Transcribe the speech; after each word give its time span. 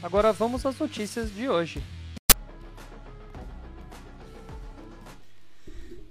Agora 0.00 0.32
vamos 0.32 0.64
às 0.64 0.78
notícias 0.78 1.34
de 1.34 1.48
hoje. 1.48 1.82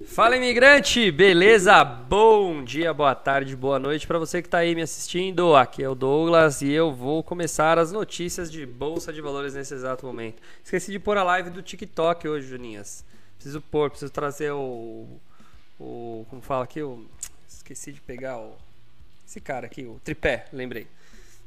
Fala 0.05 0.36
imigrante, 0.36 1.09
beleza? 1.09 1.86
Bom 1.86 2.66
dia, 2.66 2.94
boa 2.94 3.16
tarde, 3.16 3.55
boa 3.55 3.80
noite 3.80 4.05
para 4.05 4.20
você 4.20 4.42
que 4.42 4.48
está 4.48 4.58
aí 4.58 4.76
me 4.76 4.81
assistindo. 4.81 5.55
Aqui 5.55 5.84
é 5.84 5.88
o 5.88 5.95
Douglas 5.95 6.62
e 6.62 6.70
eu 6.70 6.94
vou 6.94 7.23
começar 7.23 7.80
as 7.80 7.94
notícias 7.94 8.52
de 8.52 8.66
bolsa 8.66 9.14
de 9.14 9.22
valores 9.22 9.54
nesse 9.54 9.73
exato 9.73 10.06
momento. 10.06 10.42
Esqueci 10.62 10.92
de 10.92 11.00
pôr 11.00 11.17
a 11.17 11.23
live 11.23 11.50
do 11.50 11.62
TikTok 11.62 12.28
hoje, 12.28 12.48
Juninhas. 12.48 13.06
Preciso 13.36 13.62
pôr, 13.62 13.90
preciso 13.90 14.12
trazer 14.12 14.52
o. 14.52 15.08
o 15.80 16.26
como 16.30 16.42
fala 16.42 16.66
aqui? 16.66 16.81
O, 16.81 17.06
esqueci 17.48 17.94
de 17.94 18.02
pegar 18.02 18.38
o. 18.38 18.54
Esse 19.26 19.40
cara 19.40 19.66
aqui, 19.66 19.84
o 19.86 20.00
tripé, 20.04 20.48
lembrei. 20.52 20.88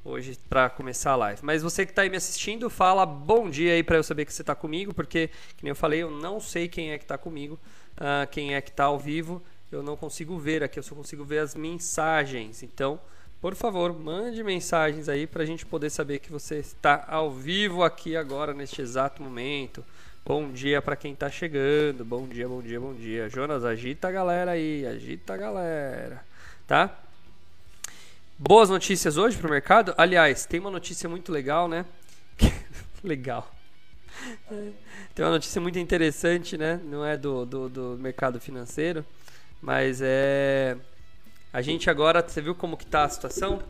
Hoje 0.02 0.38
para 0.48 0.70
começar 0.70 1.10
a 1.10 1.16
live. 1.16 1.40
Mas 1.44 1.62
você 1.62 1.84
que 1.84 1.92
está 1.92 2.00
aí 2.02 2.08
me 2.08 2.16
assistindo, 2.16 2.70
fala 2.70 3.04
bom 3.04 3.50
dia 3.50 3.74
aí 3.74 3.82
para 3.82 3.96
eu 3.96 4.02
saber 4.02 4.24
que 4.24 4.32
você 4.32 4.40
está 4.42 4.54
comigo, 4.54 4.94
porque, 4.94 5.28
que 5.56 5.62
nem 5.62 5.70
eu 5.70 5.76
falei, 5.76 6.02
eu 6.02 6.10
não 6.10 6.40
sei 6.40 6.68
quem 6.68 6.92
é 6.92 6.96
que 6.96 7.04
está 7.04 7.18
comigo, 7.18 7.60
uh, 7.98 8.26
quem 8.30 8.54
é 8.54 8.60
que 8.62 8.70
está 8.70 8.84
ao 8.84 8.98
vivo. 8.98 9.42
Eu 9.70 9.82
não 9.82 9.98
consigo 9.98 10.38
ver 10.38 10.62
aqui, 10.62 10.78
eu 10.78 10.82
só 10.82 10.94
consigo 10.94 11.22
ver 11.22 11.40
as 11.40 11.54
mensagens. 11.54 12.62
Então, 12.62 12.98
por 13.42 13.54
favor, 13.54 13.92
mande 13.92 14.42
mensagens 14.42 15.06
aí 15.06 15.26
para 15.26 15.42
a 15.42 15.46
gente 15.46 15.66
poder 15.66 15.90
saber 15.90 16.18
que 16.18 16.32
você 16.32 16.56
está 16.56 17.04
ao 17.06 17.30
vivo 17.30 17.84
aqui 17.84 18.16
agora, 18.16 18.54
neste 18.54 18.80
exato 18.80 19.22
momento. 19.22 19.84
Bom 20.24 20.50
dia 20.50 20.80
para 20.80 20.96
quem 20.96 21.14
tá 21.14 21.28
chegando. 21.28 22.06
Bom 22.06 22.26
dia, 22.26 22.48
bom 22.48 22.62
dia, 22.62 22.80
bom 22.80 22.94
dia. 22.94 23.28
Jonas, 23.28 23.66
agita 23.66 24.08
a 24.08 24.10
galera 24.10 24.52
aí, 24.52 24.86
agita 24.86 25.34
a 25.34 25.36
galera, 25.36 26.24
tá? 26.66 27.09
Boas 28.42 28.70
notícias 28.70 29.18
hoje 29.18 29.36
pro 29.36 29.50
mercado. 29.50 29.92
Aliás, 29.98 30.46
tem 30.46 30.58
uma 30.58 30.70
notícia 30.70 31.06
muito 31.10 31.30
legal, 31.30 31.68
né? 31.68 31.84
legal. 33.04 33.46
Tem 35.14 35.22
uma 35.22 35.32
notícia 35.32 35.60
muito 35.60 35.78
interessante, 35.78 36.56
né? 36.56 36.80
Não 36.82 37.04
é 37.04 37.18
do, 37.18 37.44
do, 37.44 37.68
do 37.68 37.98
mercado 38.00 38.40
financeiro, 38.40 39.04
mas 39.60 40.00
é 40.02 40.74
a 41.52 41.60
gente 41.60 41.90
agora, 41.90 42.26
você 42.26 42.40
viu 42.40 42.54
como 42.54 42.78
que 42.78 42.86
tá 42.86 43.04
a 43.04 43.10
situação? 43.10 43.62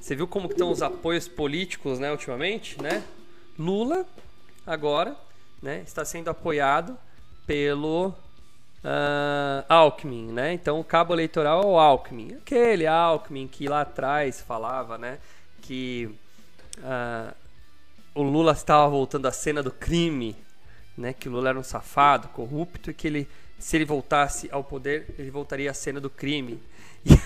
Você 0.00 0.16
viu 0.16 0.26
como 0.26 0.48
que 0.48 0.54
estão 0.54 0.70
os 0.70 0.80
apoios 0.80 1.28
políticos, 1.28 1.98
né, 1.98 2.10
ultimamente, 2.10 2.80
né? 2.80 3.04
Lula 3.58 4.06
agora 4.66 5.14
né, 5.60 5.82
está 5.86 6.02
sendo 6.02 6.30
apoiado 6.30 6.96
pelo 7.46 8.14
uh, 8.84 9.64
Alckmin, 9.68 10.32
né? 10.32 10.52
Então 10.52 10.80
o 10.80 10.84
cabo 10.84 11.14
eleitoral 11.14 11.62
é 11.62 11.66
o 11.66 11.78
Alckmin, 11.78 12.34
aquele 12.34 12.86
Alckmin 12.86 13.46
que 13.46 13.68
lá 13.68 13.82
atrás 13.82 14.40
falava, 14.40 14.98
né, 14.98 15.18
que 15.60 16.10
uh, 16.78 17.34
o 18.14 18.22
Lula 18.22 18.52
estava 18.52 18.88
voltando 18.88 19.26
à 19.26 19.32
cena 19.32 19.62
do 19.62 19.70
crime, 19.70 20.36
né? 20.96 21.12
Que 21.12 21.28
o 21.28 21.32
Lula 21.32 21.50
era 21.50 21.58
um 21.58 21.62
safado, 21.62 22.28
corrupto 22.28 22.90
e 22.90 22.94
que 22.94 23.06
ele, 23.06 23.28
se 23.58 23.76
ele 23.76 23.84
voltasse 23.84 24.48
ao 24.52 24.62
poder, 24.62 25.14
ele 25.18 25.30
voltaria 25.30 25.70
à 25.70 25.74
cena 25.74 26.00
do 26.00 26.10
crime. 26.10 26.60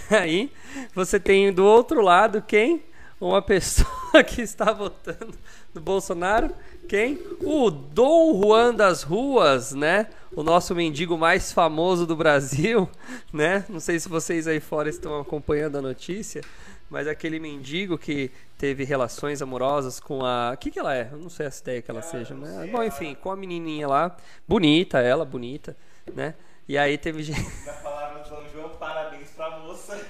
E 0.09 0.15
aí 0.15 0.53
você 0.95 1.21
tem 1.21 1.53
do 1.53 1.65
outro 1.65 2.01
lado 2.01 2.41
quem? 2.41 2.83
Uma 3.21 3.41
pessoa 3.41 4.23
que 4.25 4.43
está 4.43 4.73
votando 4.73 5.35
no 5.75 5.81
Bolsonaro 5.81 6.55
quem? 6.87 7.19
O 7.41 7.69
Dom 7.69 8.41
Juan 8.41 8.73
das 8.73 9.03
Ruas, 9.03 9.73
né? 9.73 10.09
O 10.33 10.43
nosso 10.43 10.75
mendigo 10.75 11.19
mais 11.19 11.51
famoso 11.51 12.07
do 12.07 12.15
Brasil, 12.15 12.89
né? 13.33 13.65
Não 13.69 13.81
sei 13.81 13.99
se 13.99 14.09
vocês 14.09 14.47
aí 14.47 14.61
fora 14.61 14.89
estão 14.89 15.19
acompanhando 15.19 15.79
a 15.79 15.83
notícia, 15.83 16.43
mas 16.89 17.09
aquele 17.09 17.41
mendigo 17.41 17.99
que 17.99 18.31
teve 18.57 18.85
relações 18.85 19.43
amorosas 19.43 19.99
com 19.99 20.25
a. 20.25 20.53
O 20.55 20.57
que, 20.57 20.71
que 20.71 20.79
ela 20.79 20.95
é? 20.95 21.09
Eu 21.11 21.19
não 21.19 21.29
sei 21.29 21.47
a 21.47 21.51
ideia 21.51 21.83
que 21.83 21.91
ela 21.91 22.03
seja, 22.03 22.35
né? 22.35 22.69
Bom, 22.71 22.83
enfim, 22.83 23.17
com 23.17 23.33
a 23.33 23.37
menininha 23.37 23.89
lá. 23.89 24.17
Bonita, 24.47 25.01
ela, 25.01 25.25
bonita, 25.25 25.77
né? 26.15 26.35
E 26.69 26.79
aí 26.79 26.97
teve 26.97 27.23
gente. 27.23 27.41
Na 27.67 27.73
palavra 27.73 28.23
do 28.23 28.29
São 28.29 28.49
João, 28.53 28.71
parabéns 28.71 29.31
pra 29.31 29.59
moça. 29.59 30.01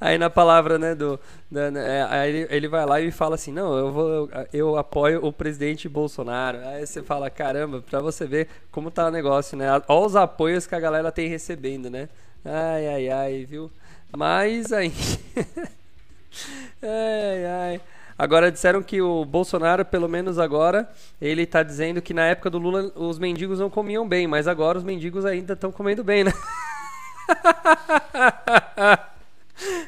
Aí 0.00 0.18
na 0.18 0.28
palavra, 0.28 0.78
né, 0.78 0.94
do. 0.94 1.18
Da, 1.50 1.70
né, 1.70 1.98
é, 1.98 2.06
aí 2.10 2.46
ele, 2.50 2.68
vai 2.68 2.84
lá 2.84 3.00
e 3.00 3.10
fala 3.10 3.36
assim: 3.36 3.52
não, 3.52 3.76
eu, 3.76 3.92
vou, 3.92 4.30
eu, 4.52 4.76
apoio 4.76 5.24
o 5.24 5.32
presidente 5.32 5.88
Bolsonaro. 5.88 6.58
Aí 6.66 6.86
você 6.86 7.02
fala: 7.02 7.30
caramba, 7.30 7.80
pra 7.80 8.00
você 8.00 8.26
ver 8.26 8.48
como 8.70 8.90
tá 8.90 9.06
o 9.06 9.10
negócio, 9.10 9.56
né? 9.56 9.70
Olha 9.70 10.06
os 10.06 10.16
apoios 10.16 10.66
que 10.66 10.74
a 10.74 10.80
galera 10.80 11.12
tem 11.12 11.28
recebendo, 11.28 11.88
né? 11.88 12.08
Ai, 12.44 12.88
ai, 12.88 13.08
ai, 13.08 13.44
viu? 13.44 13.70
Mas 14.16 14.72
aí. 14.72 14.92
ai, 16.82 17.46
ai. 17.46 17.80
Agora 18.18 18.52
disseram 18.52 18.82
que 18.82 19.00
o 19.00 19.24
Bolsonaro, 19.24 19.84
pelo 19.84 20.08
menos 20.08 20.38
agora, 20.38 20.88
ele 21.20 21.42
está 21.42 21.62
dizendo 21.62 22.02
que 22.02 22.14
na 22.14 22.26
época 22.26 22.50
do 22.50 22.58
Lula 22.58 22.92
os 22.94 23.18
mendigos 23.18 23.58
não 23.58 23.70
comiam 23.70 24.06
bem, 24.06 24.26
mas 24.26 24.46
agora 24.46 24.78
os 24.78 24.84
mendigos 24.84 25.24
ainda 25.24 25.54
estão 25.54 25.72
comendo 25.72 26.04
bem, 26.04 26.24
né? 26.24 26.32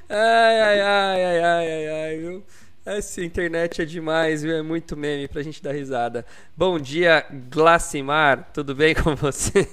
ai, 0.08 0.60
ai, 0.60 0.80
ai, 0.80 1.24
ai, 1.24 1.40
ai, 1.40 1.68
ai, 1.68 1.88
ai, 1.88 2.18
viu? 2.18 2.44
Essa 2.84 3.22
internet 3.24 3.80
é 3.80 3.84
demais, 3.84 4.42
viu? 4.42 4.54
É 4.54 4.62
muito 4.62 4.96
meme 4.96 5.26
pra 5.26 5.42
gente 5.42 5.62
dar 5.62 5.72
risada. 5.72 6.24
Bom 6.56 6.78
dia, 6.78 7.24
Glacimar, 7.50 8.50
tudo 8.52 8.74
bem 8.74 8.94
com 8.94 9.14
você? 9.16 9.68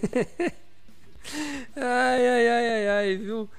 ai, 1.76 2.28
ai, 2.28 2.48
ai, 2.48 2.68
ai, 2.68 2.88
ai, 2.88 3.18
viu? 3.18 3.50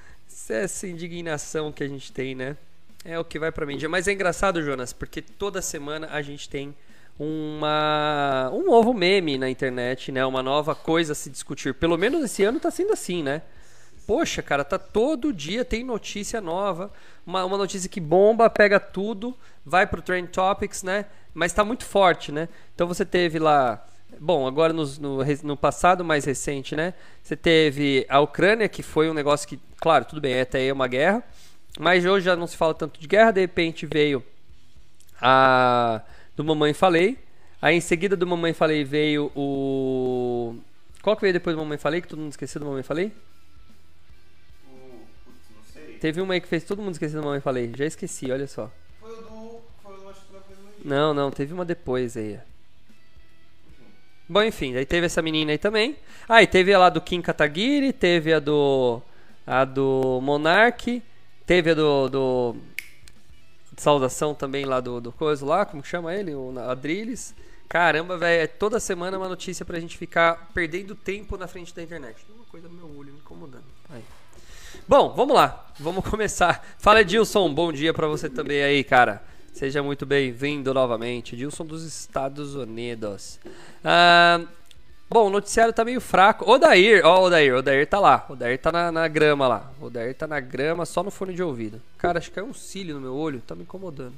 Essa 0.49 0.87
indignação 0.87 1.71
que 1.73 1.85
a 1.85 1.89
gente 1.89 2.13
tem, 2.13 2.35
né? 2.35 2.57
É 3.05 3.19
o 3.19 3.25
que 3.25 3.39
vai 3.39 3.51
pra 3.51 3.67
mídia. 3.67 3.89
Mas 3.89 4.07
é 4.09 4.13
engraçado, 4.13 4.63
Jonas, 4.63 4.93
porque 4.93 5.21
toda 5.21 5.61
semana 5.61 6.09
a 6.11 6.23
gente 6.23 6.49
tem 6.49 6.75
uma 7.19 8.51
um 8.53 8.65
novo 8.65 8.93
meme 8.95 9.39
na 9.39 9.49
internet, 9.49 10.11
né? 10.11 10.25
Uma 10.25 10.43
nova 10.43 10.75
coisa 10.75 11.13
a 11.13 11.15
se 11.15 11.31
discutir. 11.31 11.75
Pelo 11.75 11.97
menos 11.97 12.25
esse 12.25 12.43
ano 12.43 12.59
tá 12.59 12.71
sendo 12.71 12.93
assim, 12.93 13.23
né? 13.23 13.43
Poxa, 14.07 14.43
cara, 14.43 14.65
tá 14.65 14.79
todo 14.79 15.33
dia 15.33 15.65
tem 15.65 15.85
notícia 15.85 16.41
nova, 16.41 16.93
uma, 17.27 17.45
uma 17.45 17.57
notícia 17.57 17.89
que 17.89 18.01
bomba, 18.01 18.51
pega 18.51 18.81
tudo, 18.81 19.37
vai 19.65 19.87
pro 19.87 20.03
Trend 20.03 20.29
Topics, 20.29 20.83
né? 20.83 21.07
Mas 21.33 21.53
tá 21.53 21.65
muito 21.65 21.85
forte, 21.85 22.33
né? 22.33 22.49
Então 22.75 22.87
você 22.87 23.05
teve 23.05 23.39
lá 23.39 23.85
Bom, 24.21 24.47
agora 24.47 24.73
no, 24.73 24.85
no, 25.01 25.25
no, 25.43 25.57
passado 25.57 26.05
mais 26.05 26.25
recente, 26.25 26.77
né? 26.77 26.95
Você 27.23 27.35
teve 27.35 28.05
a 28.09 28.21
Ucrânia, 28.21 28.69
que 28.69 28.83
foi 28.83 29.09
um 29.09 29.15
negócio 29.15 29.49
que, 29.49 29.59
claro, 29.81 30.05
tudo 30.05 30.21
bem, 30.21 30.39
até 30.39 30.59
aí 30.59 30.69
é 30.69 30.73
uma 30.73 30.87
guerra, 30.87 31.25
mas 31.79 32.05
hoje 32.05 32.27
já 32.27 32.37
não 32.37 32.47
se 32.47 32.57
fala 32.57 32.75
tanto 32.75 33.01
de 33.01 33.07
guerra, 33.07 33.31
de 33.31 33.41
repente 33.41 33.87
veio 33.87 34.23
a 35.21 36.03
do 36.37 36.45
Mamãe 36.45 36.73
Falei. 36.75 37.19
Aí 37.61 37.77
em 37.77 37.81
seguida 37.81 38.17
do 38.17 38.27
Mamãe 38.27 38.53
Falei 38.53 38.85
veio 38.85 39.31
o. 39.37 40.57
Qual 41.01 41.17
que 41.17 41.23
veio 41.23 41.33
depois 41.33 41.57
do 41.57 41.63
Mamãe 41.63 41.79
Falei? 41.79 42.01
Que 42.01 42.09
todo 42.09 42.19
mundo 42.19 42.31
esqueceu 42.31 42.61
do 42.61 42.67
Mamãe 42.67 42.83
Falei? 42.83 43.13
Teve 46.03 46.21
uma 46.21 46.35
aí 46.35 46.41
que 46.41 46.49
fez 46.49 46.65
todo 46.65 46.83
mundo 46.83 46.95
esquecer 46.95 47.15
do 47.15 47.23
Mamãe 47.23 47.41
Falei. 47.41 47.73
Já 47.77 47.85
esqueci, 47.85 48.29
olha 48.33 48.49
só. 48.49 48.69
Foi 48.99 49.09
o 49.09 49.23
do. 49.23 49.61
Foi 49.81 49.95
o 49.95 50.01
do. 50.01 50.09
Acho 50.09 50.21
que 50.23 50.27
foi 50.33 50.57
do. 50.57 50.89
Não, 50.89 51.15
não, 51.15 51.31
teve 51.31 51.55
uma 51.55 51.65
depois 51.65 52.17
aí. 52.17 52.41
Bom, 54.29 54.43
enfim, 54.43 54.75
aí 54.75 54.85
teve 54.85 55.07
essa 55.07 55.23
menina 55.23 55.53
aí 55.53 55.59
também. 55.59 55.97
Ah, 56.29 56.43
e 56.43 56.47
teve 56.49 56.75
a 56.75 56.79
lá 56.81 56.89
do 56.89 57.01
Kim 57.01 57.23
Kataguiri, 57.23 57.93
teve 57.93 58.33
a 58.33 58.41
do. 58.41 59.01
A 59.47 59.65
do 59.65 60.19
Monark. 60.21 61.01
Teve 61.47 61.71
a 61.71 61.75
do, 61.75 62.09
do 62.09 62.57
saudação 63.77 64.35
também 64.35 64.65
lá 64.65 64.81
do, 64.81 65.01
do 65.01 65.13
coisa 65.13 65.47
lá, 65.47 65.65
como 65.65 65.85
que 65.85 65.89
chama 65.89 66.13
ele? 66.13 66.35
O 66.35 66.53
Adrilles. 66.69 67.33
Caramba, 67.69 68.19
velho, 68.19 68.43
é 68.43 68.47
toda 68.49 68.81
semana 68.81 69.17
uma 69.17 69.29
notícia 69.29 69.65
pra 69.65 69.79
gente 69.79 69.97
ficar 69.97 70.51
perdendo 70.53 70.97
tempo 70.97 71.37
na 71.37 71.47
frente 71.47 71.73
da 71.73 71.81
internet. 71.81 72.25
Tem 72.27 72.35
uma 72.35 72.45
coisa 72.47 72.69
no 72.69 72.75
meu 72.75 72.99
olho 72.99 73.13
me 73.13 73.21
incomodando. 73.21 73.72
Bom, 74.87 75.15
vamos 75.15 75.35
lá. 75.35 75.67
Vamos 75.79 76.05
começar. 76.09 76.67
Fala, 76.79 77.01
Edilson. 77.01 77.53
Bom 77.53 77.73
dia 77.73 77.95
pra 77.95 78.07
você 78.07 78.29
também 78.29 78.63
aí, 78.63 78.83
cara. 78.83 79.23
Seja 79.53 79.83
muito 79.83 80.05
bem-vindo 80.05 80.75
novamente. 80.75 81.35
Edilson 81.35 81.65
dos 81.65 81.85
Estados 81.85 82.55
Unidos. 82.55 83.39
Ah, 83.85 84.41
Bom, 85.13 85.27
o 85.27 85.31
noticiário 85.31 85.75
tá 85.75 85.85
meio 85.85 86.01
fraco. 86.01 86.51
Odair, 86.51 87.05
ó, 87.05 87.21
o 87.21 87.25
Odair, 87.27 87.55
o 87.55 87.59
Odair 87.59 87.87
tá 87.87 88.01
lá. 88.01 88.25
O 88.31 88.33
Odair 88.33 88.59
tá 88.59 88.73
na, 88.73 88.91
na, 88.91 89.07
grama 89.07 89.47
lá. 89.47 89.71
O 89.79 89.85
Odair 89.85 90.15
tá 90.15 90.27
na 90.27 90.41
grama 90.41 90.87
só 90.87 91.03
no 91.03 91.11
fone 91.11 91.35
de 91.35 91.43
ouvido. 91.43 91.83
Cara, 91.99 92.19
acho 92.19 92.31
que 92.31 92.37
caiu 92.37 92.47
um 92.47 92.55
cílio 92.55 92.95
no 92.95 93.01
meu 93.03 93.15
olho, 93.15 93.43
tá 93.47 93.55
me 93.55 93.63
incomodando. 93.63 94.15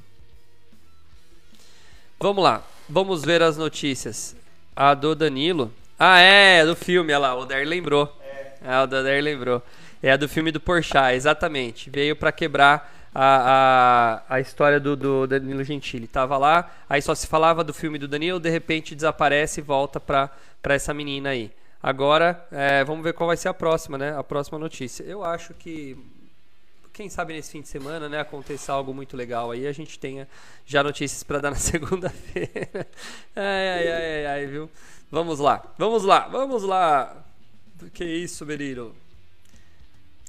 Vamos 2.17 2.41
lá. 2.41 2.63
Vamos 2.87 3.25
ver 3.25 3.43
as 3.43 3.57
notícias. 3.57 4.37
A 4.73 4.93
do 4.93 5.13
Danilo. 5.13 5.69
Ah, 5.99 6.19
é, 6.19 6.65
do 6.65 6.77
filme, 6.77 7.11
olha 7.11 7.19
lá, 7.19 7.35
o 7.35 7.45
Der 7.45 7.67
lembrou. 7.67 8.17
É. 8.63 8.81
o 8.81 8.87
Der 8.87 9.21
lembrou. 9.21 9.61
É 10.01 10.11
a 10.11 10.17
do 10.17 10.27
filme 10.29 10.51
do 10.51 10.59
Porchat, 10.59 11.15
exatamente. 11.15 11.89
Veio 11.89 12.15
para 12.15 12.31
quebrar 12.31 12.91
a, 13.13 14.23
a, 14.27 14.35
a 14.35 14.39
história 14.41 14.79
do, 14.79 14.95
do 14.95 15.25
Danilo 15.25 15.63
Gentili. 15.63 16.05
Tava 16.05 16.37
lá, 16.37 16.69
aí 16.89 17.01
só 17.01 17.15
se 17.15 17.25
falava 17.25 17.63
do 17.63 17.73
filme 17.73 17.97
do 17.97 18.07
Danilo, 18.07 18.39
de 18.39 18.49
repente 18.49 18.93
desaparece 18.93 19.61
e 19.61 19.63
volta 19.63 19.99
pra, 19.99 20.29
pra 20.61 20.75
essa 20.75 20.93
menina 20.93 21.29
aí. 21.29 21.49
Agora, 21.81 22.45
é, 22.51 22.83
vamos 22.83 23.03
ver 23.03 23.13
qual 23.13 23.27
vai 23.27 23.37
ser 23.37 23.47
a 23.47 23.53
próxima, 23.53 23.97
né? 23.97 24.17
A 24.17 24.23
próxima 24.23 24.59
notícia. 24.59 25.03
Eu 25.03 25.23
acho 25.23 25.53
que 25.53 25.97
quem 26.91 27.09
sabe 27.09 27.33
nesse 27.33 27.51
fim 27.51 27.61
de 27.61 27.67
semana, 27.67 28.07
né, 28.07 28.21
aconteça 28.21 28.71
algo 28.71 28.93
muito 28.93 29.17
legal 29.17 29.51
aí, 29.51 29.67
a 29.67 29.71
gente 29.73 29.99
tenha 29.99 30.27
já 30.65 30.81
notícias 30.81 31.23
para 31.23 31.39
dar 31.39 31.51
na 31.51 31.57
segunda-feira. 31.59 32.87
ai, 33.35 33.69
ai, 33.69 33.87
ai, 33.87 34.03
ai, 34.03 34.25
ai, 34.27 34.45
viu? 34.45 34.69
Vamos 35.11 35.39
lá, 35.39 35.61
vamos 35.77 36.03
lá, 36.03 36.27
vamos 36.27 36.63
lá. 36.63 37.17
Que 37.93 38.05
isso, 38.05 38.45
Beriro? 38.45 38.95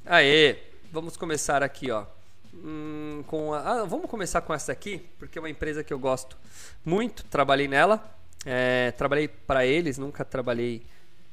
Aê, 0.08 0.56
vamos 0.92 1.16
começar 1.16 1.64
aqui, 1.64 1.90
ó. 1.90 2.06
Hum, 2.54 3.24
com 3.26 3.52
a, 3.52 3.58
ah, 3.58 3.84
vamos 3.84 4.08
começar 4.08 4.40
com 4.40 4.54
essa 4.54 4.70
aqui, 4.70 5.04
porque 5.18 5.36
é 5.36 5.42
uma 5.42 5.50
empresa 5.50 5.82
que 5.82 5.92
eu 5.92 5.98
gosto 5.98 6.38
muito, 6.84 7.24
trabalhei 7.24 7.66
nela, 7.66 8.16
é, 8.44 8.92
trabalhei 8.92 9.26
para 9.26 9.66
eles, 9.66 9.98
nunca 9.98 10.24
trabalhei 10.24 10.86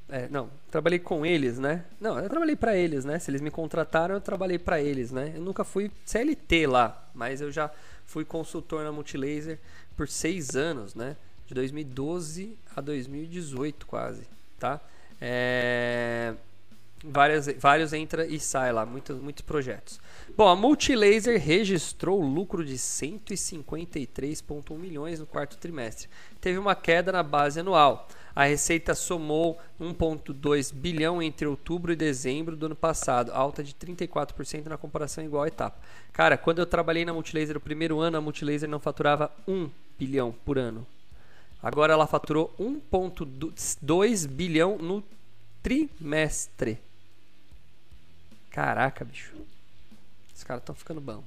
é, 0.10 0.28
não, 0.28 0.50
trabalhei 0.72 0.98
com 0.98 1.24
eles, 1.24 1.60
né? 1.60 1.86
Não, 2.02 2.20
eu 2.20 2.28
trabalhei 2.28 2.56
para 2.56 2.75
eles, 2.75 3.06
né? 3.06 3.20
Se 3.20 3.30
eles 3.30 3.42
me 3.42 3.52
contrataram, 3.52 4.16
eu 4.16 4.22
trabalhei 4.22 4.58
para 4.58 4.81
eles, 4.81 5.12
né? 5.12 5.34
Eu 5.36 5.42
nunca 5.42 5.64
fui 5.64 5.92
CLT 6.04 6.66
lá, 6.66 7.10
mas 7.14 7.42
eu 7.42 7.52
já 7.52 7.69
fui 8.08 8.26
consultor 8.26 8.84
na 8.84 8.92
Multilaser 8.92 9.60
por 9.96 10.08
seis 10.08 10.56
anos, 10.56 10.96
né? 10.96 11.16
De 11.46 11.54
2012 11.54 12.58
a 12.76 12.81
2018 12.81 13.86
quase, 13.86 14.24
tá? 14.58 14.81
É... 15.22 16.34
Várias, 17.04 17.48
vários 17.58 17.92
entra 17.92 18.26
e 18.26 18.40
sai 18.40 18.72
lá, 18.72 18.86
muitos, 18.86 19.20
muitos 19.20 19.42
projetos. 19.42 20.00
Bom, 20.38 20.48
a 20.48 20.56
Multilaser 20.56 21.38
registrou 21.38 22.22
lucro 22.22 22.64
de 22.64 22.76
153,1 22.76 24.78
milhões 24.78 25.20
no 25.20 25.26
quarto 25.26 25.58
trimestre. 25.58 26.08
Teve 26.40 26.58
uma 26.58 26.76
queda 26.76 27.12
na 27.12 27.22
base 27.22 27.60
anual. 27.60 28.08
A 28.34 28.46
receita 28.46 28.96
somou 28.96 29.60
1,2 29.80 30.74
bilhão 30.74 31.22
entre 31.22 31.46
outubro 31.46 31.92
e 31.92 31.96
dezembro 31.96 32.56
do 32.56 32.68
ano 32.68 32.76
passado, 32.76 33.34
alta 33.34 33.62
de 33.62 33.74
34% 33.74 34.68
na 34.68 34.78
comparação 34.78 35.26
igual 35.26 35.44
à 35.44 35.50
etapa. 35.50 35.78
Cara, 36.14 36.38
quando 36.38 36.60
eu 36.60 36.66
trabalhei 36.66 37.04
na 37.04 37.14
Multilaser 37.14 37.58
o 37.58 37.62
primeiro 37.62 38.00
ano, 38.00 38.18
a 38.18 38.22
Multilaser 38.22 38.70
não 38.70 38.80
faturava 38.80 39.30
1 39.46 39.70
bilhão 40.00 40.34
por 40.46 40.58
ano. 40.58 40.88
Agora 41.62 41.94
ela 41.94 42.08
faturou 42.08 42.54
1,2 42.58 44.26
bilhão 44.26 44.78
no 44.78 45.04
trimestre. 45.62 46.80
Caraca, 48.54 49.04
bicho. 49.04 49.34
Os 50.34 50.44
caras 50.44 50.62
estão 50.62 50.76
ficando 50.76 51.02
bom. 51.02 51.24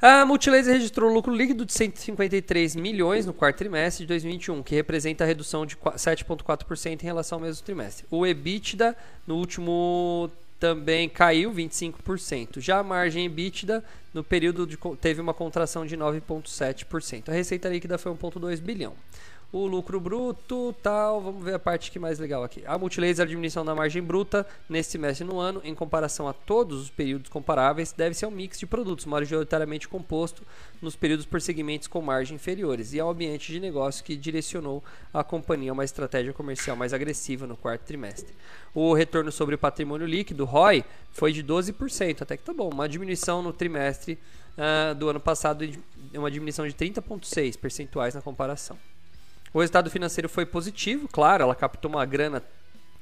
A 0.00 0.26
Multilaser 0.26 0.74
registrou 0.74 1.12
lucro 1.12 1.34
líquido 1.34 1.64
de 1.64 1.72
153 1.72 2.76
milhões 2.76 3.24
no 3.24 3.32
quarto 3.32 3.58
trimestre 3.58 4.04
de 4.04 4.08
2021, 4.08 4.62
que 4.62 4.74
representa 4.74 5.24
a 5.24 5.26
redução 5.26 5.64
de 5.64 5.76
7,4% 5.76 7.02
em 7.02 7.04
relação 7.04 7.36
ao 7.36 7.44
mesmo 7.44 7.64
trimestre. 7.64 8.06
O 8.10 8.26
EBITDA 8.26 8.96
no 9.26 9.36
último 9.36 10.30
também 10.58 11.08
caiu 11.08 11.52
25%. 11.52 12.60
Já 12.60 12.78
a 12.78 12.82
margem 12.82 13.26
EBITDA 13.26 13.84
no 14.14 14.24
período 14.24 14.66
de, 14.66 14.78
teve 14.98 15.20
uma 15.20 15.34
contração 15.34 15.84
de 15.84 15.96
9,7%. 15.96 17.28
A 17.28 17.32
receita 17.32 17.68
líquida 17.68 17.98
foi 17.98 18.12
1,2 18.12 18.60
bilhão 18.60 18.94
o 19.52 19.66
lucro 19.66 20.00
bruto, 20.00 20.74
tal. 20.82 21.20
Vamos 21.20 21.44
ver 21.44 21.54
a 21.54 21.58
parte 21.58 21.90
que 21.90 21.98
mais 21.98 22.18
legal 22.18 22.42
aqui. 22.42 22.62
A 22.66 22.76
Multilaser, 22.76 23.24
a 23.24 23.28
diminuição 23.28 23.64
da 23.64 23.74
margem 23.74 24.02
bruta 24.02 24.46
nesse 24.68 24.90
semestre 24.90 25.24
no 25.24 25.38
ano, 25.38 25.60
em 25.64 25.74
comparação 25.74 26.28
a 26.28 26.32
todos 26.32 26.82
os 26.82 26.90
períodos 26.90 27.28
comparáveis, 27.28 27.92
deve 27.92 28.14
ser 28.14 28.26
um 28.26 28.30
mix 28.30 28.58
de 28.58 28.66
produtos 28.66 29.06
majoritariamente 29.06 29.88
composto 29.88 30.42
nos 30.82 30.96
períodos 30.96 31.24
por 31.24 31.40
segmentos 31.40 31.88
com 31.88 32.02
margem 32.02 32.34
inferiores 32.34 32.92
e 32.92 33.00
ao 33.00 33.10
ambiente 33.10 33.52
de 33.52 33.60
negócio 33.60 34.04
que 34.04 34.16
direcionou 34.16 34.82
a 35.12 35.24
companhia 35.24 35.70
a 35.70 35.74
uma 35.74 35.84
estratégia 35.84 36.32
comercial 36.32 36.76
mais 36.76 36.92
agressiva 36.92 37.46
no 37.46 37.56
quarto 37.56 37.82
trimestre. 37.82 38.34
O 38.74 38.92
retorno 38.92 39.32
sobre 39.32 39.54
o 39.54 39.58
patrimônio 39.58 40.06
líquido, 40.06 40.44
ROI, 40.44 40.84
foi 41.12 41.32
de 41.32 41.42
12%, 41.42 42.22
até 42.22 42.36
que 42.36 42.42
tá 42.42 42.52
bom, 42.52 42.68
uma 42.68 42.88
diminuição 42.88 43.42
no 43.42 43.52
trimestre 43.52 44.18
uh, 44.58 44.94
do 44.94 45.08
ano 45.08 45.20
passado, 45.20 45.66
uma 46.12 46.30
diminuição 46.30 46.66
de 46.66 46.74
30,6 46.74 47.58
percentuais 47.58 48.14
na 48.14 48.20
comparação. 48.20 48.76
O 49.56 49.60
resultado 49.60 49.88
financeiro 49.88 50.28
foi 50.28 50.44
positivo, 50.44 51.08
claro, 51.08 51.42
ela 51.42 51.54
captou 51.54 51.90
uma 51.90 52.04
grana 52.04 52.42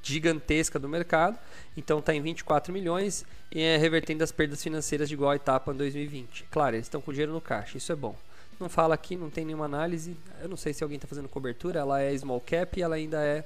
gigantesca 0.00 0.78
do 0.78 0.88
mercado, 0.88 1.36
então 1.76 1.98
está 1.98 2.14
em 2.14 2.22
24 2.22 2.72
milhões 2.72 3.26
e 3.50 3.60
é 3.60 3.76
revertendo 3.76 4.22
as 4.22 4.30
perdas 4.30 4.62
financeiras 4.62 5.08
de 5.08 5.14
igual 5.14 5.32
à 5.32 5.34
etapa 5.34 5.72
em 5.72 5.76
2020. 5.76 6.46
Claro, 6.52 6.76
eles 6.76 6.86
estão 6.86 7.00
com 7.00 7.10
dinheiro 7.10 7.32
no 7.32 7.40
caixa, 7.40 7.76
isso 7.76 7.90
é 7.90 7.96
bom. 7.96 8.14
Não 8.60 8.68
fala 8.68 8.94
aqui, 8.94 9.16
não 9.16 9.30
tem 9.30 9.44
nenhuma 9.44 9.64
análise. 9.64 10.16
Eu 10.40 10.48
não 10.48 10.56
sei 10.56 10.72
se 10.72 10.84
alguém 10.84 10.94
está 10.94 11.08
fazendo 11.08 11.28
cobertura. 11.28 11.80
Ela 11.80 12.00
é 12.00 12.16
small 12.16 12.40
cap 12.40 12.78
e 12.78 12.82
ela 12.84 12.94
ainda 12.94 13.20
é 13.20 13.42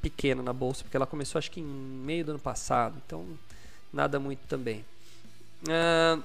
pequena 0.00 0.40
na 0.40 0.52
bolsa, 0.52 0.84
porque 0.84 0.96
ela 0.96 1.04
começou 1.04 1.40
acho 1.40 1.50
que 1.50 1.58
em 1.58 1.64
meio 1.64 2.26
do 2.26 2.30
ano 2.30 2.38
passado, 2.38 3.02
então 3.04 3.26
nada 3.92 4.20
muito 4.20 4.46
também. 4.46 4.84
Uh, 5.64 6.22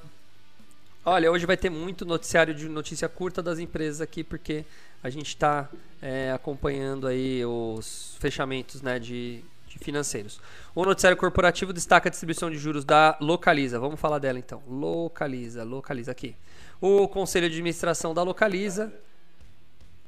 olha, 1.03 1.31
hoje 1.31 1.47
vai 1.47 1.57
ter 1.57 1.71
muito 1.71 2.05
noticiário 2.05 2.53
de 2.53 2.69
notícia 2.69 3.09
curta 3.09 3.41
das 3.41 3.57
empresas 3.57 4.01
aqui, 4.01 4.23
porque 4.23 4.65
a 5.03 5.09
gente 5.09 5.27
está 5.27 5.69
é, 6.01 6.31
acompanhando 6.31 7.07
aí 7.07 7.45
os 7.45 8.15
fechamentos 8.19 8.81
né, 8.81 8.99
de, 8.99 9.43
de, 9.67 9.79
financeiros. 9.79 10.39
O 10.75 10.85
noticiário 10.85 11.17
corporativo 11.17 11.73
destaca 11.73 12.09
a 12.09 12.11
distribuição 12.11 12.49
de 12.49 12.57
juros 12.57 12.85
da 12.85 13.17
Localiza. 13.19 13.79
Vamos 13.79 13.99
falar 13.99 14.19
dela 14.19 14.39
então. 14.39 14.61
Localiza, 14.67 15.63
Localiza 15.63 16.11
aqui. 16.11 16.35
O 16.79 17.07
conselho 17.07 17.47
de 17.47 17.55
administração 17.55 18.13
da 18.13 18.23
Localiza. 18.23 18.91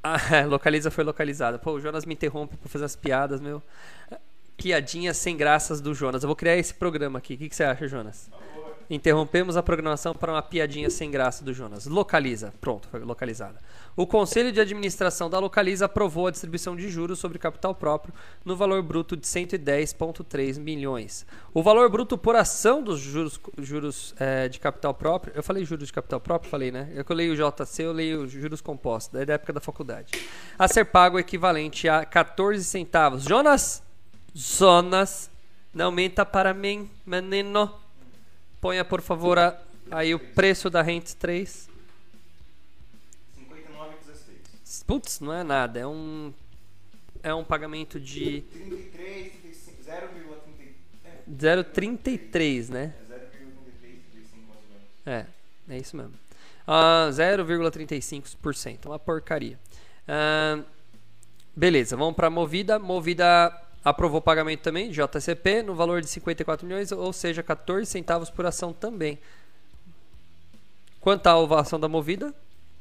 Ah, 0.02 0.18
é, 0.34 0.44
Localiza 0.44 0.90
foi 0.90 1.04
localizada. 1.04 1.58
Pô, 1.58 1.72
o 1.72 1.80
Jonas 1.80 2.04
me 2.04 2.14
interrompe 2.14 2.56
para 2.56 2.68
fazer 2.68 2.84
as 2.84 2.96
piadas, 2.96 3.40
meu. 3.40 3.62
Piadinhas 4.56 5.16
sem 5.16 5.36
graças 5.36 5.80
do 5.80 5.94
Jonas. 5.94 6.22
Eu 6.22 6.28
vou 6.28 6.36
criar 6.36 6.56
esse 6.56 6.74
programa 6.74 7.18
aqui. 7.18 7.34
O 7.34 7.38
que, 7.38 7.48
que 7.48 7.56
você 7.56 7.64
acha, 7.64 7.88
Jonas? 7.88 8.30
Interrompemos 8.88 9.56
a 9.56 9.62
programação 9.62 10.14
para 10.14 10.30
uma 10.30 10.42
piadinha 10.42 10.90
sem 10.90 11.10
graça 11.10 11.44
do 11.44 11.52
Jonas. 11.52 11.86
Localiza. 11.86 12.52
Pronto, 12.60 12.86
foi 12.88 13.00
localizada. 13.00 13.58
O 13.96 14.08
Conselho 14.08 14.50
de 14.50 14.60
Administração 14.60 15.30
da 15.30 15.38
Localiza 15.38 15.84
aprovou 15.84 16.26
a 16.26 16.30
distribuição 16.32 16.74
de 16.74 16.88
juros 16.88 17.20
sobre 17.20 17.38
capital 17.38 17.74
próprio 17.74 18.12
no 18.44 18.56
valor 18.56 18.82
bruto 18.82 19.16
de 19.16 19.24
110,3 19.24 20.58
milhões. 20.58 21.24
O 21.52 21.62
valor 21.62 21.88
bruto 21.88 22.18
por 22.18 22.34
ação 22.34 22.82
dos 22.82 22.98
juros, 22.98 23.38
juros 23.58 24.12
é, 24.18 24.48
de 24.48 24.58
capital 24.58 24.92
próprio. 24.92 25.32
Eu 25.36 25.44
falei 25.44 25.64
juros 25.64 25.86
de 25.86 25.92
capital 25.92 26.18
próprio? 26.18 26.50
Falei, 26.50 26.72
né? 26.72 26.90
Eu 26.92 27.04
leio 27.14 27.34
o 27.34 27.36
JC, 27.36 27.84
eu 27.84 27.92
leio 27.92 28.26
juros 28.26 28.60
compostos, 28.60 29.20
é 29.20 29.24
da 29.24 29.34
época 29.34 29.52
da 29.52 29.60
faculdade. 29.60 30.10
A 30.58 30.66
ser 30.66 30.86
pago 30.86 31.16
equivalente 31.16 31.88
a 31.88 32.04
14 32.04 32.64
centavos. 32.64 33.22
Jonas! 33.22 33.80
Jonas! 34.34 35.30
Não 35.72 35.92
menta 35.92 36.26
para 36.26 36.52
mim, 36.52 36.90
menino. 37.06 37.72
Ponha, 38.60 38.84
por 38.84 39.00
favor, 39.00 39.38
a, 39.38 39.56
aí 39.90 40.14
o 40.14 40.18
preço 40.18 40.68
da 40.68 40.82
Rents 40.82 41.14
3. 41.14 41.73
Putz, 44.86 45.20
não 45.20 45.32
é 45.32 45.42
nada. 45.42 45.80
É 45.80 45.86
um, 45.86 46.32
é 47.22 47.34
um 47.34 47.44
pagamento 47.44 47.98
de... 47.98 48.42
33, 48.52 49.44
0,33, 51.30 52.68
né? 52.70 52.94
É 53.08 53.14
0,33, 53.14 54.00
35 54.10 54.46
mais 54.46 54.60
ou 54.60 54.68
menos. 54.68 54.88
É, 55.06 55.26
é 55.68 55.78
isso 55.78 55.96
mesmo. 55.96 56.12
Uh, 56.66 57.10
0,35%, 57.10 58.86
uma 58.86 58.98
porcaria. 58.98 59.58
Uh, 60.08 60.64
beleza, 61.54 61.96
vamos 61.96 62.14
para 62.14 62.30
Movida. 62.30 62.78
Movida 62.78 63.60
aprovou 63.84 64.18
o 64.18 64.22
pagamento 64.22 64.60
também, 64.60 64.90
JCP, 64.90 65.62
no 65.62 65.74
valor 65.74 66.00
de 66.00 66.08
54 66.08 66.66
milhões, 66.66 66.92
ou 66.92 67.12
seja, 67.12 67.42
14 67.42 67.90
centavos 67.90 68.30
por 68.30 68.46
ação 68.46 68.72
também. 68.72 69.18
Quanto 71.00 71.26
a 71.26 71.60
ação 71.60 71.78
da 71.78 71.88
Movida? 71.88 72.34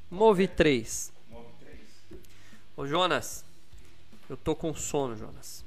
Move 0.09 0.47
3. 0.47 0.47
Move 0.47 0.47
3. 0.47 1.12
Ô 2.75 2.87
Jonas, 2.87 3.45
eu 4.27 4.35
tô 4.35 4.55
com 4.55 4.73
sono, 4.73 5.15
Jonas. 5.15 5.63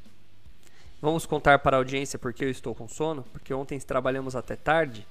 Vamos 1.00 1.24
contar 1.24 1.60
para 1.60 1.76
a 1.76 1.78
audiência 1.78 2.18
por 2.18 2.32
que 2.32 2.44
eu 2.44 2.50
estou 2.50 2.74
com 2.74 2.88
sono? 2.88 3.22
Porque 3.30 3.54
ontem 3.54 3.78
trabalhamos 3.78 4.34
até 4.34 4.56
tarde. 4.56 5.06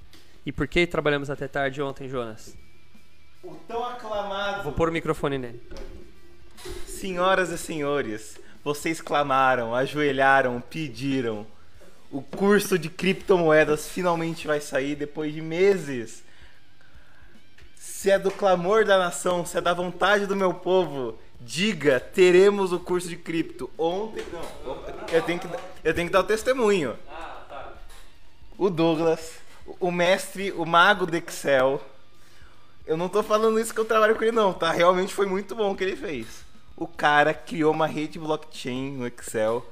E 0.46 0.52
por 0.52 0.68
que 0.68 0.86
trabalhamos 0.86 1.30
até 1.30 1.48
tarde 1.48 1.82
ontem, 1.82 2.10
Jonas? 2.10 2.54
O 3.42 3.56
tão 3.68 3.86
aclamado. 3.86 4.64
Vou 4.64 4.74
pôr 4.74 4.90
o 4.90 4.92
microfone 4.92 5.38
nele. 5.38 5.62
Senhoras 6.86 7.50
e 7.50 7.58
senhores, 7.58 8.38
vocês 8.62 9.00
clamaram, 9.00 9.74
ajoelharam, 9.74 10.60
pediram. 10.60 11.48
O 12.12 12.22
curso 12.22 12.78
de 12.78 12.90
criptomoedas 12.90 13.88
finalmente 13.88 14.48
vai 14.48 14.60
sair 14.60 14.98
depois 14.98 15.34
de 15.34 15.42
meses. 15.42 16.26
Se 17.78 18.12
é 18.12 18.20
do 18.20 18.32
clamor 18.32 18.84
da 18.84 18.98
nação, 18.98 19.46
se 19.46 19.58
é 19.58 19.62
da 19.62 19.74
vontade 19.74 20.26
do 20.26 20.36
meu 20.36 20.54
povo, 20.54 21.18
diga, 21.40 22.00
teremos 22.00 22.72
o 22.72 22.80
curso 22.80 23.08
de 23.08 23.16
cripto. 23.16 23.70
Ontem, 23.78 24.24
não, 24.32 24.78
eu 25.12 25.22
tenho 25.22 25.40
que, 25.40 25.48
eu 25.84 25.94
tenho 25.94 26.08
que 26.08 26.14
dar 26.14 26.22
o 26.22 26.26
testemunho. 26.26 26.98
O 28.58 28.70
Douglas, 28.70 29.34
o 29.80 29.92
mestre, 29.92 30.52
o 30.52 30.66
mago 30.66 31.06
do 31.06 31.16
Excel. 31.16 31.82
Eu 32.86 32.96
não 32.96 33.10
tô 33.10 33.24
falando 33.24 33.60
isso 33.60 33.74
que 33.74 33.80
eu 33.80 33.86
trabalho 33.86 34.16
com 34.16 34.24
ele, 34.24 34.32
não, 34.32 34.54
tá? 34.54 34.72
Realmente 34.72 35.14
foi 35.14 35.26
muito 35.26 35.56
bom 35.56 35.72
o 35.72 35.76
que 35.76 35.84
ele 35.84 35.96
fez. 35.96 36.46
O 36.78 36.88
cara 36.88 37.34
criou 37.34 37.74
uma 37.74 37.88
rede 37.88 38.20
blockchain 38.20 38.92
no 38.92 39.08
Excel 39.08 39.66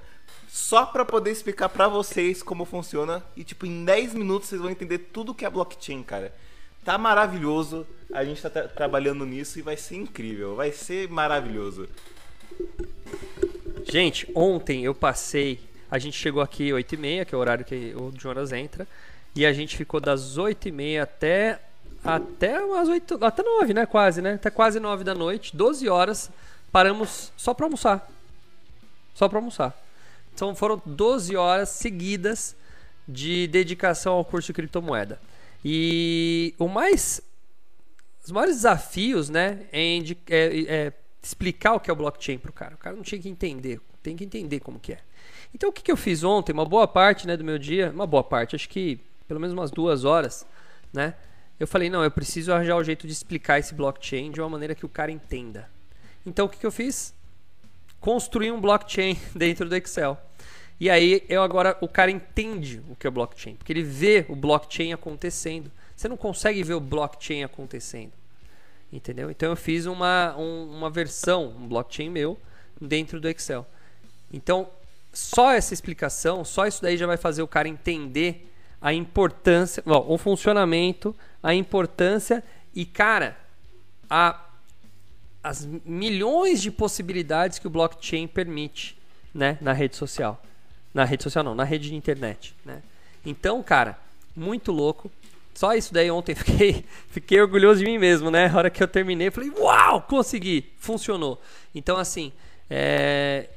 só 0.47 0.85
para 0.85 1.03
poder 1.03 1.31
explicar 1.31 1.67
para 1.69 1.87
vocês 1.87 2.43
como 2.43 2.63
funciona 2.63 3.23
e 3.35 3.43
tipo 3.43 3.65
em 3.65 3.83
10 3.83 4.13
minutos 4.13 4.49
vocês 4.49 4.61
vão 4.61 4.69
entender 4.69 4.99
tudo 4.99 5.33
que 5.33 5.45
é 5.45 5.49
blockchain, 5.49 6.03
cara. 6.03 6.33
Tá 6.83 6.97
maravilhoso. 6.97 7.85
A 8.13 8.23
gente 8.23 8.41
tá 8.41 8.49
tra 8.49 8.67
trabalhando 8.67 9.25
nisso 9.25 9.57
e 9.57 9.61
vai 9.61 9.75
ser 9.77 9.95
incrível, 9.95 10.55
vai 10.55 10.71
ser 10.71 11.09
maravilhoso. 11.09 11.87
Gente, 13.89 14.29
ontem 14.35 14.83
eu 14.83 14.93
passei. 14.93 15.59
A 15.89 15.97
gente 15.97 16.17
chegou 16.17 16.41
aqui 16.41 16.69
8h30, 16.69 17.25
que 17.25 17.35
é 17.35 17.37
o 17.37 17.41
horário 17.41 17.65
que 17.65 17.93
o 17.95 18.11
Jonas 18.19 18.51
entra. 18.51 18.87
E 19.35 19.45
a 19.45 19.53
gente 19.53 19.75
ficou 19.75 19.99
das 19.99 20.37
8h30 20.37 21.01
até. 21.01 21.59
Até 22.03 22.59
umas 22.59 22.89
8. 22.89 23.23
Até 23.23 23.41
9, 23.41 23.73
né? 23.73 23.85
Quase, 23.85 24.21
né? 24.21 24.33
Até 24.33 24.49
quase 24.49 24.79
9 24.79 25.03
da 25.03 25.15
noite. 25.15 25.55
12 25.55 25.89
horas. 25.89 26.29
Paramos 26.71 27.31
só 27.37 27.53
pra 27.53 27.65
almoçar. 27.65 28.07
Só 29.13 29.27
pra 29.27 29.39
almoçar. 29.39 29.75
Então 30.33 30.55
foram 30.55 30.81
12 30.85 31.35
horas 31.35 31.69
seguidas 31.69 32.55
de 33.07 33.47
dedicação 33.47 34.13
ao 34.13 34.25
curso 34.25 34.47
de 34.47 34.53
criptomoeda. 34.53 35.19
E 35.63 36.53
o 36.57 36.67
mais. 36.67 37.21
Os 38.23 38.31
maiores 38.31 38.55
desafios, 38.57 39.29
né? 39.29 39.65
É, 39.71 39.97
é- 39.97 40.63
é 40.87 40.93
explicar 41.21 41.73
o 41.73 41.79
que 41.79 41.89
é 41.89 41.93
o 41.93 41.95
blockchain 41.95 42.37
pro 42.37 42.51
cara. 42.53 42.75
O 42.75 42.77
cara 42.77 42.95
não 42.95 43.03
tinha 43.03 43.19
que 43.21 43.29
entender. 43.29 43.79
Tem 44.01 44.15
que 44.15 44.23
entender 44.25 44.59
como 44.59 44.79
que 44.79 44.93
é. 44.93 44.99
Então 45.53 45.69
o 45.69 45.73
que, 45.73 45.81
que 45.81 45.91
eu 45.91 45.97
fiz 45.97 46.23
ontem? 46.23 46.51
Uma 46.51 46.65
boa 46.65 46.87
parte 46.87 47.25
né, 47.27 47.37
do 47.37 47.43
meu 47.43 47.57
dia, 47.57 47.91
uma 47.91 48.07
boa 48.07 48.23
parte, 48.23 48.55
acho 48.55 48.67
que 48.67 48.99
pelo 49.27 49.39
menos 49.39 49.53
umas 49.53 49.71
duas 49.71 50.03
horas, 50.03 50.45
né? 50.91 51.15
Eu 51.59 51.67
falei, 51.67 51.89
não, 51.89 52.03
eu 52.03 52.11
preciso 52.11 52.51
arranjar 52.51 52.75
o 52.75 52.83
jeito 52.83 53.07
de 53.07 53.13
explicar 53.13 53.59
esse 53.59 53.73
blockchain 53.73 54.31
de 54.31 54.41
uma 54.41 54.49
maneira 54.49 54.75
que 54.75 54.85
o 54.85 54.89
cara 54.89 55.11
entenda. 55.11 55.69
Então 56.25 56.45
o 56.45 56.49
que, 56.49 56.57
que 56.57 56.65
eu 56.65 56.71
fiz? 56.71 57.13
Construir 57.99 58.51
um 58.51 58.59
blockchain 58.59 59.17
dentro 59.33 59.69
do 59.69 59.75
Excel. 59.75 60.17
E 60.83 60.89
aí 60.89 61.23
eu 61.29 61.41
agora 61.41 61.77
o 61.79 61.87
cara 61.87 62.11
entende 62.11 62.81
o 62.89 62.95
que 62.97 63.07
é 63.07 63.09
blockchain, 63.09 63.55
porque 63.55 63.71
ele 63.71 63.83
vê 63.83 64.25
o 64.27 64.35
blockchain 64.35 64.91
acontecendo. 64.91 65.71
Você 65.95 66.09
não 66.09 66.17
consegue 66.17 66.61
ver 66.61 66.73
o 66.73 66.79
blockchain 66.81 67.41
acontecendo. 67.41 68.11
Entendeu? 68.91 69.31
Então 69.31 69.49
eu 69.49 69.55
fiz 69.55 69.85
uma, 69.85 70.35
um- 70.37 70.75
uma 70.75 70.89
versão, 70.89 71.55
um 71.57 71.69
blockchain 71.69 72.09
meu, 72.09 72.37
dentro 72.81 73.21
do 73.21 73.29
Excel. 73.29 73.65
Então, 74.29 74.67
só 75.13 75.53
essa 75.53 75.73
explicação, 75.73 76.43
só 76.43 76.67
isso 76.67 76.81
daí 76.81 76.97
já 76.97 77.07
vai 77.07 77.15
fazer 77.15 77.41
o 77.41 77.47
cara 77.47 77.69
entender 77.69 78.51
a 78.81 78.93
importância, 78.93 79.81
bom, 79.85 80.05
o 80.05 80.17
funcionamento, 80.17 81.15
a 81.41 81.55
importância 81.55 82.43
e, 82.75 82.85
cara, 82.85 83.37
a, 84.09 84.37
as 85.41 85.65
milhões 85.85 86.61
de 86.61 86.69
possibilidades 86.69 87.57
que 87.57 87.67
o 87.67 87.69
blockchain 87.69 88.27
permite 88.27 88.97
né, 89.33 89.57
na 89.61 89.71
rede 89.71 89.95
social. 89.95 90.43
Na 90.93 91.05
rede 91.05 91.23
social 91.23 91.43
não, 91.43 91.55
na 91.55 91.63
rede 91.63 91.89
de 91.89 91.95
internet. 91.95 92.55
Né? 92.65 92.81
Então, 93.25 93.61
cara, 93.63 93.97
muito 94.35 94.71
louco. 94.71 95.11
Só 95.53 95.73
isso 95.73 95.93
daí 95.93 96.09
ontem 96.09 96.33
fiquei, 96.35 96.85
fiquei 97.09 97.41
orgulhoso 97.41 97.79
de 97.79 97.85
mim 97.85 97.97
mesmo, 97.97 98.31
né? 98.31 98.47
A 98.47 98.57
hora 98.57 98.69
que 98.69 98.81
eu 98.81 98.87
terminei, 98.87 99.29
falei, 99.31 99.51
uau, 99.51 100.01
consegui, 100.01 100.71
funcionou. 100.77 101.41
Então, 101.73 101.97
assim, 101.97 102.31
é, 102.69 103.49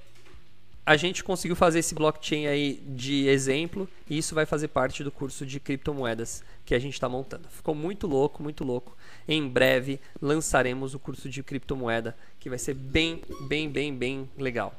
a 0.87 0.97
gente 0.97 1.25
conseguiu 1.25 1.57
fazer 1.57 1.81
esse 1.81 1.97
blockchain 1.97 2.47
aí 2.47 2.81
de 2.87 3.27
exemplo 3.27 3.89
e 4.09 4.17
isso 4.17 4.37
vai 4.37 4.47
fazer 4.47 4.69
parte 4.69 5.03
do 5.03 5.11
curso 5.11 5.45
de 5.45 5.59
criptomoedas 5.59 6.45
que 6.65 6.75
a 6.77 6.79
gente 6.79 6.95
está 6.95 7.09
montando. 7.09 7.49
Ficou 7.49 7.75
muito 7.75 8.07
louco, 8.07 8.41
muito 8.41 8.63
louco. 8.63 8.97
Em 9.27 9.49
breve 9.49 9.99
lançaremos 10.23 10.95
o 10.95 10.99
curso 11.01 11.29
de 11.29 11.43
criptomoeda 11.43 12.17
que 12.39 12.49
vai 12.49 12.59
ser 12.59 12.75
bem, 12.75 13.21
bem, 13.49 13.69
bem, 13.69 13.93
bem 13.93 14.31
legal. 14.39 14.73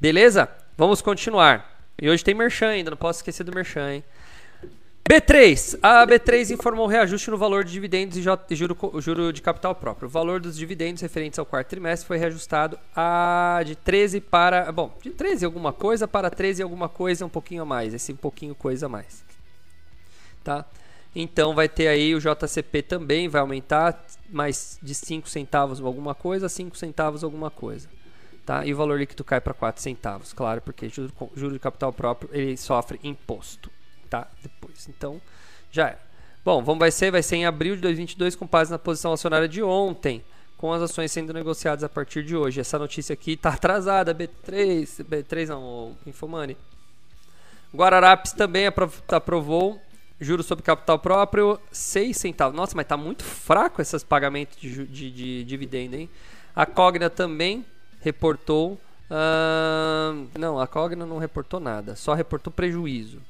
Beleza? 0.00 0.48
Vamos 0.76 1.02
continuar. 1.02 1.81
E 2.00 2.08
hoje 2.08 2.24
tem 2.24 2.34
merchan 2.34 2.68
ainda, 2.68 2.90
não 2.90 2.96
posso 2.96 3.18
esquecer 3.20 3.44
do 3.44 3.54
merchan, 3.54 3.94
hein? 3.94 4.04
B3. 5.08 5.78
A 5.82 6.06
B3 6.06 6.50
informou 6.50 6.86
reajuste 6.86 7.30
no 7.30 7.36
valor 7.36 7.64
de 7.64 7.72
dividendos 7.72 8.16
e 8.16 8.22
juro, 8.54 8.76
juro 9.00 9.32
de 9.32 9.42
capital 9.42 9.74
próprio. 9.74 10.08
O 10.08 10.10
valor 10.10 10.40
dos 10.40 10.56
dividendos 10.56 11.02
referentes 11.02 11.38
ao 11.38 11.44
quarto 11.44 11.68
trimestre 11.68 12.06
foi 12.06 12.16
reajustado 12.16 12.78
a 12.94 13.60
de 13.66 13.76
13 13.76 14.20
para. 14.20 14.70
Bom, 14.72 14.96
de 15.02 15.10
13 15.10 15.44
alguma 15.44 15.72
coisa 15.72 16.08
para 16.08 16.30
13 16.30 16.62
alguma 16.62 16.88
coisa, 16.88 17.26
um 17.26 17.28
pouquinho 17.28 17.62
a 17.62 17.66
mais. 17.66 17.92
Esse 17.92 18.12
um 18.12 18.16
pouquinho 18.16 18.54
coisa 18.54 18.86
a 18.86 18.88
mais. 18.88 19.24
Tá? 20.42 20.64
Então 21.14 21.54
vai 21.54 21.68
ter 21.68 21.88
aí 21.88 22.14
o 22.14 22.20
JCP 22.20 22.82
também, 22.82 23.28
vai 23.28 23.40
aumentar 23.42 24.02
mais 24.30 24.78
de 24.82 24.94
5 24.94 25.28
centavos 25.28 25.80
alguma 25.80 26.14
coisa, 26.14 26.48
5 26.48 26.76
centavos 26.76 27.22
alguma 27.22 27.50
coisa. 27.50 27.86
Tá? 28.44 28.64
E 28.66 28.74
o 28.74 28.76
valor 28.76 28.98
líquido 28.98 29.22
cai 29.22 29.40
para 29.40 29.54
4 29.54 29.80
centavos, 29.80 30.32
claro, 30.32 30.60
porque 30.60 30.88
juro, 30.88 31.12
juro 31.36 31.52
de 31.52 31.58
capital 31.60 31.92
próprio 31.92 32.28
ele 32.32 32.56
sofre 32.56 32.98
imposto 33.04 33.70
tá? 34.12 34.28
Depois. 34.42 34.86
Então, 34.88 35.20
já 35.70 35.88
era. 35.88 35.98
Bom, 36.44 36.62
vamos 36.62 36.80
vai 36.80 36.90
ser, 36.90 37.10
vai 37.10 37.22
ser 37.22 37.36
em 37.36 37.46
abril 37.46 37.76
de 37.76 37.80
2022 37.82 38.36
com 38.36 38.46
base 38.46 38.70
na 38.70 38.78
posição 38.78 39.12
acionária 39.12 39.48
de 39.48 39.62
ontem, 39.62 40.22
com 40.58 40.70
as 40.72 40.82
ações 40.82 41.10
sendo 41.10 41.32
negociadas 41.32 41.82
a 41.82 41.88
partir 41.88 42.22
de 42.22 42.36
hoje. 42.36 42.60
Essa 42.60 42.78
notícia 42.78 43.14
aqui 43.14 43.36
tá 43.36 43.50
atrasada, 43.50 44.14
B3, 44.14 45.02
B3 45.04 45.48
não, 45.48 45.96
Infomani. 46.06 46.56
Guararapes 47.74 48.32
também 48.32 48.66
apro- 48.66 48.92
aprovou 49.08 49.80
juros 50.20 50.44
sobre 50.46 50.62
capital 50.62 50.98
próprio, 50.98 51.58
6 51.70 52.14
centavos. 52.16 52.54
Nossa, 52.54 52.76
mas 52.76 52.86
tá 52.86 52.96
muito 52.96 53.24
fraco 53.24 53.80
esses 53.80 54.04
pagamentos 54.04 54.60
de, 54.60 54.86
de, 54.86 55.10
de 55.10 55.44
dividendo, 55.44 55.96
hein? 55.96 56.10
A 56.54 56.66
Cogna 56.66 57.08
também 57.08 57.64
reportou. 58.02 58.78
ahn, 59.10 60.26
não, 60.38 60.58
a 60.60 60.66
Cogna 60.66 61.06
não 61.06 61.18
reportou 61.18 61.60
nada, 61.60 61.94
só 61.96 62.14
reportou 62.14 62.52
prejuízo. 62.52 63.20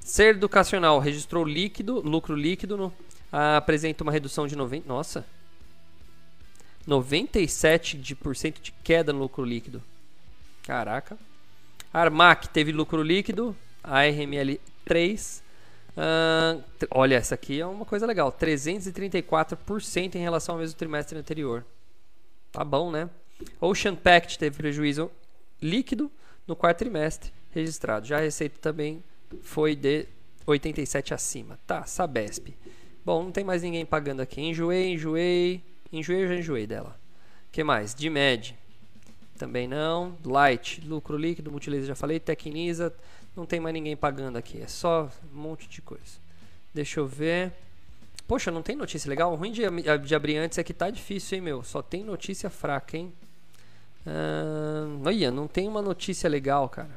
Ser 0.00 0.34
Educacional 0.36 0.98
registrou 0.98 1.44
líquido, 1.44 2.00
lucro 2.00 2.34
líquido, 2.34 2.76
no- 2.76 2.92
ah, 3.32 3.56
apresenta 3.58 4.02
uma 4.02 4.10
redução 4.12 4.46
de 4.46 4.56
90, 4.56 4.88
nossa, 4.88 5.24
97% 6.88 7.96
de, 8.54 8.62
de 8.62 8.72
queda 8.82 9.12
no 9.12 9.20
lucro 9.20 9.44
líquido. 9.44 9.82
Caraca. 10.62 11.18
Armac 11.92 12.48
teve 12.48 12.72
lucro 12.72 13.02
líquido, 13.02 13.54
ARML 13.82 14.58
3. 14.84 15.42
ah, 15.96 16.56
tr- 16.78 16.86
olha, 16.92 17.16
essa 17.16 17.34
aqui 17.34 17.60
é 17.60 17.66
uma 17.66 17.84
coisa 17.84 18.06
legal, 18.06 18.32
334% 18.32 20.14
em 20.14 20.18
relação 20.22 20.54
ao 20.54 20.60
mesmo 20.60 20.76
trimestre 20.78 21.18
anterior. 21.18 21.64
Tá 22.52 22.64
bom, 22.64 22.90
né? 22.90 23.08
Ocean 23.60 23.94
Pact 23.94 24.38
teve 24.38 24.56
prejuízo 24.56 25.10
líquido 25.60 26.10
no 26.46 26.56
quarto 26.56 26.78
trimestre 26.78 27.32
registrado. 27.50 28.06
Já 28.06 28.18
a 28.18 28.20
receita 28.20 28.58
também 28.60 29.02
foi 29.42 29.74
de 29.74 30.06
87 30.46 31.14
acima. 31.14 31.58
Tá, 31.66 31.84
Sabesp. 31.84 32.54
Bom, 33.04 33.24
não 33.24 33.32
tem 33.32 33.44
mais 33.44 33.62
ninguém 33.62 33.84
pagando 33.84 34.20
aqui. 34.20 34.40
Enjoei, 34.40 34.92
enjoei. 34.92 35.62
Enjoei, 35.92 36.28
já 36.28 36.34
enjoei 36.34 36.66
dela. 36.66 36.98
que 37.50 37.64
mais? 37.64 37.94
Dimed. 37.94 38.56
Também 39.38 39.66
não. 39.66 40.16
Light, 40.24 40.82
lucro 40.86 41.16
líquido, 41.16 41.50
Multilaser 41.50 41.86
já 41.86 41.94
falei. 41.94 42.20
Tecnisa, 42.20 42.94
não 43.34 43.46
tem 43.46 43.58
mais 43.58 43.72
ninguém 43.72 43.96
pagando 43.96 44.36
aqui. 44.36 44.60
É 44.60 44.66
só 44.66 45.10
um 45.32 45.40
monte 45.40 45.68
de 45.68 45.80
coisa. 45.80 46.18
Deixa 46.74 47.00
eu 47.00 47.06
ver. 47.06 47.52
Poxa, 48.28 48.50
não 48.50 48.62
tem 48.62 48.76
notícia 48.76 49.08
legal? 49.08 49.32
O 49.32 49.36
ruim 49.36 49.50
de, 49.50 49.62
de 50.04 50.14
abrir 50.14 50.36
antes 50.36 50.58
é 50.58 50.62
que 50.62 50.72
tá 50.72 50.88
difícil, 50.90 51.36
hein, 51.36 51.42
meu? 51.42 51.64
Só 51.64 51.82
tem 51.82 52.04
notícia 52.04 52.48
fraca, 52.48 52.96
hein? 52.96 53.12
Ah, 54.06 54.86
olha, 55.04 55.30
não 55.30 55.46
tem 55.46 55.68
uma 55.68 55.82
notícia 55.82 56.28
legal, 56.28 56.68
cara. 56.68 56.90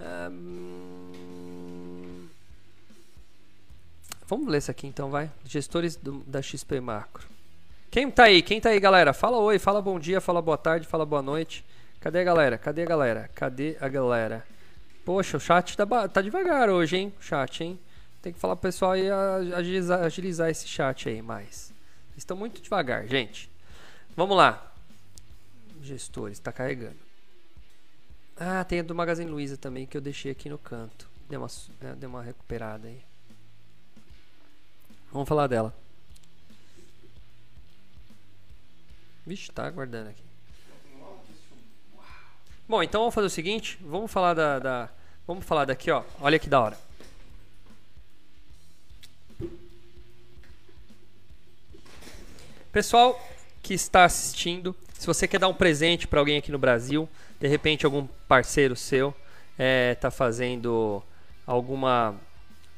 Hum, 0.00 1.12
Vamos 4.26 4.48
ler 4.48 4.58
isso 4.58 4.70
aqui 4.70 4.86
então, 4.86 5.08
vai. 5.10 5.30
Gestores 5.46 5.96
do- 5.96 6.22
da 6.26 6.42
XP 6.42 6.80
Macro. 6.80 7.26
Quem 7.90 8.10
tá 8.10 8.24
aí? 8.24 8.42
Quem 8.42 8.60
tá 8.60 8.68
aí, 8.68 8.78
galera? 8.78 9.14
Fala 9.14 9.38
oi, 9.38 9.58
fala 9.58 9.80
bom 9.80 9.98
dia, 9.98 10.20
fala 10.20 10.42
boa 10.42 10.58
tarde, 10.58 10.86
fala 10.86 11.06
boa 11.06 11.22
noite. 11.22 11.64
Cadê 11.98 12.20
a 12.20 12.24
galera? 12.24 12.58
Cadê 12.58 12.82
a 12.82 12.86
galera? 12.86 13.30
Cadê 13.34 13.76
a 13.80 13.88
galera? 13.88 14.46
Poxa, 15.04 15.38
o 15.38 15.40
chat 15.40 15.74
tá, 15.74 15.86
tá 16.08 16.20
devagar 16.20 16.68
hoje, 16.68 16.98
hein? 16.98 17.14
O 17.18 17.22
chat, 17.22 17.64
hein? 17.64 17.80
Tem 18.20 18.30
que 18.30 18.38
falar 18.38 18.56
pro 18.56 18.62
pessoal 18.68 18.92
a- 18.92 19.56
agilizar, 19.56 20.02
agilizar 20.02 20.50
esse 20.50 20.68
chat 20.68 21.08
aí 21.08 21.22
mais. 21.22 21.72
Estão 22.14 22.36
muito 22.36 22.60
devagar, 22.60 23.06
gente. 23.06 23.50
Vamos 24.14 24.36
lá. 24.36 24.67
Gestores, 25.88 26.38
tá 26.38 26.52
carregando. 26.52 26.96
Ah, 28.36 28.62
tem 28.64 28.80
a 28.80 28.82
do 28.82 28.94
Magazine 28.94 29.30
Luiza 29.30 29.56
também 29.56 29.86
que 29.86 29.96
eu 29.96 30.00
deixei 30.00 30.30
aqui 30.30 30.48
no 30.48 30.58
canto. 30.58 31.08
Deu 31.28 31.40
uma, 31.40 31.48
né, 31.80 31.96
deu 31.96 32.08
uma 32.08 32.22
recuperada 32.22 32.86
aí. 32.86 33.02
Vamos 35.12 35.28
falar 35.28 35.46
dela. 35.46 35.74
Vixe, 39.26 39.50
tá 39.50 39.66
aguardando 39.66 40.10
aqui. 40.10 40.22
Bom, 42.68 42.82
então 42.82 43.00
vamos 43.00 43.14
fazer 43.14 43.26
o 43.26 43.30
seguinte, 43.30 43.78
vamos 43.80 44.10
falar 44.10 44.34
da, 44.34 44.58
da 44.58 44.90
vamos 45.26 45.44
falar 45.44 45.64
daqui, 45.64 45.90
ó. 45.90 46.04
Olha 46.20 46.38
que 46.38 46.48
da 46.48 46.60
hora. 46.60 46.78
Pessoal 52.70 53.18
que 53.62 53.72
está 53.72 54.04
assistindo, 54.04 54.76
se 54.98 55.06
você 55.06 55.28
quer 55.28 55.38
dar 55.38 55.46
um 55.46 55.54
presente 55.54 56.08
para 56.08 56.18
alguém 56.18 56.38
aqui 56.38 56.50
no 56.50 56.58
Brasil, 56.58 57.08
de 57.40 57.46
repente 57.46 57.86
algum 57.86 58.06
parceiro 58.26 58.74
seu 58.74 59.14
está 59.56 60.08
é, 60.08 60.10
fazendo 60.10 61.00
alguma 61.46 62.16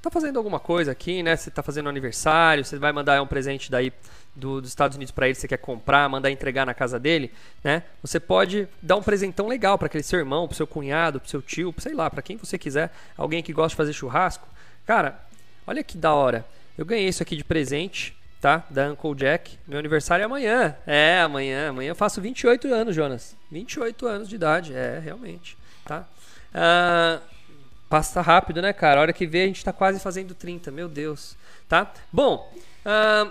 tá 0.03 0.11
fazendo 0.11 0.37
alguma 0.37 0.61
coisa 0.61 0.93
aqui, 0.93 1.23
né? 1.23 1.35
Você 1.35 1.49
está 1.49 1.63
fazendo 1.63 1.89
aniversário, 1.89 2.63
você 2.63 2.79
vai 2.79 2.93
mandar 2.93 3.23
um 3.23 3.27
presente 3.27 3.71
daí 3.71 3.91
do, 4.37 4.61
dos 4.61 4.69
Estados 4.69 4.97
Unidos 4.97 5.13
para 5.13 5.29
ele, 5.29 5.35
você 5.35 5.49
quer 5.49 5.57
comprar, 5.57 6.09
mandar 6.11 6.31
entregar 6.31 6.67
na 6.67 6.75
casa 6.75 7.01
dele, 7.01 7.33
né? 7.65 7.85
Você 8.03 8.21
pode 8.21 8.69
dar 8.83 8.97
um 8.97 9.03
presentão 9.03 9.49
legal 9.49 9.79
para 9.79 9.87
aquele 9.87 10.05
seu 10.05 10.19
irmão, 10.19 10.47
para 10.47 10.57
seu 10.59 10.67
cunhado, 10.67 11.21
para 11.21 11.29
seu 11.29 11.41
tio, 11.41 11.75
sei 11.79 11.95
lá, 11.95 12.11
para 12.11 12.21
quem 12.21 12.37
você 12.37 12.59
quiser, 12.59 12.93
alguém 13.17 13.43
que 13.43 13.53
gosta 13.53 13.71
de 13.71 13.77
fazer 13.77 13.93
churrasco. 13.95 14.47
Cara, 14.87 15.19
olha 15.67 15.83
que 15.83 15.97
da 15.97 16.13
hora. 16.13 16.45
Eu 16.77 16.85
ganhei 16.85 17.09
isso 17.09 17.23
aqui 17.23 17.35
de 17.35 17.45
presente 17.45 18.15
tá? 18.41 18.65
Da 18.71 18.91
Uncle 18.91 19.15
Jack. 19.15 19.59
Meu 19.67 19.79
aniversário 19.79 20.23
é 20.23 20.27
amanhã. 20.27 20.77
É, 20.87 21.21
amanhã. 21.21 21.71
Amanhã 21.71 21.91
eu 21.91 21.97
faço 21.97 22.21
28 22.21 22.73
anos, 22.73 22.95
Jonas. 22.95 23.37
28 23.51 24.07
anos 24.07 24.29
de 24.29 24.35
idade. 24.35 24.75
É, 24.75 24.99
realmente. 24.99 25.57
Tá? 25.85 26.07
Ah, 26.55 27.21
passa 27.89 28.21
rápido, 28.21 28.63
né, 28.63 28.73
cara? 28.73 29.01
A 29.01 29.03
hora 29.03 29.13
que 29.13 29.27
vê, 29.27 29.43
a 29.43 29.47
gente 29.47 29.65
tá 29.65 29.73
quase 29.73 30.01
fazendo 30.01 30.35
30. 30.35 30.71
Meu 30.71 30.89
Deus. 30.89 31.37
Tá? 31.69 31.93
Bom, 32.11 32.53
ah, 32.85 33.31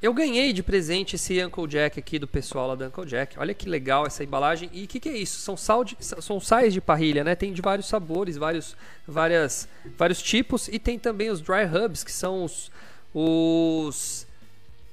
eu 0.00 0.14
ganhei 0.14 0.52
de 0.52 0.62
presente 0.62 1.16
esse 1.16 1.42
Uncle 1.44 1.66
Jack 1.66 1.98
aqui 1.98 2.18
do 2.18 2.26
pessoal 2.28 2.68
lá 2.68 2.86
Uncle 2.86 3.04
Jack. 3.04 3.38
Olha 3.38 3.52
que 3.52 3.68
legal 3.68 4.06
essa 4.06 4.22
embalagem. 4.22 4.70
E 4.72 4.84
o 4.84 4.88
que, 4.88 5.00
que, 5.00 5.08
é 5.08 5.16
isso? 5.16 5.40
São, 5.40 5.56
sal 5.56 5.84
de, 5.84 5.96
são 6.00 6.40
sais 6.40 6.72
de 6.72 6.80
parrilha, 6.80 7.24
né? 7.24 7.34
Tem 7.34 7.52
de 7.52 7.60
vários 7.60 7.86
sabores, 7.86 8.36
vários, 8.36 8.76
várias, 9.06 9.68
vários 9.98 10.22
tipos. 10.22 10.68
E 10.68 10.78
tem 10.78 10.98
também 10.98 11.28
os 11.28 11.42
dry 11.42 11.64
hubs, 11.64 12.02
que 12.04 12.12
são 12.12 12.44
os 12.44 12.70
os 13.14 14.26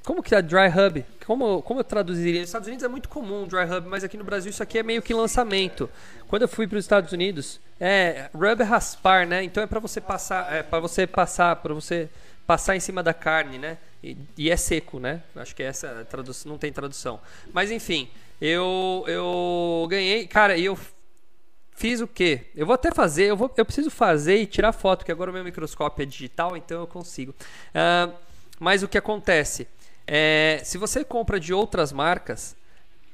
como 0.08 0.24
que 0.24 0.34
é 0.34 0.42
dry 0.42 0.70
hub? 0.70 1.06
Como, 1.26 1.62
como 1.62 1.82
eu 1.82 1.84
traduziria? 1.84 2.40
Nos 2.40 2.48
Estados 2.48 2.70
Unidos 2.70 2.86
é 2.86 2.88
muito 2.88 3.10
comum 3.10 3.46
dry 3.46 3.66
hub, 3.66 3.90
mas 3.90 4.06
aqui 4.06 4.16
no 4.16 4.24
Brasil 4.24 4.50
isso 4.50 4.64
aqui 4.64 4.78
é 4.78 4.84
meio 4.84 5.02
que 5.02 5.14
lançamento. 5.14 5.90
Quando 6.30 6.44
eu 6.44 6.48
fui 6.48 6.66
para 6.66 6.78
os 6.78 6.86
Estados 6.86 7.12
Unidos, 7.12 7.60
é 7.78 8.30
rub 8.34 8.62
é 8.62 8.64
raspar, 8.64 9.28
né? 9.28 9.44
Então 9.44 9.62
é 9.62 9.68
para 9.68 9.82
você 9.82 10.00
passar, 10.00 10.54
é 10.54 10.64
para 10.64 10.80
você 10.80 11.06
passar, 11.06 11.58
para 11.58 11.74
você 11.74 12.10
passar 12.46 12.78
em 12.78 12.80
cima 12.80 13.04
da 13.04 13.14
carne, 13.14 13.58
né? 13.58 13.78
E, 14.02 14.16
e, 14.38 14.50
é 14.50 14.56
seco, 14.56 14.98
né? 14.98 15.22
Acho 15.36 15.54
que 15.54 15.62
essa 15.62 16.08
tradução 16.10 16.54
não 16.54 16.58
tem 16.58 16.72
tradução. 16.72 17.20
Mas 17.52 17.70
enfim, 17.70 18.08
eu 18.40 19.04
eu 19.08 19.86
ganhei, 19.90 20.26
cara, 20.26 20.56
e 20.56 20.64
eu 20.64 20.80
fiz 21.77 22.01
o 22.01 22.07
quê? 22.07 22.48
Eu 22.55 22.65
vou 22.65 22.74
até 22.74 22.91
fazer, 22.91 23.25
eu, 23.25 23.38
vou, 23.38 23.53
eu 23.55 23.63
preciso 23.63 23.89
fazer 23.89 24.38
e 24.38 24.46
tirar 24.48 24.74
foto, 24.74 25.05
que 25.05 25.12
agora 25.12 25.29
o 25.29 25.34
meu 25.34 25.43
microscópio 25.43 26.03
é 26.03 26.05
digital, 26.05 26.57
então 26.57 26.81
eu 26.81 26.88
consigo. 26.88 27.34
Uh, 27.69 28.13
mas 28.60 28.81
o 28.81 28.88
que 28.88 28.98
acontece? 28.98 29.67
É, 30.05 30.60
se 30.63 30.77
você 30.77 31.03
compra 31.03 31.39
de 31.39 31.53
outras 31.53 31.91
marcas, 31.91 32.55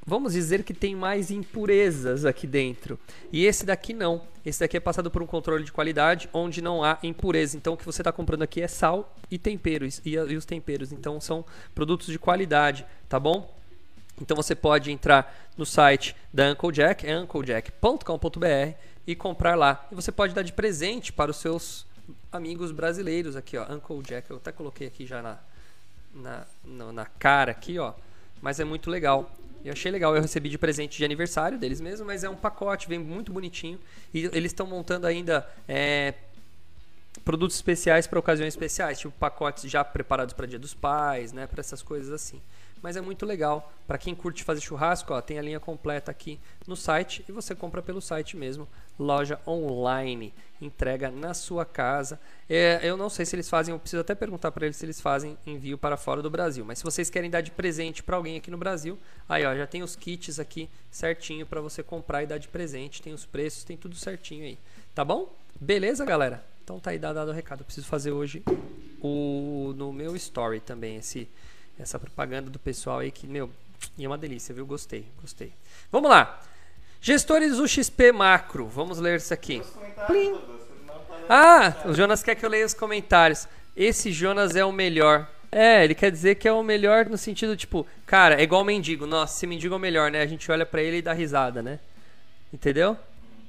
vamos 0.06 0.32
dizer 0.32 0.62
que 0.62 0.72
tem 0.72 0.96
mais 0.96 1.30
impurezas 1.30 2.24
aqui 2.24 2.46
dentro. 2.46 2.98
E 3.30 3.44
esse 3.44 3.66
daqui 3.66 3.92
não. 3.92 4.22
Esse 4.46 4.60
daqui 4.60 4.78
é 4.78 4.80
passado 4.80 5.10
por 5.10 5.22
um 5.22 5.26
controle 5.26 5.64
de 5.64 5.72
qualidade 5.72 6.30
onde 6.32 6.62
não 6.62 6.82
há 6.82 6.98
impureza. 7.02 7.58
Então 7.58 7.74
o 7.74 7.76
que 7.76 7.84
você 7.84 8.00
está 8.00 8.12
comprando 8.12 8.42
aqui 8.42 8.62
é 8.62 8.68
sal 8.68 9.14
e 9.30 9.38
temperos 9.38 10.00
e, 10.06 10.12
e 10.12 10.36
os 10.36 10.46
temperos. 10.46 10.90
Então 10.90 11.20
são 11.20 11.44
produtos 11.74 12.06
de 12.06 12.18
qualidade, 12.18 12.86
tá 13.10 13.20
bom? 13.20 13.54
Então 14.20 14.36
você 14.36 14.54
pode 14.54 14.90
entrar 14.90 15.34
no 15.56 15.66
site 15.66 16.14
da 16.32 16.50
Uncle 16.50 16.72
Jack, 16.72 17.06
é 17.06 17.18
unclejack.com.br 17.18 18.76
e 19.06 19.14
comprar 19.14 19.54
lá. 19.56 19.86
E 19.90 19.94
você 19.94 20.12
pode 20.12 20.34
dar 20.34 20.42
de 20.42 20.52
presente 20.52 21.12
para 21.12 21.30
os 21.30 21.36
seus 21.38 21.86
amigos 22.30 22.70
brasileiros 22.70 23.36
aqui, 23.36 23.56
ó. 23.56 23.64
Uncle 23.72 24.02
Jack, 24.02 24.30
eu 24.30 24.36
até 24.36 24.52
coloquei 24.52 24.86
aqui 24.86 25.06
já 25.06 25.20
na, 25.22 25.38
na, 26.14 26.92
na, 26.92 27.06
cara 27.06 27.50
aqui, 27.50 27.78
ó. 27.78 27.92
Mas 28.40 28.60
é 28.60 28.64
muito 28.64 28.88
legal. 28.88 29.30
Eu 29.64 29.72
achei 29.72 29.90
legal, 29.90 30.14
eu 30.14 30.22
recebi 30.22 30.48
de 30.48 30.58
presente 30.58 30.98
de 30.98 31.04
aniversário 31.04 31.58
deles 31.58 31.80
mesmo, 31.80 32.06
mas 32.06 32.22
é 32.22 32.28
um 32.28 32.36
pacote, 32.36 32.86
vem 32.86 32.98
muito 32.98 33.32
bonitinho. 33.32 33.80
E 34.12 34.26
eles 34.26 34.52
estão 34.52 34.66
montando 34.66 35.06
ainda 35.06 35.48
é, 35.66 36.14
produtos 37.24 37.56
especiais 37.56 38.06
para 38.06 38.18
ocasiões 38.18 38.52
especiais, 38.52 38.98
tipo 38.98 39.14
pacotes 39.18 39.70
já 39.70 39.82
preparados 39.82 40.34
para 40.34 40.46
Dia 40.46 40.58
dos 40.58 40.74
Pais, 40.74 41.32
né, 41.32 41.46
para 41.46 41.60
essas 41.60 41.82
coisas 41.82 42.12
assim 42.12 42.40
mas 42.84 42.98
é 42.98 43.00
muito 43.00 43.24
legal. 43.24 43.72
Para 43.86 43.96
quem 43.96 44.14
curte 44.14 44.44
fazer 44.44 44.60
churrasco, 44.60 45.14
ó, 45.14 45.22
tem 45.22 45.38
a 45.38 45.42
linha 45.42 45.58
completa 45.58 46.10
aqui 46.10 46.38
no 46.66 46.76
site 46.76 47.24
e 47.26 47.32
você 47.32 47.54
compra 47.54 47.80
pelo 47.80 47.98
site 47.98 48.36
mesmo, 48.36 48.68
loja 48.98 49.40
online, 49.46 50.34
entrega 50.60 51.10
na 51.10 51.32
sua 51.32 51.64
casa. 51.64 52.20
É, 52.46 52.78
eu 52.82 52.94
não 52.94 53.08
sei 53.08 53.24
se 53.24 53.34
eles 53.34 53.48
fazem, 53.48 53.72
eu 53.72 53.78
preciso 53.78 54.02
até 54.02 54.14
perguntar 54.14 54.52
para 54.52 54.66
eles 54.66 54.76
se 54.76 54.84
eles 54.84 55.00
fazem 55.00 55.38
envio 55.46 55.78
para 55.78 55.96
fora 55.96 56.20
do 56.20 56.28
Brasil, 56.28 56.62
mas 56.62 56.76
se 56.76 56.84
vocês 56.84 57.08
querem 57.08 57.30
dar 57.30 57.40
de 57.40 57.52
presente 57.52 58.02
para 58.02 58.16
alguém 58.16 58.36
aqui 58.36 58.50
no 58.50 58.58
Brasil, 58.58 58.98
aí 59.26 59.46
ó, 59.46 59.56
já 59.56 59.66
tem 59.66 59.82
os 59.82 59.96
kits 59.96 60.38
aqui 60.38 60.68
certinho 60.90 61.46
para 61.46 61.62
você 61.62 61.82
comprar 61.82 62.22
e 62.22 62.26
dar 62.26 62.36
de 62.36 62.48
presente, 62.48 63.00
tem 63.00 63.14
os 63.14 63.24
preços, 63.24 63.64
tem 63.64 63.78
tudo 63.78 63.96
certinho 63.96 64.44
aí. 64.44 64.58
Tá 64.94 65.02
bom? 65.02 65.34
Beleza, 65.58 66.04
galera? 66.04 66.44
Então 66.62 66.78
tá 66.78 66.90
aí 66.90 66.98
dado 66.98 67.30
o 67.30 67.32
recado. 67.32 67.60
Eu 67.60 67.64
preciso 67.64 67.86
fazer 67.86 68.12
hoje 68.12 68.42
o 69.00 69.72
no 69.74 69.90
meu 69.90 70.14
story 70.14 70.60
também 70.60 70.96
esse 70.96 71.26
essa 71.78 71.98
propaganda 71.98 72.50
do 72.50 72.58
pessoal 72.58 73.00
aí 73.00 73.10
que, 73.10 73.26
meu, 73.26 73.50
é 73.98 74.06
uma 74.06 74.18
delícia, 74.18 74.54
viu? 74.54 74.66
Gostei, 74.66 75.06
gostei. 75.20 75.52
Vamos 75.90 76.10
lá. 76.10 76.40
Gestores 77.00 77.56
do 77.56 77.68
XP 77.68 78.12
Macro. 78.12 78.66
Vamos 78.66 78.98
ler 78.98 79.18
isso 79.18 79.34
aqui. 79.34 79.62
Ah, 81.28 81.74
o 81.84 81.92
Jonas 81.92 82.22
quer 82.22 82.34
que 82.34 82.44
eu 82.44 82.50
leia 82.50 82.64
os 82.64 82.74
comentários. 82.74 83.46
Esse 83.76 84.12
Jonas 84.12 84.56
é 84.56 84.64
o 84.64 84.72
melhor. 84.72 85.28
É, 85.50 85.84
ele 85.84 85.94
quer 85.94 86.10
dizer 86.10 86.34
que 86.34 86.48
é 86.48 86.52
o 86.52 86.62
melhor 86.62 87.06
no 87.06 87.16
sentido, 87.16 87.56
tipo, 87.56 87.86
cara, 88.04 88.40
é 88.40 88.42
igual 88.42 88.64
mendigo. 88.64 89.06
Nossa, 89.06 89.36
esse 89.36 89.46
mendigo 89.46 89.74
é 89.74 89.76
o 89.76 89.80
melhor, 89.80 90.10
né? 90.10 90.20
A 90.20 90.26
gente 90.26 90.50
olha 90.50 90.66
para 90.66 90.82
ele 90.82 90.96
e 90.96 91.02
dá 91.02 91.12
risada, 91.12 91.62
né? 91.62 91.78
Entendeu? 92.52 92.96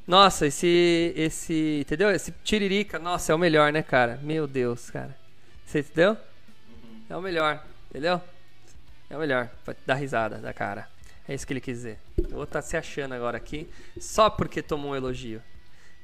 Nossa, 0.08 0.46
esse. 0.46 1.14
Esse. 1.16 1.80
Entendeu? 1.82 2.12
Esse 2.12 2.32
tiririca, 2.44 3.00
nossa, 3.00 3.32
é 3.32 3.36
o 3.36 3.40
melhor, 3.40 3.72
né, 3.74 3.82
cara? 3.82 4.20
Meu 4.22 4.46
Deus, 4.46 4.92
cara. 4.92 5.16
Você 5.66 5.80
entendeu? 5.80 6.16
É 7.10 7.18
o 7.18 7.22
melhor. 7.22 7.64
Entendeu? 7.96 8.22
É 9.10 9.16
o 9.16 9.20
melhor. 9.22 9.50
Vai 9.66 9.74
dar 9.86 9.96
risada 9.96 10.38
da 10.40 10.52
cara. 10.52 10.86
É 11.26 11.34
isso 11.34 11.48
que 11.48 11.54
ele 11.54 11.62
quis 11.62 11.78
dizer. 11.78 11.98
Eu 12.18 12.32
vou 12.32 12.44
estar 12.44 12.62
tá 12.62 12.68
se 12.68 12.76
achando 12.76 13.14
agora 13.14 13.38
aqui. 13.38 13.70
Só 13.98 14.30
porque 14.30 14.62
tomou 14.62 14.92
um 14.92 14.96
elogio. 14.98 15.42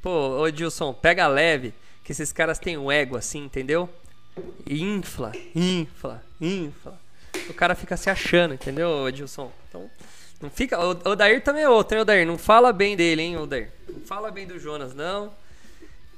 Pô, 0.02 0.42
ô 0.42 0.94
pega 0.94 1.28
leve. 1.28 1.74
Que 2.02 2.14
esses 2.14 2.32
caras 2.32 2.60
têm 2.60 2.78
um 2.78 2.90
ego 2.90 3.18
assim, 3.18 3.44
entendeu? 3.44 3.90
infla, 4.66 5.34
infla, 5.54 6.24
infla. 6.40 6.98
O 7.50 7.54
cara 7.54 7.76
fica 7.76 7.98
se 7.98 8.10
achando, 8.10 8.54
entendeu, 8.54 9.10
Edilson? 9.10 9.52
Então, 9.68 9.92
não 10.42 10.50
fica. 10.50 10.80
O 10.80 10.92
Odair 11.10 11.44
também 11.44 11.64
é 11.64 11.70
outro, 11.70 11.98
hein, 11.98 12.04
Odair? 12.04 12.26
Não 12.26 12.38
fala 12.38 12.72
bem 12.72 12.96
dele, 12.96 13.22
hein, 13.22 13.38
Odair? 13.38 13.70
Não 13.90 14.00
fala 14.00 14.32
bem 14.32 14.48
do 14.48 14.58
Jonas, 14.58 14.96
não. 14.96 15.34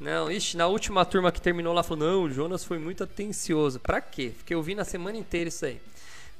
Não, 0.03 0.29
ixi, 0.29 0.57
na 0.57 0.67
última 0.67 1.05
turma 1.05 1.31
que 1.31 1.39
terminou 1.39 1.73
lá 1.73 1.81
falou: 1.81 2.05
não, 2.05 2.23
o 2.23 2.29
Jonas 2.29 2.65
foi 2.65 2.77
muito 2.77 3.05
atencioso. 3.05 3.79
Pra 3.79 4.01
quê? 4.01 4.33
Porque 4.37 4.53
eu 4.53 4.61
vi 4.61 4.75
na 4.75 4.83
semana 4.83 5.17
inteira 5.17 5.47
isso 5.47 5.65
aí. 5.65 5.79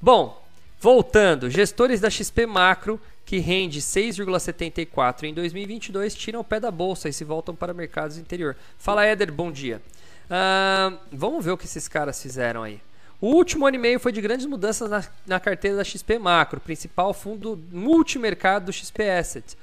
Bom, 0.02 0.46
voltando, 0.82 1.50
gestores 1.50 2.02
da 2.02 2.10
XP 2.10 2.46
Macro 2.46 3.00
que 3.26 3.38
rende 3.40 3.80
6,74 3.80 5.24
em 5.24 5.34
2022 5.34 6.14
tiram 6.14 6.42
o 6.42 6.44
pé 6.44 6.60
da 6.60 6.70
bolsa 6.70 7.08
e 7.08 7.14
se 7.14 7.24
voltam 7.24 7.56
para 7.56 7.74
mercados 7.74 8.18
interior. 8.18 8.58
Fala 8.78 9.06
Éder, 9.06 9.32
bom 9.32 9.50
dia. 9.50 9.82
Uh, 10.26 10.98
vamos 11.10 11.46
ver 11.46 11.52
o 11.52 11.58
que 11.58 11.64
esses 11.64 11.88
caras 11.88 12.22
fizeram 12.22 12.64
aí. 12.64 12.82
O 13.22 13.28
último 13.28 13.66
ano 13.66 13.78
e 13.78 13.80
meio 13.80 13.98
foi 13.98 14.12
de 14.12 14.20
grandes 14.20 14.46
mudanças 14.46 14.90
na, 14.90 15.06
na 15.26 15.40
carteira 15.40 15.78
da 15.78 15.86
XP 15.86 16.20
Macro, 16.20 16.60
principal 16.60 17.14
fundo 17.14 17.58
multimercado 17.72 18.66
do 18.66 18.74
XP 18.74 19.10
Asset. 19.10 19.58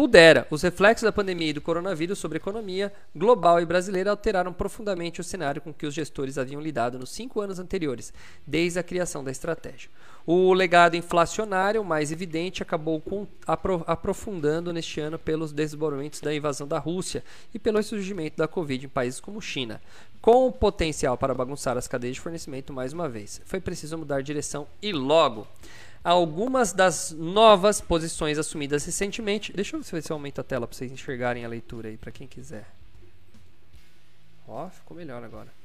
Pudera, 0.00 0.46
os 0.48 0.62
reflexos 0.62 1.04
da 1.04 1.12
pandemia 1.12 1.50
e 1.50 1.52
do 1.52 1.60
coronavírus 1.60 2.18
sobre 2.18 2.38
a 2.38 2.40
economia 2.40 2.90
global 3.14 3.60
e 3.60 3.66
brasileira 3.66 4.10
alteraram 4.10 4.50
profundamente 4.50 5.20
o 5.20 5.24
cenário 5.24 5.60
com 5.60 5.74
que 5.74 5.84
os 5.84 5.92
gestores 5.92 6.38
haviam 6.38 6.58
lidado 6.58 6.98
nos 6.98 7.10
cinco 7.10 7.38
anos 7.38 7.58
anteriores, 7.58 8.10
desde 8.46 8.78
a 8.78 8.82
criação 8.82 9.22
da 9.22 9.30
estratégia. 9.30 9.90
O 10.26 10.54
legado 10.54 10.96
inflacionário 10.96 11.84
mais 11.84 12.10
evidente 12.10 12.62
acabou 12.62 13.02
aprofundando 13.86 14.72
neste 14.72 15.00
ano 15.00 15.18
pelos 15.18 15.52
desdobramentos 15.52 16.22
da 16.22 16.34
invasão 16.34 16.66
da 16.66 16.78
Rússia 16.78 17.22
e 17.52 17.58
pelo 17.58 17.82
surgimento 17.82 18.38
da 18.38 18.48
Covid 18.48 18.86
em 18.86 18.88
países 18.88 19.20
como 19.20 19.38
China, 19.42 19.82
com 20.22 20.50
potencial 20.50 21.18
para 21.18 21.34
bagunçar 21.34 21.76
as 21.76 21.86
cadeias 21.86 22.14
de 22.14 22.22
fornecimento 22.22 22.72
mais 22.72 22.94
uma 22.94 23.06
vez. 23.06 23.42
Foi 23.44 23.60
preciso 23.60 23.98
mudar 23.98 24.22
de 24.22 24.28
direção 24.28 24.66
e 24.80 24.92
logo 24.92 25.46
algumas 26.02 26.72
das 26.72 27.10
novas 27.12 27.80
posições 27.80 28.38
assumidas 28.38 28.84
recentemente. 28.84 29.52
Deixa 29.52 29.76
eu 29.76 29.82
ver 29.82 30.02
se 30.02 30.10
eu 30.10 30.14
aumento 30.14 30.40
a 30.40 30.44
tela 30.44 30.66
para 30.66 30.76
vocês 30.76 30.90
enxergarem 30.90 31.44
a 31.44 31.48
leitura 31.48 31.88
aí, 31.88 31.96
para 31.96 32.10
quem 32.10 32.26
quiser. 32.26 32.66
Ó, 34.48 34.68
ficou 34.68 34.96
melhor 34.96 35.22
agora. 35.22 35.59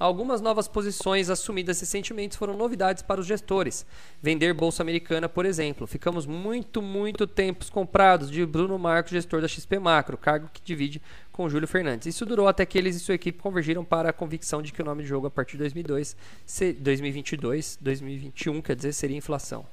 Algumas 0.00 0.40
novas 0.40 0.68
posições 0.68 1.28
assumidas 1.28 1.80
recentemente 1.80 2.38
foram 2.38 2.56
novidades 2.56 3.02
para 3.02 3.20
os 3.20 3.26
gestores. 3.26 3.84
Vender 4.22 4.54
Bolsa 4.54 4.80
Americana, 4.80 5.28
por 5.28 5.44
exemplo. 5.44 5.88
Ficamos 5.88 6.24
muito, 6.24 6.80
muito 6.80 7.26
tempos 7.26 7.68
comprados 7.68 8.30
de 8.30 8.46
Bruno 8.46 8.78
Marcos, 8.78 9.10
gestor 9.10 9.40
da 9.40 9.48
XP 9.48 9.80
Macro, 9.80 10.16
cargo 10.16 10.48
que 10.52 10.62
divide 10.62 11.02
com 11.32 11.48
Júlio 11.48 11.66
Fernandes. 11.66 12.06
Isso 12.06 12.24
durou 12.24 12.46
até 12.46 12.64
que 12.64 12.78
eles 12.78 12.94
e 12.94 13.00
sua 13.00 13.16
equipe 13.16 13.42
convergiram 13.42 13.84
para 13.84 14.10
a 14.10 14.12
convicção 14.12 14.62
de 14.62 14.72
que 14.72 14.80
o 14.80 14.84
nome 14.84 15.02
de 15.02 15.08
jogo 15.08 15.26
a 15.26 15.30
partir 15.30 15.52
de 15.52 15.64
2002, 15.64 16.16
2022, 16.78 17.78
2021, 17.80 18.62
quer 18.62 18.76
dizer, 18.76 18.92
seria 18.92 19.16
inflação. 19.16 19.66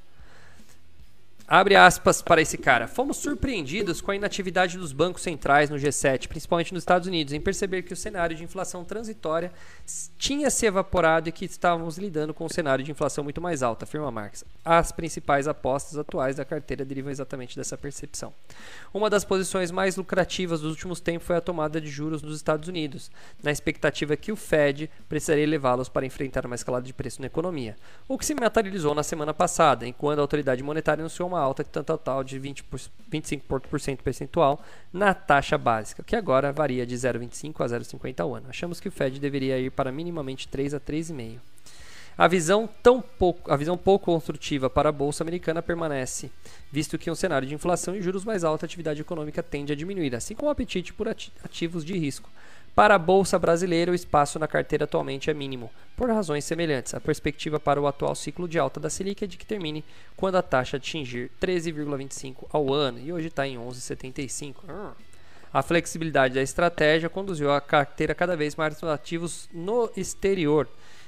Abre 1.47 1.75
aspas 1.75 2.23
para 2.23 2.41
esse 2.41 2.57
cara. 2.57 2.87
Fomos 2.87 3.17
surpreendidos 3.17 4.01
com 4.01 4.09
a 4.09 4.15
inatividade 4.15 4.79
dos 4.79 4.91
bancos 4.91 5.21
centrais 5.21 5.69
no 5.69 5.77
G7, 5.77 6.27
principalmente 6.27 6.73
nos 6.73 6.81
Estados 6.81 7.07
Unidos, 7.07 7.33
em 7.33 7.39
perceber 7.39 7.83
que 7.83 7.93
o 7.93 7.95
cenário 7.95 8.35
de 8.35 8.43
inflação 8.43 8.83
transitória 8.83 9.53
tinha 10.17 10.49
se 10.49 10.65
evaporado 10.65 11.29
e 11.29 11.31
que 11.31 11.45
estávamos 11.45 11.99
lidando 11.99 12.33
com 12.33 12.45
um 12.45 12.49
cenário 12.49 12.83
de 12.83 12.89
inflação 12.89 13.23
muito 13.23 13.39
mais 13.39 13.61
alta, 13.61 13.85
afirma 13.85 14.09
Marx. 14.09 14.43
As 14.63 14.91
principais 14.91 15.47
apostas 15.47 15.99
atuais 15.99 16.35
da 16.35 16.43
carteira 16.43 16.83
derivam 16.83 17.11
exatamente 17.11 17.55
dessa 17.55 17.77
percepção. 17.77 18.33
Uma 18.91 19.07
das 19.07 19.23
posições 19.23 19.69
mais 19.69 19.97
lucrativas 19.97 20.61
dos 20.61 20.71
últimos 20.71 20.99
tempos 20.99 21.27
foi 21.27 21.35
a 21.35 21.41
tomada 21.41 21.79
de 21.79 21.89
juros 21.89 22.23
nos 22.23 22.37
Estados 22.37 22.67
Unidos, 22.67 23.11
na 23.43 23.51
expectativa 23.51 24.17
que 24.17 24.31
o 24.31 24.35
Fed 24.35 24.89
precisaria 25.07 25.45
levá-los 25.45 25.89
para 25.89 26.07
enfrentar 26.07 26.43
uma 26.47 26.55
escalada 26.55 26.87
de 26.87 26.93
preço 26.93 27.21
na 27.21 27.27
economia, 27.27 27.75
o 28.07 28.17
que 28.17 28.25
se 28.25 28.33
materializou 28.33 28.95
na 28.95 29.03
semana 29.03 29.33
passada, 29.33 29.85
enquanto 29.85 30.17
a 30.17 30.23
autoridade 30.23 30.63
monetária 30.63 31.03
anunciou 31.03 31.29
uma 31.29 31.34
uma 31.35 31.41
alta 31.41 31.63
de 31.63 31.69
tanto 31.69 31.87
total 31.87 32.23
de 32.23 32.39
20 32.39 32.63
por, 32.63 32.79
25% 33.11 33.97
percentual 33.97 34.61
na 34.91 35.13
taxa 35.13 35.57
básica, 35.57 36.03
que 36.03 36.15
agora 36.15 36.51
varia 36.51 36.85
de 36.85 36.95
0,25 36.95 37.61
a 37.61 37.65
0,50 37.65 38.19
ao 38.19 38.35
ano. 38.35 38.47
Achamos 38.49 38.79
que 38.79 38.87
o 38.87 38.91
Fed 38.91 39.19
deveria 39.19 39.59
ir 39.59 39.71
para 39.71 39.91
minimamente 39.91 40.47
3 40.47 40.73
a 40.73 40.79
3,5. 40.79 41.39
A 42.17 42.29
visão, 42.29 42.69
tão 42.81 43.01
pouco, 43.01 43.51
a 43.51 43.57
visão 43.57 43.77
pouco 43.77 44.05
construtiva 44.05 44.69
para 44.69 44.87
a 44.87 44.91
Bolsa 44.91 45.21
Americana 45.21 45.61
permanece, 45.61 46.31
visto 46.71 46.97
que 46.97 47.11
um 47.11 47.15
cenário 47.15 47.45
de 47.45 47.53
inflação 47.53 47.93
e 47.93 48.01
juros 48.01 48.23
mais 48.23 48.45
altos, 48.45 48.63
a 48.63 48.67
atividade 48.67 49.01
econômica 49.01 49.43
tende 49.43 49.73
a 49.73 49.75
diminuir, 49.75 50.15
assim 50.15 50.33
como 50.33 50.47
o 50.47 50.51
apetite 50.51 50.93
por 50.93 51.09
ativos 51.09 51.83
de 51.83 51.97
risco. 51.97 52.29
Para 52.75 52.95
a 52.95 52.99
Bolsa 52.99 53.39
Brasileira, 53.39 53.89
o 53.89 53.95
espaço 53.95 54.37
na 54.37 54.49
carteira 54.49 54.83
atualmente 54.83 55.29
é 55.29 55.33
mínimo, 55.33 55.71
por 55.95 56.09
razões 56.09 56.43
semelhantes. 56.43 56.93
A 56.93 56.99
perspectiva 56.99 57.57
para 57.57 57.79
o 57.79 57.87
atual 57.87 58.13
ciclo 58.13 58.49
de 58.49 58.59
alta 58.59 58.81
da 58.81 58.89
Selic 58.89 59.23
é 59.23 59.27
de 59.27 59.37
que 59.37 59.45
termine 59.45 59.81
quando 60.17 60.35
a 60.35 60.41
taxa 60.41 60.75
atingir 60.75 61.31
13,25 61.41 62.47
ao 62.51 62.73
ano, 62.73 62.99
e 62.99 63.13
hoje 63.13 63.27
está 63.27 63.47
em 63.47 63.57
11,75. 63.57 64.55
A 65.53 65.61
flexibilidade 65.61 66.33
da 66.33 66.41
estratégia 66.41 67.07
conduziu 67.07 67.49
a 67.49 67.61
carteira 67.61 68.13
cada 68.13 68.35
vez 68.35 68.57
mais 68.57 68.83
ativos 68.83 69.47
no 69.53 69.89
exterior, 69.95 70.67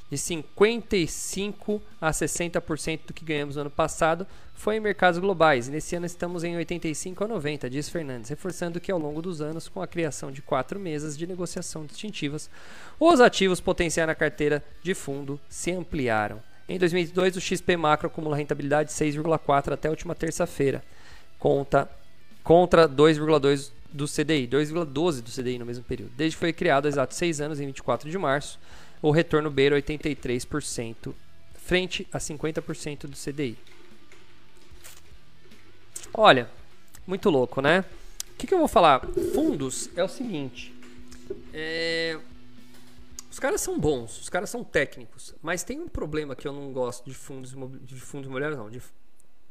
de 0.10 0.17
55 0.17 1.82
a 2.00 2.12
60% 2.12 3.00
do 3.08 3.13
que 3.13 3.26
ganhamos 3.26 3.56
no 3.56 3.62
ano 3.62 3.70
passado 3.70 4.26
foi 4.54 4.78
em 4.78 4.80
mercados 4.80 5.20
globais. 5.20 5.67
Nesse 5.67 5.96
ano 5.96 6.06
estamos 6.06 6.43
em 6.43 6.56
85 6.56 7.24
a 7.24 7.28
90, 7.28 7.70
diz 7.70 7.89
Fernandes, 7.89 8.30
reforçando 8.30 8.80
que 8.80 8.91
ao 8.91 8.98
longo 8.98 9.22
dos 9.22 9.41
anos, 9.41 9.67
com 9.67 9.82
a 9.82 9.88
criação 9.88 10.32
de 10.32 10.41
quatro 10.41 10.80
mesas 10.80 11.17
de 11.17 11.28
negociação 11.28 11.86
distintivas, 11.86 12.50
os 13.00 13.20
ativos 13.20 13.60
potenciais 13.60 14.08
na 14.08 14.15
carteira 14.15 14.63
de 14.82 14.93
fundo 14.93 15.39
se 15.50 15.72
ampliaram. 15.72 16.41
Em 16.67 16.78
2002, 16.78 17.38
o 17.38 17.41
XP 17.41 17.78
Macro 17.78 18.08
acumula 18.08 18.36
rentabilidade 18.36 18.89
de 18.89 18.96
6,4 18.96 19.74
até 19.74 19.88
a 19.88 19.91
última 19.91 20.15
terça-feira, 20.15 20.84
conta 21.39 21.89
contra 22.43 22.89
2,2 22.89 23.72
do 23.91 24.06
CDI, 24.06 24.48
2,12 24.48 25.22
do 25.22 25.32
CDI 25.32 25.60
no 25.60 25.65
mesmo 25.65 25.84
período. 25.84 26.12
Desde 26.17 26.36
que 26.36 26.39
foi 26.39 26.52
criado 26.52 26.86
há 26.86 26.89
exatos 26.89 27.17
seis 27.17 27.39
anos, 27.39 27.60
em 27.60 27.67
24 27.67 28.10
de 28.10 28.17
março, 28.17 28.60
o 29.08 29.12
retorno 29.12 29.50
beira 29.50 29.82
83%, 29.82 31.13
frente 31.56 32.06
a 32.12 32.17
50% 32.17 33.08
do 33.08 33.15
CDI. 33.15 33.58
Olha, 36.13 36.50
muito 37.06 37.30
louco, 37.30 37.62
né? 37.62 37.86
O 38.34 38.38
que, 38.38 38.46
que 38.46 38.54
eu 38.54 38.58
vou 38.58 38.67
falar? 38.67 39.08
Fundos 39.34 39.89
é 39.96 40.04
o 40.04 40.10
seguinte. 40.10 40.74
É... 41.54 42.20
Os 43.32 43.39
caras 43.39 43.62
são 43.62 43.80
bons, 43.80 44.20
os 44.20 44.28
caras 44.28 44.50
são 44.50 44.62
técnicos, 44.62 45.34
mas 45.41 45.63
tem 45.63 45.80
um 45.80 45.88
problema 45.88 46.36
que 46.36 46.46
eu 46.46 46.52
não 46.52 46.74
gosto 46.74 47.06
de 47.06 47.15
fundos 47.15 47.52
de 47.84 47.96
fundos 48.02 48.28
imobiliários, 48.28 48.60
não, 48.60 48.70
de 48.70 48.82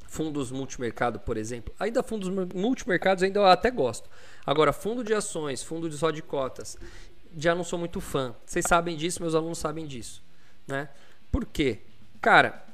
fundos 0.07 0.51
multimercado, 0.51 1.19
por 1.21 1.39
exemplo. 1.39 1.75
Ainda 1.79 2.03
fundos 2.03 2.29
multimercados 2.55 3.23
ainda 3.23 3.41
eu 3.41 3.47
até 3.47 3.71
gosto. 3.71 4.11
Agora, 4.45 4.71
fundo 4.71 5.03
de 5.03 5.15
ações, 5.15 5.63
fundo 5.63 5.89
de 5.89 5.97
só 5.97 6.11
de 6.11 6.21
cotas 6.21 6.77
já 7.37 7.55
não 7.55 7.65
sou 7.65 7.79
muito 7.79 8.01
fã. 8.01 8.35
Vocês 8.45 8.65
sabem 8.67 8.97
disso, 8.97 9.21
meus 9.21 9.35
alunos 9.35 9.59
sabem 9.59 9.87
disso, 9.87 10.23
né? 10.67 10.89
Por 11.31 11.45
quê? 11.45 11.81
Cara, 12.21 12.65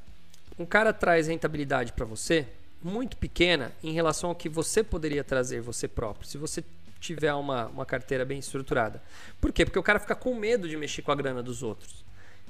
um 0.59 0.65
cara 0.65 0.93
traz 0.93 1.27
rentabilidade 1.27 1.93
para 1.93 2.05
você 2.05 2.47
muito 2.83 3.17
pequena 3.17 3.73
em 3.83 3.93
relação 3.93 4.31
ao 4.31 4.37
que 4.37 4.49
você 4.49 4.83
poderia 4.83 5.23
trazer 5.23 5.61
você 5.61 5.87
próprio, 5.87 6.27
se 6.27 6.37
você 6.37 6.65
tiver 7.01 7.35
uma, 7.35 7.67
uma 7.67 7.85
carteira 7.85 8.25
bem 8.25 8.39
estruturada. 8.39 9.03
Por 9.41 9.53
quê? 9.53 9.65
Porque 9.65 9.79
o 9.79 9.83
cara 9.83 9.99
fica 9.99 10.15
com 10.15 10.35
medo 10.35 10.69
de 10.69 10.77
mexer 10.77 11.03
com 11.03 11.11
a 11.11 11.17
grana 11.17 11.43
dos 11.43 11.63
outros. 11.63 12.05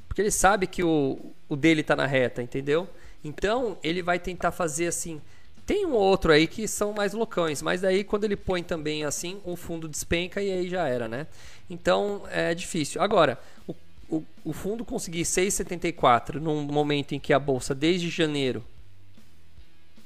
Porque 0.06 0.20
ele 0.20 0.30
sabe 0.30 0.66
que 0.66 0.84
o, 0.84 1.32
o 1.48 1.56
dele 1.56 1.80
está 1.80 1.96
na 1.96 2.06
reta, 2.06 2.42
entendeu? 2.42 2.86
Então, 3.24 3.78
ele 3.82 4.02
vai 4.02 4.18
tentar 4.18 4.52
fazer 4.52 4.88
assim, 4.88 5.22
tem 5.64 5.86
um 5.86 5.94
outro 5.94 6.32
aí 6.32 6.46
que 6.46 6.68
são 6.68 6.92
mais 6.92 7.14
loucões, 7.14 7.62
mas 7.62 7.80
daí 7.80 8.04
quando 8.04 8.24
ele 8.24 8.36
põe 8.36 8.62
também 8.62 9.04
assim, 9.04 9.40
o 9.44 9.56
fundo 9.56 9.88
despenca 9.88 10.42
e 10.42 10.50
aí 10.50 10.68
já 10.68 10.86
era, 10.86 11.08
né? 11.08 11.26
Então 11.72 12.22
é 12.30 12.54
difícil. 12.54 13.00
Agora, 13.00 13.40
o, 13.66 13.74
o, 14.10 14.24
o 14.44 14.52
fundo 14.52 14.84
conseguir 14.84 15.22
6,74 15.22 16.34
num 16.34 16.62
momento 16.62 17.14
em 17.14 17.18
que 17.18 17.32
a 17.32 17.38
bolsa 17.38 17.74
desde 17.74 18.10
janeiro 18.10 18.62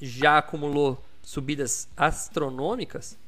já 0.00 0.38
acumulou 0.38 1.04
subidas 1.22 1.88
astronômicas, 1.96 3.18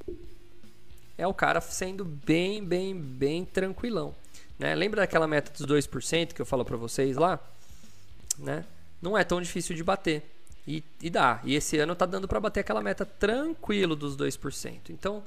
é 1.16 1.26
o 1.26 1.34
cara 1.34 1.60
sendo 1.60 2.04
bem, 2.04 2.62
bem, 2.62 2.94
bem 2.94 3.44
tranquilão. 3.44 4.14
Né? 4.56 4.72
Lembra 4.76 5.00
daquela 5.00 5.26
meta 5.26 5.50
dos 5.52 5.66
2% 5.66 6.32
que 6.32 6.40
eu 6.40 6.46
falo 6.46 6.64
para 6.64 6.76
vocês 6.76 7.16
lá? 7.16 7.40
Né? 8.38 8.64
Não 9.02 9.18
é 9.18 9.24
tão 9.24 9.42
difícil 9.42 9.74
de 9.74 9.82
bater. 9.82 10.22
E, 10.64 10.84
e 11.02 11.10
dá. 11.10 11.40
E 11.42 11.56
esse 11.56 11.76
ano 11.78 11.94
está 11.94 12.06
dando 12.06 12.28
para 12.28 12.38
bater 12.38 12.60
aquela 12.60 12.82
meta 12.82 13.04
tranquilo 13.04 13.96
dos 13.96 14.16
2%. 14.16 14.90
Então, 14.90 15.24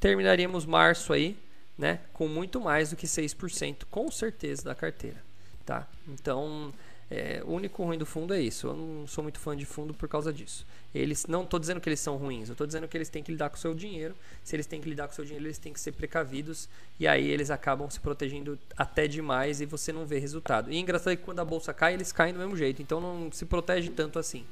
terminaríamos 0.00 0.64
março 0.64 1.12
aí, 1.12 1.36
né, 1.78 2.00
com 2.12 2.26
muito 2.26 2.60
mais 2.60 2.90
do 2.90 2.96
que 2.96 3.06
6%, 3.06 3.84
com 3.90 4.10
certeza, 4.10 4.64
da 4.64 4.74
carteira. 4.74 5.22
Tá? 5.64 5.86
Então, 6.08 6.72
é, 7.10 7.42
o 7.46 7.52
único 7.52 7.82
ruim 7.84 7.96
do 7.96 8.04
fundo 8.04 8.34
é 8.34 8.40
isso. 8.40 8.66
Eu 8.66 8.74
não 8.76 9.06
sou 9.06 9.22
muito 9.22 9.38
fã 9.38 9.56
de 9.56 9.64
fundo 9.64 9.94
por 9.94 10.08
causa 10.08 10.32
disso. 10.32 10.66
Eles 10.94 11.26
não 11.26 11.44
estou 11.44 11.58
dizendo 11.58 11.80
que 11.80 11.88
eles 11.88 12.00
são 12.00 12.16
ruins, 12.16 12.48
eu 12.48 12.52
estou 12.52 12.66
dizendo 12.66 12.88
que 12.88 12.96
eles 12.96 13.08
têm 13.08 13.22
que 13.22 13.30
lidar 13.30 13.50
com 13.50 13.56
o 13.56 13.58
seu 13.58 13.74
dinheiro. 13.74 14.14
Se 14.42 14.56
eles 14.56 14.66
têm 14.66 14.80
que 14.80 14.88
lidar 14.88 15.06
com 15.06 15.12
o 15.12 15.14
seu 15.14 15.24
dinheiro, 15.24 15.46
eles 15.46 15.58
têm 15.58 15.72
que 15.72 15.80
ser 15.80 15.92
precavidos 15.92 16.68
e 16.98 17.06
aí 17.06 17.28
eles 17.30 17.50
acabam 17.50 17.88
se 17.90 18.00
protegendo 18.00 18.58
até 18.76 19.06
demais 19.06 19.60
e 19.60 19.66
você 19.66 19.92
não 19.92 20.06
vê 20.06 20.18
resultado. 20.18 20.70
E 20.70 20.76
é 20.76 20.80
engraçado 20.80 21.16
que 21.16 21.22
quando 21.22 21.40
a 21.40 21.44
bolsa 21.44 21.72
cai, 21.72 21.94
eles 21.94 22.12
caem 22.12 22.32
do 22.32 22.38
mesmo 22.38 22.56
jeito, 22.56 22.82
então 22.82 23.00
não 23.00 23.30
se 23.32 23.44
protege 23.46 23.90
tanto 23.90 24.18
assim. 24.18 24.44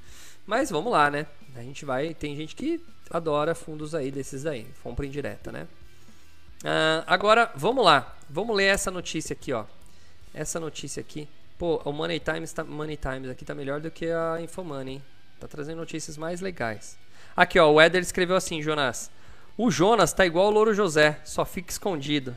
Mas 0.47 0.71
vamos 0.71 0.93
lá, 0.93 1.11
né? 1.11 1.27
A 1.57 1.63
gente 1.63 1.85
vai. 1.85 2.15
Tem 2.15 2.37
gente 2.37 2.55
que 2.55 2.81
adora 3.11 3.55
fundos 3.55 3.95
aí 3.95 4.11
desses 4.11 4.47
aí, 4.47 4.67
compra 4.83 5.07
indireta, 5.07 5.51
né? 5.51 5.67
Uh, 6.63 7.05
agora, 7.07 7.51
vamos 7.55 7.85
lá. 7.85 8.17
Vamos 8.29 8.57
ler 8.57 8.67
essa 8.67 8.91
notícia 8.91 9.35
aqui, 9.35 9.53
ó. 9.53 9.65
Essa 10.35 10.59
notícia 10.59 11.01
aqui. 11.01 11.29
Pô, 11.59 11.81
o 11.85 11.93
Money 11.93 12.21
Times, 12.21 12.53
tá, 12.53 12.65
Money 12.65 12.97
Times 12.97 13.31
aqui 13.31 13.45
tá 13.45 13.55
melhor 13.55 13.81
do 13.81 13.91
que 13.91 14.07
a 14.11 14.41
Infomoney, 14.41 14.95
hein? 14.95 15.03
Tá 15.41 15.49
trazendo 15.49 15.79
notícias 15.79 16.17
mais 16.17 16.41
legais. 16.41 16.99
Aqui, 17.37 17.59
ó, 17.59 17.71
o 17.71 17.81
Eder 17.81 18.03
escreveu 18.03 18.37
assim, 18.37 18.61
Jonas. 18.61 19.11
O 19.57 19.71
Jonas 19.71 20.13
tá 20.13 20.27
igual 20.27 20.49
o 20.49 20.51
Louro 20.51 20.75
José, 20.75 21.21
só 21.25 21.45
fica 21.45 21.71
escondido. 21.71 22.37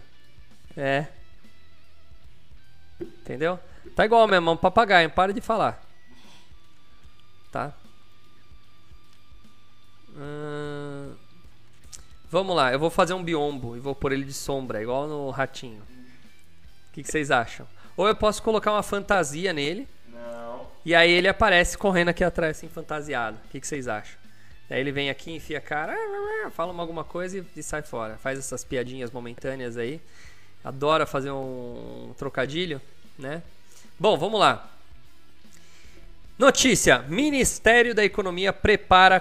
É. 0.77 1.07
Entendeu? 2.99 3.59
Tá 3.95 4.05
igual 4.05 4.27
mesmo, 4.27 4.49
é 4.49 4.53
um 4.53 4.57
papagaio, 4.57 5.09
para 5.09 5.33
de 5.33 5.41
falar. 5.41 5.81
Tá? 7.51 7.73
Hum... 10.15 10.78
Vamos 12.31 12.55
lá, 12.55 12.71
eu 12.71 12.77
vou 12.77 12.91
fazer 12.91 13.15
um 13.15 13.23
biombo 13.23 13.75
e 13.75 13.79
vou 13.79 13.95
pôr 13.95 14.11
ele 14.11 14.23
de 14.23 14.33
sombra, 14.33 14.81
igual 14.81 15.07
no 15.07 15.31
ratinho. 15.31 15.81
O 15.81 16.93
que, 16.93 17.01
que 17.01 17.11
vocês 17.11 17.31
acham? 17.31 17.67
Ou 17.97 18.07
eu 18.07 18.15
posso 18.15 18.43
colocar 18.43 18.71
uma 18.71 18.83
fantasia 18.83 19.51
nele. 19.51 19.87
Não. 20.07 20.67
E 20.85 20.93
aí 20.93 21.09
ele 21.09 21.27
aparece 21.27 21.75
correndo 21.75 22.09
aqui 22.09 22.23
atrás, 22.23 22.57
assim, 22.57 22.69
fantasiado. 22.69 23.37
O 23.45 23.49
que, 23.49 23.59
que 23.59 23.67
vocês 23.67 23.87
acham? 23.87 24.15
Aí 24.69 24.79
ele 24.79 24.91
vem 24.91 25.09
aqui, 25.09 25.31
enfia 25.31 25.57
a 25.57 25.61
cara, 25.61 25.97
fala 26.51 26.71
alguma 26.79 27.03
coisa 27.03 27.39
e, 27.39 27.45
e 27.55 27.63
sai 27.63 27.81
fora. 27.81 28.15
Faz 28.17 28.37
essas 28.37 28.63
piadinhas 28.63 29.09
momentâneas 29.09 29.75
aí. 29.75 29.99
Adora 30.63 31.07
fazer 31.07 31.31
um 31.31 32.13
trocadilho, 32.15 32.79
né? 33.17 33.41
Bom, 33.99 34.17
vamos 34.17 34.39
lá. 34.39 34.69
Notícia: 36.37 36.99
Ministério 36.99 37.95
da 37.95 38.05
Economia 38.05 38.53
prepara 38.53 39.19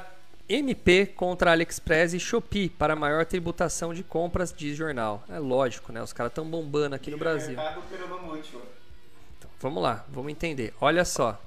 MP 0.48 1.04
contra 1.04 1.52
AliExpress 1.52 2.14
e 2.14 2.20
Shopee 2.20 2.70
para 2.70 2.96
maior 2.96 3.26
tributação 3.26 3.92
de 3.92 4.02
compras, 4.02 4.52
diz 4.56 4.74
jornal. 4.74 5.22
É 5.28 5.38
lógico, 5.38 5.92
né? 5.92 6.02
Os 6.02 6.12
caras 6.12 6.30
estão 6.30 6.48
bombando 6.48 6.94
aqui 6.94 7.10
no 7.10 7.18
Brasil. 7.18 7.58
vamos 9.60 9.82
lá, 9.82 10.06
vamos 10.08 10.32
entender. 10.32 10.72
Olha 10.80 11.04
só. 11.04 11.38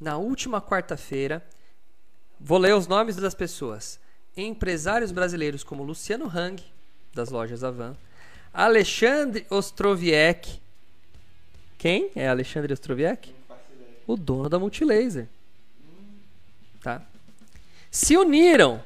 Na 0.00 0.16
última 0.16 0.60
quarta-feira, 0.60 1.44
vou 2.40 2.58
ler 2.58 2.74
os 2.74 2.88
nomes 2.88 3.14
das 3.14 3.34
pessoas. 3.34 4.00
Empresários 4.36 5.12
brasileiros 5.12 5.62
como 5.62 5.84
Luciano 5.84 6.26
Hang, 6.26 6.60
das 7.14 7.30
lojas 7.30 7.62
Avan, 7.62 7.96
Alexandre 8.52 9.46
Ostroviec. 9.48 10.60
Quem 11.76 12.10
é 12.16 12.28
Alexandre 12.28 12.72
Ostroviec? 12.72 13.32
O 14.08 14.16
dono 14.16 14.48
da 14.48 14.58
Multilaser. 14.58 15.28
Tá? 16.80 17.06
Se 17.90 18.16
uniram 18.16 18.82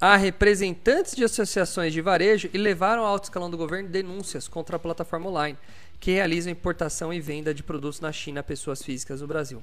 a 0.00 0.16
representantes 0.16 1.14
de 1.14 1.22
associações 1.22 1.92
de 1.92 2.00
varejo 2.00 2.50
e 2.52 2.58
levaram 2.58 3.02
ao 3.02 3.08
alto 3.08 3.24
escalão 3.24 3.48
do 3.48 3.56
governo 3.56 3.88
denúncias 3.88 4.48
contra 4.48 4.76
a 4.76 4.78
plataforma 4.78 5.28
online 5.28 5.56
que 6.00 6.10
realiza 6.10 6.50
importação 6.50 7.14
e 7.14 7.20
venda 7.20 7.54
de 7.54 7.62
produtos 7.62 8.00
na 8.00 8.10
China 8.10 8.40
a 8.40 8.42
pessoas 8.42 8.82
físicas 8.82 9.20
no 9.20 9.28
Brasil. 9.28 9.62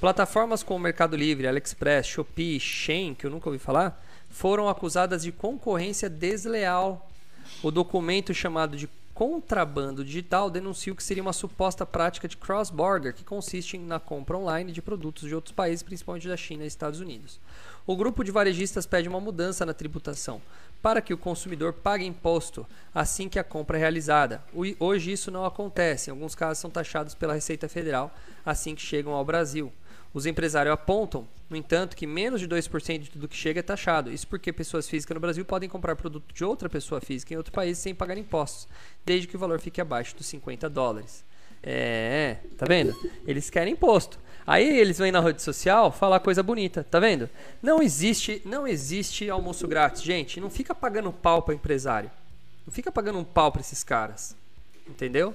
Plataformas 0.00 0.62
como 0.62 0.80
Mercado 0.80 1.14
Livre, 1.14 1.46
AliExpress, 1.46 2.06
Shopee, 2.06 2.58
Shein, 2.58 3.14
que 3.14 3.26
eu 3.26 3.30
nunca 3.30 3.50
ouvi 3.50 3.58
falar, 3.58 4.02
foram 4.30 4.66
acusadas 4.70 5.22
de 5.22 5.30
concorrência 5.30 6.08
desleal. 6.08 7.10
O 7.62 7.70
documento 7.70 8.32
chamado 8.32 8.78
de 8.78 8.88
contrabando 9.14 10.04
digital 10.04 10.50
denuncia 10.50 10.92
o 10.92 10.96
que 10.96 11.02
seria 11.02 11.22
uma 11.22 11.32
suposta 11.32 11.86
prática 11.86 12.26
de 12.26 12.36
cross-border, 12.36 13.14
que 13.14 13.22
consiste 13.22 13.78
na 13.78 14.00
compra 14.00 14.36
online 14.36 14.72
de 14.72 14.82
produtos 14.82 15.28
de 15.28 15.34
outros 15.34 15.52
países, 15.52 15.84
principalmente 15.84 16.26
da 16.26 16.36
China 16.36 16.64
e 16.64 16.66
Estados 16.66 16.98
Unidos. 16.98 17.40
O 17.86 17.96
grupo 17.96 18.24
de 18.24 18.32
varejistas 18.32 18.86
pede 18.86 19.08
uma 19.08 19.20
mudança 19.20 19.64
na 19.64 19.72
tributação, 19.72 20.42
para 20.82 21.00
que 21.00 21.14
o 21.14 21.18
consumidor 21.18 21.72
pague 21.72 22.04
imposto 22.04 22.66
assim 22.94 23.28
que 23.28 23.38
a 23.38 23.44
compra 23.44 23.78
é 23.78 23.80
realizada. 23.80 24.42
Hoje 24.80 25.12
isso 25.12 25.30
não 25.30 25.44
acontece, 25.44 26.10
em 26.10 26.12
alguns 26.12 26.34
casos 26.34 26.58
são 26.58 26.70
taxados 26.70 27.14
pela 27.14 27.34
Receita 27.34 27.68
Federal 27.68 28.12
assim 28.44 28.74
que 28.74 28.82
chegam 28.82 29.12
ao 29.12 29.24
Brasil. 29.24 29.72
Os 30.14 30.26
empresários 30.26 30.72
apontam, 30.72 31.26
no 31.50 31.56
entanto, 31.56 31.96
que 31.96 32.06
menos 32.06 32.40
de 32.40 32.48
2% 32.48 32.98
de 33.00 33.10
tudo 33.10 33.26
que 33.26 33.36
chega 33.36 33.58
é 33.58 33.62
taxado. 33.62 34.12
Isso 34.12 34.28
porque 34.28 34.52
pessoas 34.52 34.88
físicas 34.88 35.12
no 35.12 35.20
Brasil 35.20 35.44
podem 35.44 35.68
comprar 35.68 35.96
produto 35.96 36.32
de 36.32 36.44
outra 36.44 36.68
pessoa 36.68 37.00
física 37.00 37.34
em 37.34 37.36
outro 37.36 37.52
país 37.52 37.78
sem 37.78 37.92
pagar 37.92 38.16
impostos, 38.16 38.68
desde 39.04 39.26
que 39.26 39.34
o 39.34 39.38
valor 39.38 39.58
fique 39.58 39.80
abaixo 39.80 40.16
dos 40.16 40.26
50 40.26 40.70
dólares. 40.70 41.24
É, 41.60 42.36
tá 42.56 42.64
vendo? 42.64 42.94
Eles 43.26 43.50
querem 43.50 43.72
imposto. 43.72 44.18
Aí 44.46 44.78
eles 44.78 44.98
vêm 44.98 45.10
na 45.10 45.20
rede 45.20 45.42
social 45.42 45.90
falar 45.90 46.20
coisa 46.20 46.42
bonita, 46.42 46.84
tá 46.84 47.00
vendo? 47.00 47.28
Não 47.62 47.82
existe, 47.82 48.40
não 48.44 48.68
existe 48.68 49.28
almoço 49.28 49.66
grátis, 49.66 50.02
gente. 50.02 50.38
Não 50.38 50.50
fica 50.50 50.74
pagando 50.74 51.10
pau 51.10 51.42
para 51.42 51.54
empresário. 51.54 52.10
Não 52.64 52.72
fica 52.72 52.92
pagando 52.92 53.18
um 53.18 53.24
pau 53.24 53.50
para 53.50 53.62
esses 53.62 53.82
caras. 53.82 54.36
Entendeu? 54.86 55.34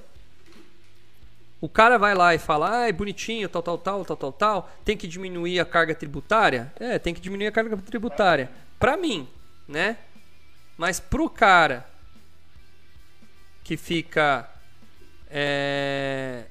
O 1.62 1.68
cara 1.68 1.98
vai 1.98 2.16
lá 2.16 2.34
e 2.34 2.40
fala, 2.40 2.84
ah, 2.84 2.88
é 2.88 2.92
bonitinho, 2.92 3.50
tal, 3.50 3.62
tal, 3.62 3.78
tal, 3.78 4.06
tal, 4.06 4.18
tal, 4.18 4.32
tal, 4.32 4.72
tem 4.86 4.96
que 4.96 5.08
diminuir 5.08 5.60
a 5.60 5.66
carga 5.66 5.94
tributária? 5.94 6.74
É, 6.80 6.98
tem 6.98 7.14
que 7.14 7.20
diminuir 7.20 7.48
a 7.48 7.52
carga 7.52 7.76
tributária. 7.78 8.50
Pra 8.80 8.96
mim, 8.96 9.28
né? 9.68 9.98
Mas 10.78 11.00
pro 11.00 11.30
cara 11.30 11.86
que 13.62 13.76
fica 13.76 14.50
é, 15.30 16.46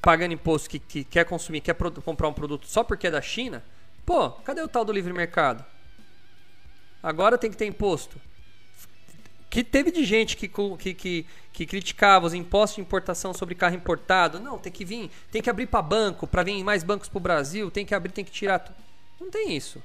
pagando 0.00 0.32
imposto, 0.32 0.70
que, 0.70 0.78
que 0.78 1.04
quer 1.04 1.24
consumir, 1.24 1.60
quer 1.60 1.74
comprar 1.74 2.28
um 2.28 2.32
produto 2.32 2.66
só 2.66 2.84
porque 2.84 3.08
é 3.08 3.10
da 3.10 3.20
China, 3.20 3.64
pô, 4.06 4.30
cadê 4.30 4.62
o 4.62 4.68
tal 4.68 4.84
do 4.84 4.92
livre 4.92 5.12
mercado? 5.12 5.64
Agora 7.02 7.36
tem 7.36 7.50
que 7.50 7.56
ter 7.56 7.66
imposto 7.66 8.20
que 9.52 9.62
teve 9.62 9.92
de 9.92 10.02
gente 10.02 10.34
que, 10.34 10.48
que, 10.48 10.94
que, 10.94 11.26
que, 11.52 11.66
criticava 11.66 12.24
os 12.24 12.32
impostos 12.32 12.76
de 12.76 12.80
importação 12.80 13.34
sobre 13.34 13.54
carro 13.54 13.74
importado. 13.74 14.40
Não, 14.40 14.56
tem 14.56 14.72
que 14.72 14.82
vir, 14.82 15.10
tem 15.30 15.42
que 15.42 15.50
abrir 15.50 15.66
para 15.66 15.82
banco, 15.82 16.26
para 16.26 16.42
vir 16.42 16.64
mais 16.64 16.82
bancos 16.82 17.06
para 17.06 17.18
o 17.18 17.20
Brasil, 17.20 17.70
tem 17.70 17.84
que 17.84 17.94
abrir, 17.94 18.12
tem 18.12 18.24
que 18.24 18.30
tirar. 18.30 18.74
Não 19.20 19.30
tem 19.30 19.54
isso. 19.54 19.82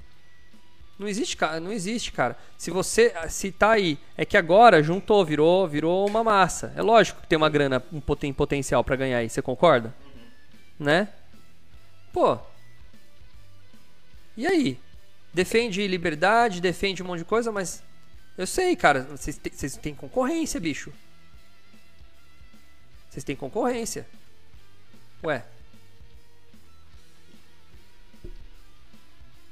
Não 0.98 1.06
existe, 1.06 1.38
não 1.62 1.70
existe, 1.70 2.14
cara. 2.14 2.38
Se 2.58 2.72
você 2.72 3.14
se 3.28 3.52
tá 3.52 3.72
aí, 3.72 4.00
é 4.16 4.24
que 4.24 4.38
agora 4.38 4.82
juntou, 4.82 5.26
virou, 5.26 5.68
virou 5.68 6.08
uma 6.08 6.24
massa. 6.24 6.72
É 6.74 6.82
lógico 6.82 7.20
que 7.20 7.28
tem 7.28 7.36
uma 7.36 7.50
grana, 7.50 7.84
um 7.92 8.00
poten, 8.00 8.32
potencial 8.32 8.86
para 8.86 8.96
ganhar 8.96 9.18
aí, 9.18 9.30
você 9.30 9.42
concorda? 9.42 9.94
Uhum. 10.80 10.86
Né? 10.86 11.10
Pô. 12.14 12.38
E 14.38 14.48
aí? 14.48 14.80
Defende 15.34 15.86
liberdade, 15.86 16.62
defende 16.62 17.04
um 17.04 17.08
monte 17.08 17.20
de 17.20 17.26
coisa, 17.26 17.52
mas 17.52 17.84
eu 18.38 18.46
sei, 18.46 18.76
cara. 18.76 19.04
Vocês 19.04 19.76
têm 19.78 19.96
concorrência, 19.96 20.60
bicho. 20.60 20.94
Vocês 23.10 23.24
têm 23.24 23.36
concorrência. 23.36 24.08
Ué. 25.24 25.44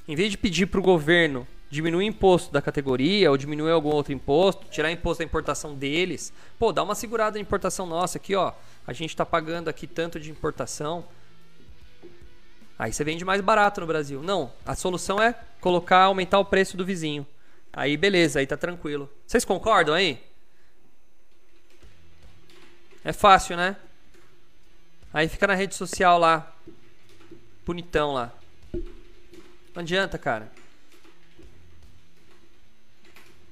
Em 0.08 0.16
vez 0.16 0.30
de 0.30 0.38
pedir 0.38 0.68
pro 0.68 0.82
governo 0.82 1.48
diminuir 1.68 2.06
o 2.06 2.08
imposto 2.08 2.54
da 2.54 2.62
categoria 2.62 3.30
ou 3.32 3.38
diminuir 3.38 3.72
algum 3.72 3.90
outro 3.90 4.14
imposto, 4.14 4.68
tirar 4.70 4.92
imposto 4.92 5.20
da 5.20 5.26
importação 5.26 5.74
deles, 5.76 6.32
pô, 6.60 6.72
dá 6.72 6.84
uma 6.84 6.94
segurada 6.94 7.38
na 7.38 7.42
importação 7.42 7.86
nossa 7.88 8.18
aqui, 8.18 8.36
ó. 8.36 8.54
A 8.86 8.94
gente 8.94 9.16
tá 9.16 9.26
pagando 9.26 9.68
aqui 9.68 9.88
tanto 9.88 10.20
de 10.20 10.30
importação. 10.30 11.04
Aí 12.78 12.94
você 12.94 13.04
vende 13.04 13.26
mais 13.26 13.42
barato 13.42 13.82
no 13.82 13.88
Brasil. 13.88 14.22
Não, 14.22 14.54
a 14.66 14.76
solução 14.76 15.22
é 15.22 15.34
colocar, 15.60 16.04
aumentar 16.04 16.40
o 16.40 16.46
preço 16.46 16.78
do 16.78 16.86
vizinho. 16.86 17.26
Aí 17.76 17.98
beleza, 17.98 18.40
aí 18.40 18.48
tá 18.48 18.56
tranquilo. 18.56 19.12
Vocês 19.28 19.44
concordam 19.44 19.94
aí? 19.94 20.24
É 23.04 23.12
fácil, 23.12 23.58
né? 23.58 23.76
Aí 25.14 25.28
fica 25.28 25.46
na 25.46 25.56
rede 25.56 25.76
social 25.76 26.18
lá. 26.18 26.56
Bonitão 27.66 28.14
lá. 28.14 28.32
Não 28.74 29.82
adianta, 29.82 30.18
cara. 30.18 30.50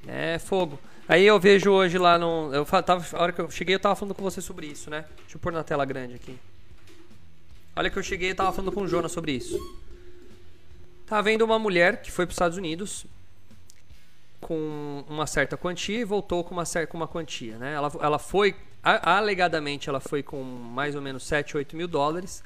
É 0.08 0.40
fogo. 0.40 0.80
Aí 1.06 1.26
eu 1.26 1.38
vejo 1.38 1.70
hoje 1.70 1.98
lá 1.98 2.18
no. 2.18 2.50
Eu 2.54 2.66
tava, 2.66 3.06
a 3.18 3.22
hora 3.22 3.34
que 3.34 3.42
eu 3.42 3.52
cheguei, 3.52 3.76
eu 3.76 3.80
tava 3.80 3.96
falando 3.96 4.16
com 4.16 4.24
você 4.24 4.40
sobre 4.40 4.68
isso, 4.68 4.90
né? 4.90 5.06
Deixa 5.18 5.36
eu 5.36 5.40
pôr 5.40 5.52
na 5.52 5.66
tela 5.66 5.84
grande 5.84 6.14
aqui. 6.16 6.40
Olha 7.76 7.90
que 7.90 8.00
eu 8.00 8.04
cheguei 8.04 8.30
e 8.30 8.34
tava 8.34 8.54
falando 8.54 8.72
com 8.72 8.84
o 8.84 8.88
Jonas 8.88 9.12
sobre 9.12 9.34
isso. 9.34 9.60
Tava 11.06 11.24
vendo 11.24 11.42
uma 11.42 11.60
mulher 11.60 12.02
que 12.02 12.10
foi 12.10 12.26
para 12.26 12.32
os 12.32 12.36
Estados 12.36 12.58
Unidos 12.58 13.06
com 14.44 15.04
uma 15.10 15.26
certa 15.26 15.58
quantia 15.58 16.00
e 16.00 16.04
voltou 16.04 16.44
com 16.44 16.54
uma 16.54 16.66
certa 16.66 16.92
com 16.92 16.98
uma 16.98 17.08
quantia, 17.08 17.58
né? 17.58 17.74
Ela, 17.74 17.92
ela 18.00 18.20
foi 18.20 18.56
alegadamente 18.84 19.88
ela 19.88 20.02
foi 20.02 20.22
com 20.22 20.44
mais 20.44 20.94
ou 20.94 21.02
menos 21.02 21.24
7, 21.24 21.56
8 21.56 21.76
mil 21.76 21.88
dólares, 21.88 22.44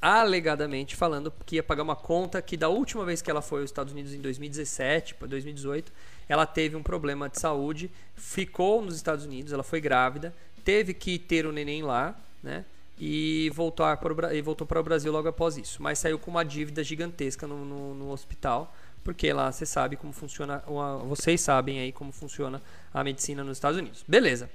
alegadamente 0.00 0.94
falando 0.96 1.32
que 1.44 1.56
ia 1.56 1.62
pagar 1.62 1.82
uma 1.82 1.96
conta 1.96 2.40
que 2.40 2.56
da 2.56 2.68
última 2.68 3.04
vez 3.04 3.20
que 3.20 3.30
ela 3.30 3.42
foi 3.42 3.60
aos 3.60 3.70
Estados 3.70 3.92
Unidos 3.92 4.14
em 4.14 4.20
2017 4.20 5.16
para 5.16 5.26
2018, 5.26 5.92
ela 6.28 6.46
teve 6.46 6.76
um 6.76 6.82
problema 6.82 7.28
de 7.28 7.40
saúde, 7.40 7.90
ficou 8.14 8.80
nos 8.80 8.94
Estados 8.94 9.24
Unidos, 9.24 9.52
ela 9.52 9.64
foi 9.64 9.80
grávida, 9.80 10.32
teve 10.64 10.94
que 10.94 11.18
ter 11.18 11.44
o 11.44 11.52
neném 11.52 11.82
lá, 11.82 12.16
né? 12.42 12.64
E, 13.02 13.50
voltar 13.54 13.96
para 13.96 14.12
o, 14.12 14.32
e 14.32 14.42
voltou 14.42 14.66
para 14.66 14.78
o 14.78 14.82
Brasil 14.82 15.10
logo 15.10 15.26
após 15.26 15.56
isso. 15.56 15.82
Mas 15.82 15.98
saiu 15.98 16.18
com 16.18 16.30
uma 16.30 16.44
dívida 16.44 16.84
gigantesca 16.84 17.46
no, 17.46 17.64
no, 17.64 17.94
no 17.94 18.10
hospital 18.10 18.74
porque 19.02 19.32
lá 19.32 19.50
você 19.50 19.64
sabe 19.64 19.96
como 19.96 20.12
funciona, 20.12 20.62
vocês 21.06 21.40
sabem 21.40 21.80
aí 21.80 21.92
como 21.92 22.12
funciona 22.12 22.62
a 22.92 23.02
medicina 23.02 23.42
nos 23.42 23.56
Estados 23.56 23.78
Unidos. 23.78 24.04
Beleza. 24.06 24.50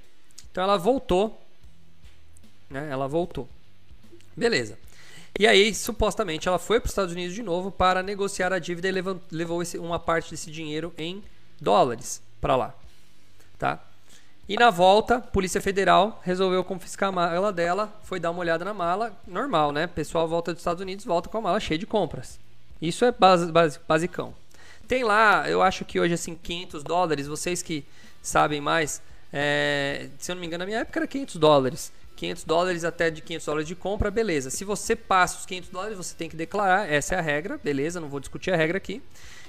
Então 0.50 0.62
ela 0.62 0.76
voltou, 0.76 1.40
né? 2.70 2.88
Ela 2.90 3.06
voltou. 3.06 3.48
Beleza. 4.36 4.78
E 5.38 5.46
aí, 5.46 5.74
supostamente, 5.74 6.48
ela 6.48 6.58
foi 6.58 6.80
para 6.80 6.86
os 6.86 6.92
Estados 6.92 7.12
Unidos 7.12 7.34
de 7.34 7.42
novo 7.42 7.70
para 7.70 8.02
negociar 8.02 8.52
a 8.52 8.58
dívida 8.58 8.88
e 8.88 8.92
levou, 8.92 9.20
levou 9.30 9.62
esse, 9.62 9.76
uma 9.76 9.98
parte 9.98 10.30
desse 10.30 10.50
dinheiro 10.50 10.94
em 10.96 11.22
dólares 11.60 12.22
para 12.40 12.56
lá, 12.56 12.74
tá? 13.58 13.82
E 14.48 14.56
na 14.56 14.70
volta, 14.70 15.20
Polícia 15.20 15.60
Federal 15.60 16.20
resolveu 16.22 16.62
confiscar 16.62 17.08
a 17.08 17.12
mala 17.12 17.52
dela, 17.52 17.92
foi 18.04 18.20
dar 18.20 18.30
uma 18.30 18.40
olhada 18.40 18.64
na 18.64 18.72
mala, 18.72 19.14
normal, 19.26 19.72
né? 19.72 19.86
Pessoal 19.86 20.26
volta 20.26 20.52
dos 20.52 20.60
Estados 20.60 20.80
Unidos, 20.80 21.04
volta 21.04 21.28
com 21.28 21.36
a 21.36 21.40
mala 21.42 21.60
cheia 21.60 21.78
de 21.78 21.86
compras. 21.86 22.38
Isso 22.80 23.04
é 23.04 23.12
base, 23.12 23.50
base, 23.50 23.80
basicão. 23.86 24.34
Tem 24.86 25.02
lá, 25.02 25.48
eu 25.48 25.62
acho 25.62 25.84
que 25.84 25.98
hoje 25.98 26.14
assim 26.14 26.34
500 26.34 26.82
dólares, 26.82 27.26
vocês 27.26 27.62
que 27.62 27.84
sabem 28.22 28.60
mais, 28.60 29.02
é, 29.32 30.08
se 30.18 30.30
eu 30.30 30.34
não 30.34 30.40
me 30.40 30.46
engano 30.46 30.62
na 30.62 30.66
minha 30.66 30.80
época 30.80 31.00
era 31.00 31.06
500 31.06 31.36
dólares. 31.36 31.92
500 32.16 32.44
dólares 32.44 32.84
até 32.84 33.10
de 33.10 33.20
500 33.20 33.46
dólares 33.46 33.68
de 33.68 33.74
compra, 33.74 34.10
beleza. 34.10 34.48
Se 34.48 34.64
você 34.64 34.96
passa 34.96 35.38
os 35.38 35.46
500 35.46 35.70
dólares, 35.70 35.96
você 35.96 36.14
tem 36.16 36.28
que 36.28 36.36
declarar, 36.36 36.90
essa 36.90 37.14
é 37.14 37.18
a 37.18 37.20
regra, 37.20 37.60
beleza, 37.62 38.00
não 38.00 38.08
vou 38.08 38.20
discutir 38.20 38.50
a 38.50 38.56
regra 38.56 38.78
aqui. 38.78 39.02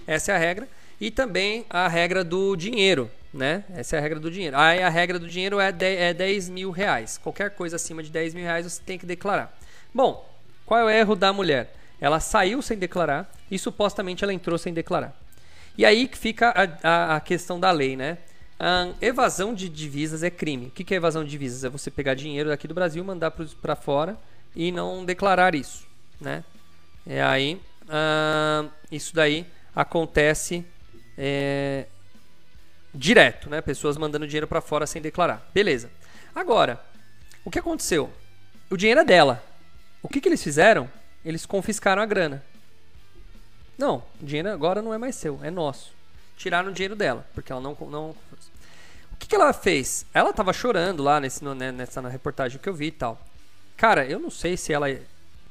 Essa 0.06 0.34
é 0.34 0.36
a 0.36 0.38
regra. 0.38 0.68
E 1.00 1.12
também 1.12 1.66
a 1.70 1.88
regra 1.88 2.24
do 2.24 2.56
dinheiro, 2.56 3.10
né? 3.34 3.64
Essa 3.70 3.96
é 3.96 4.00
a 4.00 4.02
regra 4.02 4.20
do 4.20 4.32
dinheiro. 4.32 4.58
Aí 4.58 4.82
a 4.82 4.90
regra 4.90 5.20
do 5.20 5.28
dinheiro 5.28 5.60
é 5.60 5.72
10, 5.72 6.00
é 6.00 6.14
10 6.14 6.50
mil 6.50 6.72
reais. 6.72 7.18
Qualquer 7.18 7.52
coisa 7.52 7.76
acima 7.76 8.02
de 8.02 8.10
10 8.10 8.34
mil 8.34 8.44
reais 8.44 8.66
você 8.66 8.82
tem 8.84 8.98
que 8.98 9.06
declarar. 9.06 9.58
Bom, 9.94 10.28
qual 10.66 10.80
é 10.82 10.84
o 10.84 10.90
erro 10.90 11.16
da 11.16 11.32
mulher? 11.32 11.74
Ela 12.00 12.20
saiu 12.20 12.62
sem 12.62 12.78
declarar 12.78 13.32
e 13.50 13.58
supostamente 13.58 14.24
ela 14.24 14.34
entrou 14.34 14.58
sem 14.58 14.74
declarar. 14.74 15.16
E 15.78 15.86
aí 15.86 16.08
que 16.08 16.18
fica 16.18 16.50
a, 16.50 16.88
a, 16.88 17.16
a 17.16 17.20
questão 17.20 17.60
da 17.60 17.72
lei, 17.72 17.96
né? 17.96 18.18
A 18.60 18.90
evasão 19.00 19.54
de 19.54 19.70
divisas 19.70 20.24
é 20.24 20.30
crime. 20.32 20.68
O 20.68 20.72
que 20.72 20.94
é 20.94 20.98
evasão 20.98 21.24
de 21.24 21.30
divisas? 21.30 21.64
É 21.64 21.70
você 21.70 21.92
pegar 21.92 22.16
dinheiro 22.16 22.50
daqui 22.50 22.68
do 22.68 22.74
Brasil, 22.74 23.04
mandar 23.04 23.32
para 23.32 23.76
fora 23.76 24.18
e 24.56 24.72
não 24.72 25.06
declarar 25.06 25.54
isso, 25.54 25.86
né? 26.20 26.44
E 27.06 27.20
aí, 27.20 27.62
uh, 27.84 28.70
isso 28.92 29.14
daí 29.14 29.46
acontece 29.76 30.66
é, 31.16 31.86
direto, 32.94 33.50
né? 33.50 33.62
Pessoas 33.62 33.96
mandando 33.98 34.26
dinheiro 34.26 34.48
para 34.48 34.60
fora 34.60 34.88
sem 34.88 35.02
declarar. 35.02 35.48
Beleza. 35.54 35.90
Agora, 36.34 36.82
o 37.46 37.52
que 37.52 37.60
aconteceu? 37.60 38.12
O 38.70 38.76
dinheiro 38.76 39.02
é 39.02 39.06
dela. 39.06 39.44
O 40.02 40.10
que, 40.10 40.20
que 40.20 40.28
eles 40.28 40.44
fizeram? 40.44 40.90
Eles 41.28 41.46
confiscaram 41.46 42.02
a 42.02 42.06
grana. 42.06 42.42
Não, 43.78 44.02
o 44.22 44.26
dinheiro 44.26 44.50
agora 44.50 44.82
não 44.82 44.94
é 44.94 44.98
mais 44.98 45.14
seu, 45.14 45.38
é 45.44 45.52
nosso. 45.52 45.92
Tiraram 46.38 46.70
o 46.70 46.74
dinheiro 46.74 46.96
dela, 46.96 47.28
porque 47.34 47.52
ela 47.52 47.60
não. 47.60 47.76
não... 47.82 48.12
O 49.12 49.18
que, 49.20 49.28
que 49.28 49.36
ela 49.36 49.52
fez? 49.52 50.06
Ela 50.14 50.32
tava 50.32 50.54
chorando 50.54 51.04
lá 51.04 51.20
nesse, 51.20 51.44
né, 51.44 51.70
nessa 51.70 52.00
reportagem 52.08 52.58
que 52.58 52.70
eu 52.70 52.74
vi 52.74 52.86
e 52.86 52.92
tal. 52.92 53.20
Cara, 53.76 54.06
eu 54.06 54.20
não 54.20 54.30
sei 54.30 54.56
se 54.56 54.72
ela 54.72 54.90
é 54.90 55.02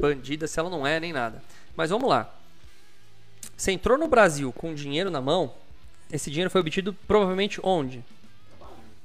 bandida, 0.01 0.47
se 0.47 0.59
ela 0.59 0.71
não 0.71 0.87
é, 0.87 0.99
nem 0.99 1.13
nada. 1.13 1.43
Mas 1.77 1.91
vamos 1.91 2.09
lá. 2.09 2.35
Você 3.55 3.71
entrou 3.71 3.99
no 3.99 4.09
Brasil 4.09 4.51
com 4.55 4.75
dinheiro 4.75 5.11
na 5.11 5.21
mão, 5.21 5.53
esse 6.11 6.31
dinheiro 6.31 6.51
foi 6.51 6.63
obtido 6.63 6.95
provavelmente 7.07 7.61
onde? 7.63 8.03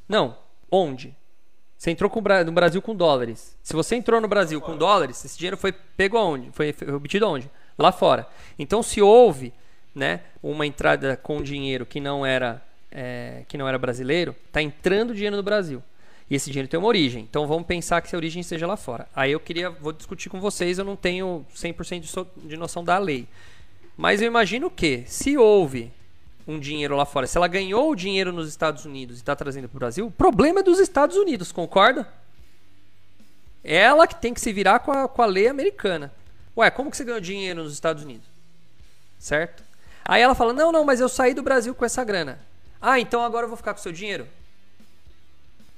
Não, 0.08 0.38
onde? 0.72 1.14
Você 1.82 1.90
entrou 1.90 2.12
no 2.46 2.52
Brasil 2.52 2.80
com 2.80 2.96
dólares. 2.96 3.58
Se 3.64 3.74
você 3.74 3.96
entrou 3.96 4.22
no 4.22 4.28
Brasil 4.28 4.62
com 4.62 4.78
dólares, 4.78 5.26
esse 5.26 5.36
dinheiro 5.36 5.58
foi 5.58 5.72
pego 5.72 6.16
aonde? 6.16 6.52
Foi 6.52 6.76
obtido 6.94 7.26
aonde? 7.26 7.50
Lá 7.76 7.92
fora. 7.92 8.28
Então, 8.60 8.84
se 8.84 9.02
houve 9.02 9.52
né, 9.96 10.20
uma 10.44 10.68
entrada 10.68 11.18
com 11.18 11.42
dinheiro 11.42 11.84
que 11.84 12.00
não 12.00 12.24
era, 12.24 12.64
é, 12.92 13.46
que 13.48 13.58
não 13.58 13.68
era 13.68 13.80
brasileiro, 13.80 14.36
está 14.46 14.62
entrando 14.62 15.16
dinheiro 15.16 15.36
no 15.36 15.42
Brasil. 15.42 15.82
E 16.30 16.36
esse 16.36 16.52
dinheiro 16.52 16.70
tem 16.70 16.80
uma 16.80 16.88
origem. 16.88 17.24
Então 17.28 17.48
vamos 17.48 17.66
pensar 17.66 18.00
que 18.00 18.10
essa 18.10 18.16
origem 18.16 18.44
seja 18.44 18.68
lá 18.68 18.78
fora. 18.78 19.08
Aí 19.16 19.32
eu 19.32 19.40
queria, 19.40 19.72
vou 19.72 19.92
discutir 19.92 20.30
com 20.30 20.40
vocês, 20.40 20.78
eu 20.78 20.86
não 20.86 20.96
tenho 20.96 21.44
100% 21.56 22.00
de, 22.02 22.08
so, 22.08 22.28
de 22.44 22.58
noção 22.58 22.84
da 22.84 23.00
lei. 23.00 23.28
Mas 23.98 24.22
eu 24.22 24.28
imagino 24.28 24.70
que, 24.70 25.04
se 25.08 25.36
houve 25.36 25.92
um 26.52 26.60
dinheiro 26.60 26.96
lá 26.96 27.06
fora, 27.06 27.26
se 27.26 27.38
ela 27.38 27.48
ganhou 27.48 27.90
o 27.90 27.96
dinheiro 27.96 28.32
nos 28.32 28.50
Estados 28.50 28.86
Unidos 28.86 29.18
e 29.18 29.22
está 29.22 29.36
trazendo 29.36 29.70
para 29.70 29.78
o 29.78 29.80
Brasil, 29.80 30.08
o 30.08 30.12
problema 30.12 30.60
é 30.60 30.64
dos 30.64 30.80
Estados 30.80 31.16
Unidos, 31.16 31.52
concorda? 31.52 32.08
Ela 33.64 34.08
que 34.08 34.16
tem 34.16 34.34
que 34.34 34.42
se 34.42 34.52
virar 34.52 34.80
com 34.80 34.92
a, 34.92 35.08
com 35.08 35.22
a 35.22 35.26
lei 35.26 35.48
americana. 35.48 36.12
Ué, 36.58 36.70
como 36.70 36.92
que 36.92 36.98
você 36.98 37.04
ganhou 37.04 37.22
dinheiro 37.22 37.64
nos 37.64 37.74
Estados 37.74 38.04
Unidos? 38.04 38.28
Certo? 39.20 39.64
Aí 40.04 40.22
ela 40.22 40.36
fala: 40.36 40.52
Não, 40.52 40.72
não, 40.72 40.84
mas 40.84 41.00
eu 41.00 41.08
saí 41.08 41.34
do 41.34 41.44
Brasil 41.44 41.74
com 41.74 41.86
essa 41.86 42.04
grana. 42.04 42.40
Ah, 42.82 43.00
então 43.00 43.24
agora 43.24 43.46
eu 43.46 43.48
vou 43.48 43.58
ficar 43.58 43.74
com 43.74 43.80
o 43.80 43.84
seu 43.84 43.92
dinheiro? 43.92 44.28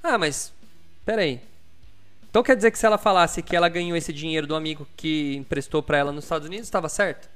Ah, 0.02 0.16
mas. 0.16 0.52
Peraí. 1.04 1.40
Então 2.30 2.42
quer 2.42 2.56
dizer 2.56 2.70
que 2.70 2.78
se 2.78 2.86
ela 2.86 2.98
falasse 2.98 3.42
que 3.42 3.54
ela 3.54 3.68
ganhou 3.68 3.96
esse 3.96 4.12
dinheiro 4.12 4.46
do 4.46 4.56
amigo 4.56 4.88
que 4.96 5.36
emprestou 5.36 5.82
para 5.82 5.98
ela 5.98 6.10
nos 6.10 6.24
Estados 6.24 6.48
Unidos, 6.48 6.66
estava 6.66 6.88
certo? 6.88 7.28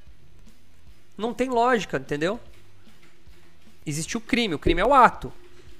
Não 1.16 1.35
tem 1.35 1.48
lógica, 1.48 1.98
entendeu? 1.98 2.40
Existe 3.88 4.16
o 4.16 4.20
crime. 4.20 4.55
O 4.55 4.59
crime 4.59 4.81
é 4.81 4.87
o 4.87 4.94
ato. 4.94 5.33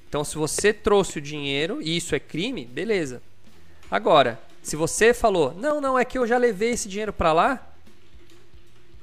Então, 0.09 0.25
se 0.25 0.37
você 0.37 0.73
trouxe 0.73 1.19
o 1.19 1.23
dinheiro 1.23 1.83
e 1.83 1.97
isso 1.97 2.15
é 2.15 2.21
crime, 2.21 2.65
beleza. 2.65 3.23
Agora, 3.91 4.41
se 4.63 4.77
você 4.77 5.13
falou, 5.13 5.55
não, 5.55 5.81
não, 5.81 5.99
é 5.99 6.05
que 6.05 6.19
eu 6.19 6.27
já 6.27 6.39
levei 6.39 6.71
esse 6.71 6.89
dinheiro 6.89 7.13
para 7.13 7.33
lá, 7.33 7.75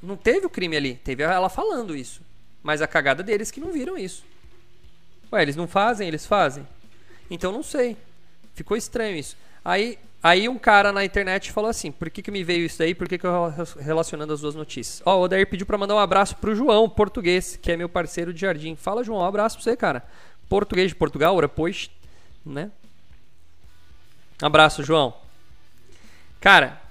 não 0.02 0.18
teve 0.18 0.46
o 0.46 0.50
crime 0.50 0.76
ali. 0.76 0.96
Teve 0.96 1.24
ela 1.24 1.50
falando 1.50 1.96
isso. 1.96 2.22
Mas 2.63 2.82
a 2.82 2.88
cagada 2.88 3.22
deles 3.22 3.52
que 3.52 3.60
não 3.60 3.72
viram 3.72 3.98
isso. 3.98 4.24
Ué, 5.32 5.41
eles 5.41 5.56
não 5.56 5.68
fazem, 5.68 6.08
eles 6.08 6.26
fazem. 6.26 6.68
Então 7.30 7.52
não 7.52 7.63
sei. 7.63 7.98
Ficou 8.54 8.78
estranho 8.78 9.18
isso. 9.18 9.36
Aí 9.63 10.00
Aí 10.26 10.50
um 10.50 10.58
cara 10.58 10.92
na 10.92 11.06
internet 11.06 11.52
falou 11.52 11.70
assim: 11.70 11.92
por 11.92 12.10
que, 12.10 12.20
que 12.20 12.32
me 12.32 12.44
veio 12.44 12.66
isso 12.66 12.80
daí? 12.80 12.96
Por 12.96 13.08
que, 13.08 13.16
que 13.16 13.28
eu 13.28 13.54
relacionando 13.80 14.34
as 14.34 14.42
duas 14.42 14.56
notícias? 14.56 15.00
Ó, 15.06 15.20
o 15.20 15.22
Odair 15.22 15.48
pediu 15.48 15.68
para 15.68 15.78
mandar 15.78 15.94
um 15.94 16.00
abraço 16.00 16.36
pro 16.38 16.56
João, 16.56 16.90
português, 16.90 17.56
que 17.62 17.72
é 17.72 17.78
meu 17.78 17.88
parceiro 17.88 18.34
de 18.34 18.42
jardim. 18.42 18.76
Fala, 18.76 19.04
João, 19.04 19.20
um 19.20 19.24
abraço 19.24 19.56
pra 19.56 19.64
você, 19.64 19.78
cara. 19.78 20.04
Português 20.50 20.90
de 20.90 20.96
Portugal, 20.96 21.36
ora, 21.36 21.48
pois, 21.48 21.92
né? 22.44 22.72
Abraço, 24.42 24.82
João. 24.82 25.14
Cara, 26.42 26.82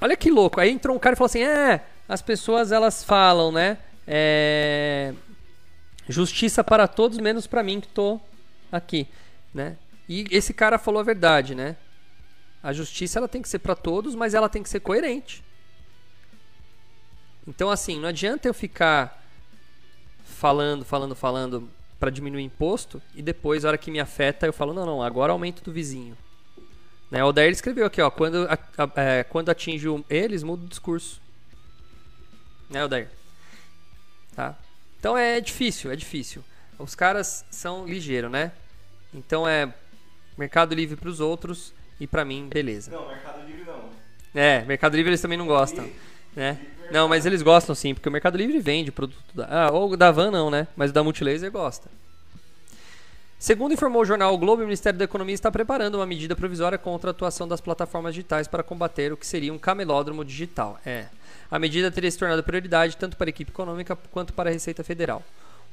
olha 0.00 0.16
que 0.16 0.30
louco. 0.30 0.60
Aí 0.60 0.70
entrou 0.70 0.94
um 0.94 1.00
cara 1.00 1.14
e 1.14 1.16
falou 1.16 1.26
assim: 1.26 1.42
é, 1.42 1.84
as 2.08 2.22
pessoas 2.22 2.70
elas 2.70 3.02
falam, 3.02 3.50
né? 3.50 3.78
É, 4.06 5.12
justiça 6.08 6.62
para 6.62 6.86
todos, 6.86 7.18
menos 7.18 7.48
para 7.48 7.64
mim 7.64 7.80
que 7.80 7.88
tô 7.88 8.20
aqui, 8.70 9.08
né? 9.52 9.76
E 10.08 10.26
esse 10.30 10.52
cara 10.52 10.78
falou 10.78 11.00
a 11.00 11.04
verdade, 11.04 11.54
né? 11.54 11.76
A 12.62 12.72
justiça 12.72 13.18
ela 13.18 13.28
tem 13.28 13.42
que 13.42 13.48
ser 13.48 13.58
para 13.58 13.74
todos, 13.74 14.14
mas 14.14 14.34
ela 14.34 14.48
tem 14.48 14.62
que 14.62 14.68
ser 14.68 14.80
coerente. 14.80 15.44
Então 17.46 17.70
assim, 17.70 17.98
não 18.00 18.08
adianta 18.08 18.48
eu 18.48 18.54
ficar 18.54 19.22
falando, 20.24 20.84
falando, 20.84 21.14
falando 21.14 21.70
para 21.98 22.10
diminuir 22.10 22.42
imposto 22.42 23.00
e 23.14 23.22
depois, 23.22 23.64
a 23.64 23.68
hora 23.68 23.78
que 23.78 23.90
me 23.90 24.00
afeta, 24.00 24.46
eu 24.46 24.52
falo, 24.52 24.74
não, 24.74 24.84
não, 24.84 25.02
agora 25.02 25.32
aumento 25.32 25.62
do 25.62 25.72
vizinho. 25.72 26.16
Né? 27.10 27.22
O 27.24 27.28
Odair 27.28 27.52
escreveu 27.52 27.86
aqui, 27.86 28.02
ó, 28.02 28.10
quando, 28.10 28.46
a, 28.48 28.58
a, 28.76 29.00
é, 29.00 29.24
quando 29.24 29.48
atinge 29.48 29.86
eles, 30.10 30.42
muda 30.42 30.64
o 30.64 30.68
discurso. 30.68 31.20
Né, 32.68 32.84
Odair? 32.84 33.08
Tá? 34.34 34.56
Então 34.98 35.16
é 35.16 35.40
difícil, 35.40 35.92
é 35.92 35.96
difícil. 35.96 36.42
Os 36.78 36.94
caras 36.94 37.44
são 37.50 37.86
ligeiros, 37.86 38.30
né? 38.30 38.52
Então 39.12 39.46
é 39.46 39.72
Mercado 40.36 40.74
Livre 40.74 40.96
para 40.96 41.08
os 41.08 41.20
outros 41.20 41.72
e 42.00 42.06
para 42.06 42.24
mim, 42.24 42.48
beleza. 42.48 42.90
Não, 42.90 43.08
Mercado 43.08 43.46
Livre 43.46 43.64
não. 43.64 43.84
É, 44.34 44.62
Mercado 44.64 44.96
Livre 44.96 45.10
eles 45.10 45.20
também 45.20 45.38
não 45.38 45.46
gostam, 45.46 45.88
né? 46.34 46.58
Não, 46.90 47.08
mas 47.08 47.24
eles 47.24 47.42
gostam 47.42 47.74
sim, 47.74 47.94
porque 47.94 48.08
o 48.08 48.12
Mercado 48.12 48.36
Livre 48.36 48.58
vende 48.60 48.92
produto 48.92 49.22
da... 49.34 49.46
Ah, 49.48 49.72
ou 49.72 49.96
da 49.96 50.10
Van 50.10 50.30
não, 50.30 50.50
né? 50.50 50.66
Mas 50.76 50.90
o 50.90 50.94
da 50.94 51.02
Multilaser 51.02 51.50
gosta. 51.50 51.88
Segundo 53.38 53.74
informou 53.74 54.02
o 54.02 54.04
jornal 54.04 54.32
o 54.32 54.38
Globo, 54.38 54.62
o 54.62 54.64
Ministério 54.64 54.98
da 54.98 55.04
Economia 55.04 55.34
está 55.34 55.50
preparando 55.50 55.96
uma 55.96 56.06
medida 56.06 56.34
provisória 56.34 56.78
contra 56.78 57.10
a 57.10 57.12
atuação 57.12 57.46
das 57.46 57.60
plataformas 57.60 58.14
digitais 58.14 58.48
para 58.48 58.62
combater 58.62 59.12
o 59.12 59.16
que 59.16 59.26
seria 59.26 59.52
um 59.52 59.58
camelódromo 59.58 60.24
digital. 60.24 60.80
É. 60.84 61.06
A 61.50 61.58
medida 61.58 61.90
teria 61.90 62.10
se 62.10 62.18
tornado 62.18 62.42
prioridade 62.42 62.96
tanto 62.96 63.16
para 63.16 63.28
a 63.28 63.30
equipe 63.30 63.50
econômica 63.50 63.96
quanto 64.10 64.32
para 64.32 64.48
a 64.48 64.52
Receita 64.52 64.82
Federal. 64.82 65.22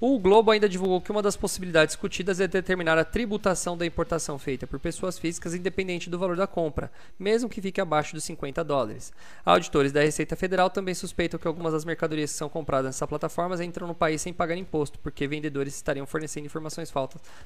O 0.04 0.18
Globo 0.18 0.50
ainda 0.50 0.68
divulgou 0.68 1.00
que 1.00 1.12
uma 1.12 1.22
das 1.22 1.38
possibilidades 1.38 1.94
discutidas 1.94 2.40
é 2.40 2.48
determinar 2.48 2.98
a 2.98 3.06
tributação 3.06 3.78
da 3.78 3.86
importação 3.86 4.40
feita 4.40 4.66
por 4.66 4.80
pessoas 4.80 5.20
físicas 5.20 5.54
independente 5.54 6.10
do 6.10 6.18
valor 6.18 6.36
da 6.36 6.48
compra, 6.48 6.92
mesmo 7.20 7.48
que 7.48 7.62
fique 7.62 7.80
abaixo 7.80 8.16
dos 8.16 8.24
50 8.24 8.64
dólares. 8.64 9.14
Auditores 9.46 9.92
da 9.92 10.02
Receita 10.02 10.36
Federal 10.36 10.72
também 10.72 10.96
suspeitam 10.96 11.40
que 11.40 11.48
algumas 11.48 11.74
das 11.74 11.86
mercadorias 11.86 12.32
que 12.32 12.38
são 12.38 12.50
compradas 12.50 12.88
nessas 12.88 13.08
plataformas 13.08 13.62
entram 13.62 13.86
no 13.88 13.94
país 13.94 14.24
sem 14.24 14.34
pagar 14.34 14.58
imposto, 14.58 14.98
porque 14.98 15.28
vendedores 15.28 15.76
estariam 15.76 16.08
fornecendo 16.08 16.48
informações 16.48 16.92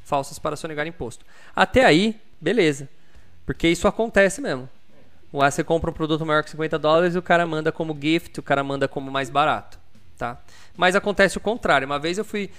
falsas 0.02 0.40
para 0.40 0.56
sonegar 0.56 0.88
imposto. 0.88 1.26
Até 1.54 1.84
aí, 1.84 2.18
beleza. 2.40 2.88
Porque 3.46 3.68
isso 3.68 3.86
acontece 3.86 4.40
mesmo. 4.40 4.70
Você 5.30 5.62
compra 5.62 5.90
um 5.90 5.94
produto 5.94 6.26
maior 6.26 6.42
que 6.42 6.52
50 6.52 6.80
dólares 6.80 7.16
e 7.16 7.18
o 7.18 7.22
cara 7.22 7.46
manda 7.46 7.70
como 7.70 7.94
gift, 8.02 8.40
o 8.40 8.44
cara 8.44 8.64
manda 8.64 8.88
como 8.88 9.12
mais 9.12 9.30
barato 9.30 9.84
tá? 10.18 10.42
Mas 10.76 10.96
acontece 10.96 11.38
o 11.38 11.42
contrário. 11.42 11.86
Uma 11.86 12.00
vez 12.00 12.18
eu 12.18 12.26
fui 12.26 12.50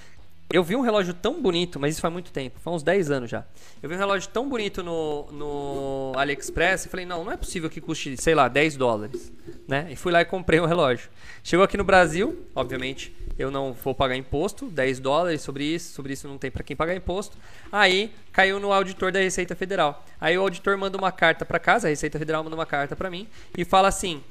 eu 0.49 0.63
vi 0.63 0.77
um 0.77 0.81
relógio 0.81 1.13
tão 1.13 1.41
bonito, 1.41 1.77
mas 1.77 1.93
isso 1.93 2.01
faz 2.01 2.13
muito 2.13 2.31
tempo, 2.31 2.57
faz 2.61 2.77
uns 2.77 2.83
10 2.83 3.11
anos 3.11 3.29
já. 3.29 3.43
Eu 3.83 3.89
vi 3.89 3.95
um 3.95 3.97
relógio 3.97 4.29
tão 4.29 4.47
bonito 4.47 4.81
no, 4.81 5.29
no 5.31 6.13
AliExpress 6.15 6.85
e 6.85 6.89
falei, 6.89 7.05
não, 7.05 7.25
não 7.25 7.33
é 7.33 7.37
possível 7.37 7.69
que 7.69 7.81
custe, 7.81 8.15
sei 8.15 8.33
lá, 8.33 8.47
10 8.47 8.77
dólares. 8.77 9.29
Né? 9.67 9.87
E 9.91 9.97
fui 9.97 10.09
lá 10.09 10.21
e 10.21 10.25
comprei 10.25 10.61
um 10.61 10.65
relógio. 10.65 11.09
Chegou 11.43 11.65
aqui 11.65 11.75
no 11.75 11.83
Brasil, 11.83 12.45
obviamente, 12.55 13.13
eu 13.37 13.51
não 13.51 13.73
vou 13.73 13.93
pagar 13.93 14.15
imposto, 14.15 14.67
10 14.67 14.99
dólares 14.99 15.41
sobre 15.41 15.65
isso, 15.65 15.93
sobre 15.93 16.13
isso 16.13 16.29
não 16.29 16.37
tem 16.37 16.49
para 16.49 16.63
quem 16.63 16.77
pagar 16.77 16.95
imposto. 16.95 17.37
Aí 17.69 18.13
caiu 18.31 18.57
no 18.57 18.71
auditor 18.71 19.11
da 19.11 19.19
Receita 19.19 19.53
Federal. 19.53 20.05
Aí 20.19 20.37
o 20.37 20.41
auditor 20.41 20.77
manda 20.77 20.97
uma 20.97 21.11
carta 21.11 21.45
para 21.45 21.59
casa, 21.59 21.87
a 21.87 21.89
Receita 21.89 22.17
Federal 22.17 22.41
manda 22.41 22.55
uma 22.55 22.65
carta 22.65 22.95
para 22.95 23.09
mim 23.09 23.27
e 23.55 23.65
fala 23.65 23.89
assim: 23.89 24.23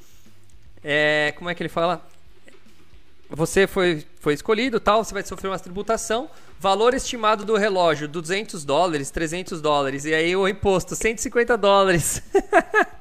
é, 0.82 1.34
como 1.36 1.50
é 1.50 1.54
que 1.54 1.62
ele 1.62 1.68
fala? 1.68 2.04
Você 3.28 3.66
foi, 3.66 4.04
foi 4.20 4.34
escolhido, 4.34 4.80
tal, 4.80 5.04
você 5.04 5.12
vai 5.12 5.22
sofrer 5.22 5.48
uma 5.48 5.58
tributação, 5.58 6.30
valor 6.58 6.94
estimado 6.94 7.44
do 7.44 7.56
relógio 7.56 8.08
200 8.08 8.64
dólares, 8.64 9.10
300 9.10 9.60
dólares 9.60 10.04
e 10.04 10.14
aí 10.14 10.34
o 10.34 10.48
imposto 10.48 10.94
150 10.94 11.56
dólares. 11.56 12.22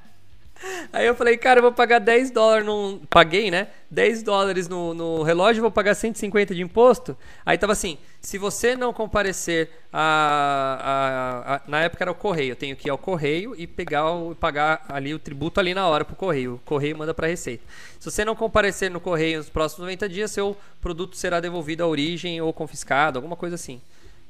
Aí 0.91 1.05
eu 1.05 1.15
falei, 1.15 1.37
cara, 1.37 1.59
eu 1.59 1.63
vou 1.63 1.71
pagar 1.71 1.99
10 1.99 2.31
dólares 2.31 2.65
no. 2.65 3.01
Paguei, 3.09 3.51
né? 3.51 3.67
10 3.91 4.23
dólares 4.23 4.67
no, 4.67 4.93
no 4.93 5.23
relógio, 5.23 5.61
vou 5.61 5.71
pagar 5.71 5.95
150 5.95 6.55
de 6.55 6.61
imposto. 6.61 7.17
Aí 7.45 7.57
tava 7.57 7.73
assim: 7.73 7.97
se 8.21 8.37
você 8.37 8.75
não 8.75 8.93
comparecer 8.93 9.69
a, 9.91 10.79
a, 10.81 11.55
a, 11.55 11.61
Na 11.67 11.81
época 11.81 12.03
era 12.03 12.11
o 12.11 12.15
correio, 12.15 12.51
eu 12.51 12.55
tenho 12.55 12.75
que 12.75 12.87
ir 12.87 12.91
ao 12.91 12.97
correio 12.97 13.55
e 13.57 13.67
pegar 13.67 14.11
o, 14.11 14.35
pagar 14.35 14.85
ali 14.89 15.13
o 15.13 15.19
tributo 15.19 15.59
ali 15.59 15.73
na 15.73 15.87
hora 15.87 16.03
pro 16.03 16.15
correio. 16.15 16.55
O 16.55 16.59
correio 16.59 16.97
manda 16.97 17.13
pra 17.13 17.27
receita. 17.27 17.63
Se 17.99 18.09
você 18.09 18.25
não 18.25 18.35
comparecer 18.35 18.89
no 18.89 18.99
correio 18.99 19.37
nos 19.37 19.49
próximos 19.49 19.81
90 19.81 20.09
dias, 20.09 20.31
seu 20.31 20.57
produto 20.81 21.15
será 21.15 21.39
devolvido 21.39 21.83
à 21.83 21.87
origem 21.87 22.41
ou 22.41 22.51
confiscado, 22.51 23.17
alguma 23.17 23.35
coisa 23.35 23.55
assim. 23.55 23.81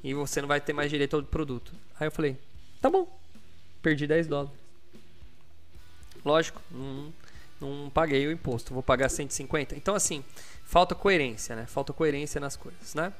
E 0.03 0.13
você 0.13 0.41
não 0.41 0.47
vai 0.47 0.61
ter 0.61 0.73
mais 0.73 0.89
direito 0.89 1.15
ao 1.15 1.23
produto. 1.23 1.71
Aí 1.99 2.07
eu 2.07 2.11
falei, 2.11 2.37
tá 2.81 2.89
bom. 2.89 3.07
Perdi 3.81 4.05
10 4.05 4.27
dólares. 4.27 4.64
Lógico, 6.25 6.59
não, 6.71 7.13
não 7.61 7.89
paguei 7.89 8.25
o 8.25 8.31
imposto, 8.31 8.73
vou 8.73 8.81
pagar 8.81 9.09
150. 9.09 9.75
Então, 9.75 9.93
assim, 9.93 10.23
falta 10.63 10.95
coerência, 10.95 11.55
né? 11.55 11.67
Falta 11.67 11.93
coerência 11.93 12.41
nas 12.41 12.57
coisas, 12.57 12.95
né? 12.95 13.13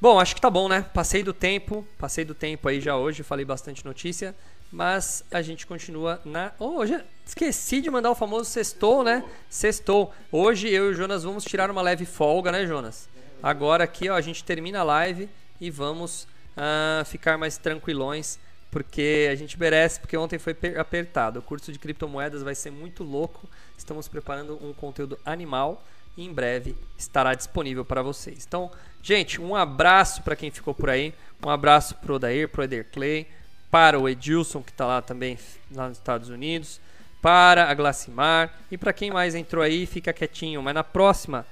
Bom, 0.00 0.18
acho 0.18 0.34
que 0.34 0.40
tá 0.40 0.48
bom, 0.48 0.68
né? 0.68 0.86
Passei 0.94 1.22
do 1.22 1.34
tempo, 1.34 1.86
passei 1.98 2.24
do 2.24 2.34
tempo 2.34 2.68
aí 2.68 2.80
já 2.80 2.96
hoje, 2.96 3.22
falei 3.22 3.44
bastante 3.44 3.84
notícia, 3.84 4.34
mas 4.72 5.24
a 5.30 5.42
gente 5.42 5.66
continua 5.66 6.20
na. 6.24 6.52
Oh, 6.58 6.78
hoje 6.78 6.98
esqueci 7.26 7.82
de 7.82 7.90
mandar 7.90 8.10
o 8.10 8.14
famoso 8.14 8.48
sextou, 8.48 9.04
né? 9.04 9.22
Sextou. 9.50 10.14
Hoje 10.32 10.70
eu 10.70 10.86
e 10.86 10.90
o 10.92 10.94
Jonas 10.94 11.24
vamos 11.24 11.44
tirar 11.44 11.70
uma 11.70 11.82
leve 11.82 12.06
folga, 12.06 12.50
né, 12.50 12.64
Jonas? 12.64 13.10
Agora 13.42 13.84
aqui, 13.84 14.08
ó, 14.08 14.14
a 14.14 14.20
gente 14.20 14.44
termina 14.44 14.80
a 14.80 14.84
live 14.84 15.28
e 15.60 15.70
vamos 15.70 16.26
uh, 16.56 17.04
ficar 17.04 17.36
mais 17.36 17.58
tranquilões, 17.58 18.38
porque 18.70 19.28
a 19.30 19.34
gente 19.34 19.58
merece, 19.58 20.00
porque 20.00 20.16
ontem 20.16 20.38
foi 20.38 20.56
apertado. 20.78 21.38
O 21.38 21.42
curso 21.42 21.72
de 21.72 21.78
criptomoedas 21.78 22.42
vai 22.42 22.54
ser 22.54 22.70
muito 22.70 23.02
louco. 23.02 23.48
Estamos 23.76 24.08
preparando 24.08 24.58
um 24.64 24.72
conteúdo 24.72 25.18
animal 25.24 25.82
e 26.16 26.24
em 26.24 26.32
breve 26.32 26.76
estará 26.96 27.34
disponível 27.34 27.84
para 27.84 28.02
vocês. 28.02 28.44
Então, 28.46 28.70
gente, 29.02 29.40
um 29.40 29.56
abraço 29.56 30.22
para 30.22 30.36
quem 30.36 30.50
ficou 30.50 30.74
por 30.74 30.90
aí, 30.90 31.14
um 31.44 31.50
abraço 31.50 31.94
pro 31.96 32.14
Odair, 32.14 32.48
pro 32.48 32.62
Eder 32.62 32.86
Clay, 32.92 33.26
para 33.70 33.98
o 33.98 34.08
Edilson 34.08 34.62
que 34.62 34.70
está 34.70 34.86
lá 34.86 35.02
também 35.02 35.38
lá 35.72 35.88
nos 35.88 35.98
Estados 35.98 36.28
Unidos, 36.28 36.80
para 37.20 37.70
a 37.70 37.74
Glacimar 37.74 38.58
e 38.70 38.78
para 38.78 38.92
quem 38.92 39.10
mais 39.10 39.34
entrou 39.34 39.62
aí, 39.62 39.86
fica 39.86 40.12
quietinho, 40.12 40.62
mas 40.62 40.74
na 40.74 40.84
próxima 40.84 41.46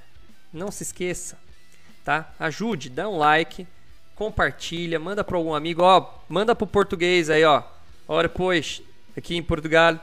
não 0.51 0.71
se 0.71 0.83
esqueça 0.83 1.37
tá? 2.09 2.33
Ajude, 2.39 2.89
dá 2.89 3.07
um 3.07 3.17
like, 3.17 3.67
compartilha, 4.19 4.99
manda 4.99 5.23
para 5.23 5.37
algum 5.37 5.55
amigo, 5.55 5.81
ó, 5.81 6.05
manda 6.27 6.53
pro 6.53 6.67
português 6.67 7.29
aí, 7.29 7.45
ó. 7.45 7.63
Ora, 8.05 8.27
pois, 8.27 8.81
aqui 9.17 9.37
em 9.37 9.41
Portugal. 9.41 9.97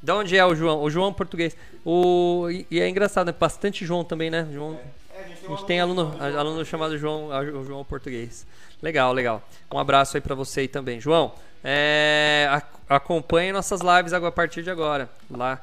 De 0.00 0.12
onde 0.12 0.36
é 0.36 0.46
o 0.46 0.54
João? 0.54 0.80
O 0.80 0.88
João 0.88 1.12
português. 1.12 1.56
O 1.84 2.46
e 2.70 2.80
é 2.80 2.88
engraçado, 2.88 3.26
né? 3.26 3.34
Bastante 3.36 3.84
João 3.84 4.04
também, 4.04 4.30
né? 4.30 4.46
João. 4.52 4.78
É, 5.12 5.24
a 5.24 5.28
gente 5.28 5.40
tem, 5.40 5.48
a 5.48 5.56
gente 5.56 5.66
tem 5.66 5.80
aluno, 5.80 6.16
aluno 6.20 6.64
chamado 6.64 6.96
João, 6.96 7.28
o 7.28 7.64
João 7.64 7.84
português. 7.84 8.46
Legal, 8.80 9.12
legal. 9.12 9.42
Um 9.72 9.78
abraço 9.78 10.16
aí 10.16 10.20
para 10.20 10.36
você 10.36 10.60
aí 10.60 10.68
também, 10.68 11.00
João. 11.00 11.32
É, 11.64 12.62
acompanhe 12.88 13.50
nossas 13.50 13.80
lives 13.80 14.12
a 14.12 14.30
partir 14.30 14.62
de 14.62 14.70
agora, 14.70 15.10
lá 15.28 15.60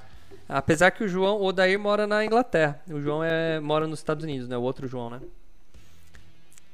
Apesar 0.49 0.91
que 0.91 1.05
o 1.05 1.07
João, 1.07 1.37
o 1.37 1.45
Odair 1.45 1.79
mora 1.79 2.05
na 2.05 2.25
Inglaterra. 2.25 2.81
O 2.89 2.99
João 2.99 3.23
é, 3.23 3.61
mora 3.61 3.87
nos 3.87 3.99
Estados 3.99 4.25
Unidos, 4.25 4.49
né? 4.49 4.57
O 4.57 4.61
outro 4.61 4.85
João, 4.85 5.09
né? 5.09 5.21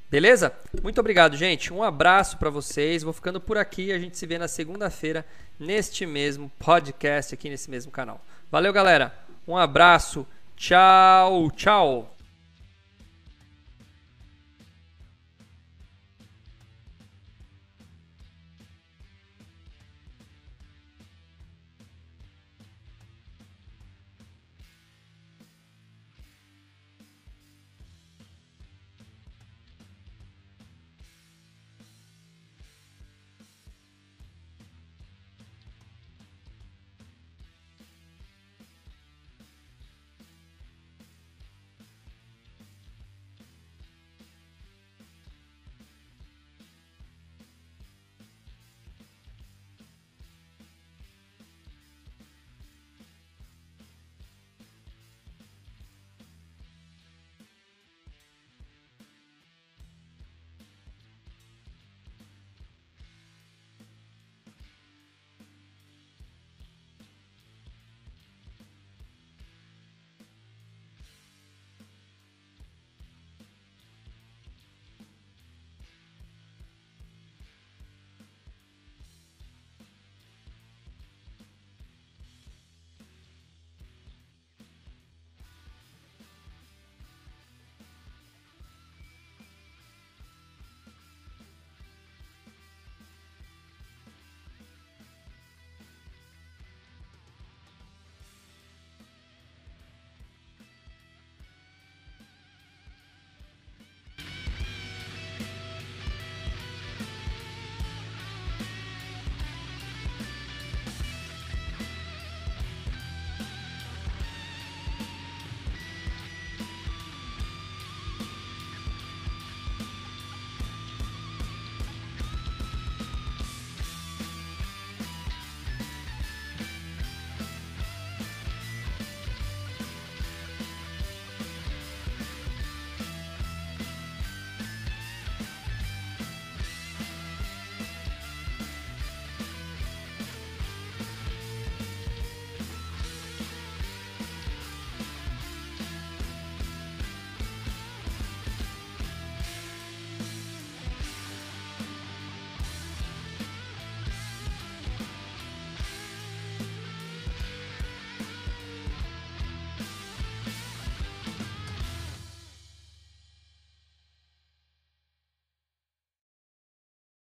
Beleza? 0.10 0.51
Muito 0.82 0.99
obrigado, 0.99 1.38
gente. 1.38 1.72
Um 1.72 1.84
abraço 1.84 2.38
para 2.38 2.49
vocês. 2.49 3.03
Vou 3.03 3.14
ficando 3.14 3.39
por 3.39 3.57
aqui. 3.57 3.91
A 3.91 3.99
gente 3.99 4.18
se 4.18 4.26
vê 4.26 4.38
na 4.38 4.47
segunda-feira 4.47 5.26
neste 5.60 6.05
mesmo 6.05 6.51
podcast 6.57 7.34
aqui 7.34 7.49
nesse 7.49 7.70
mesmo 7.70 7.91
canal. 7.91 8.20
Valeu, 8.51 8.74
galera. 8.74 9.14
Um 9.47 9.55
abraço. 9.55 10.26
Tchau, 10.55 11.51
tchau. 11.51 12.18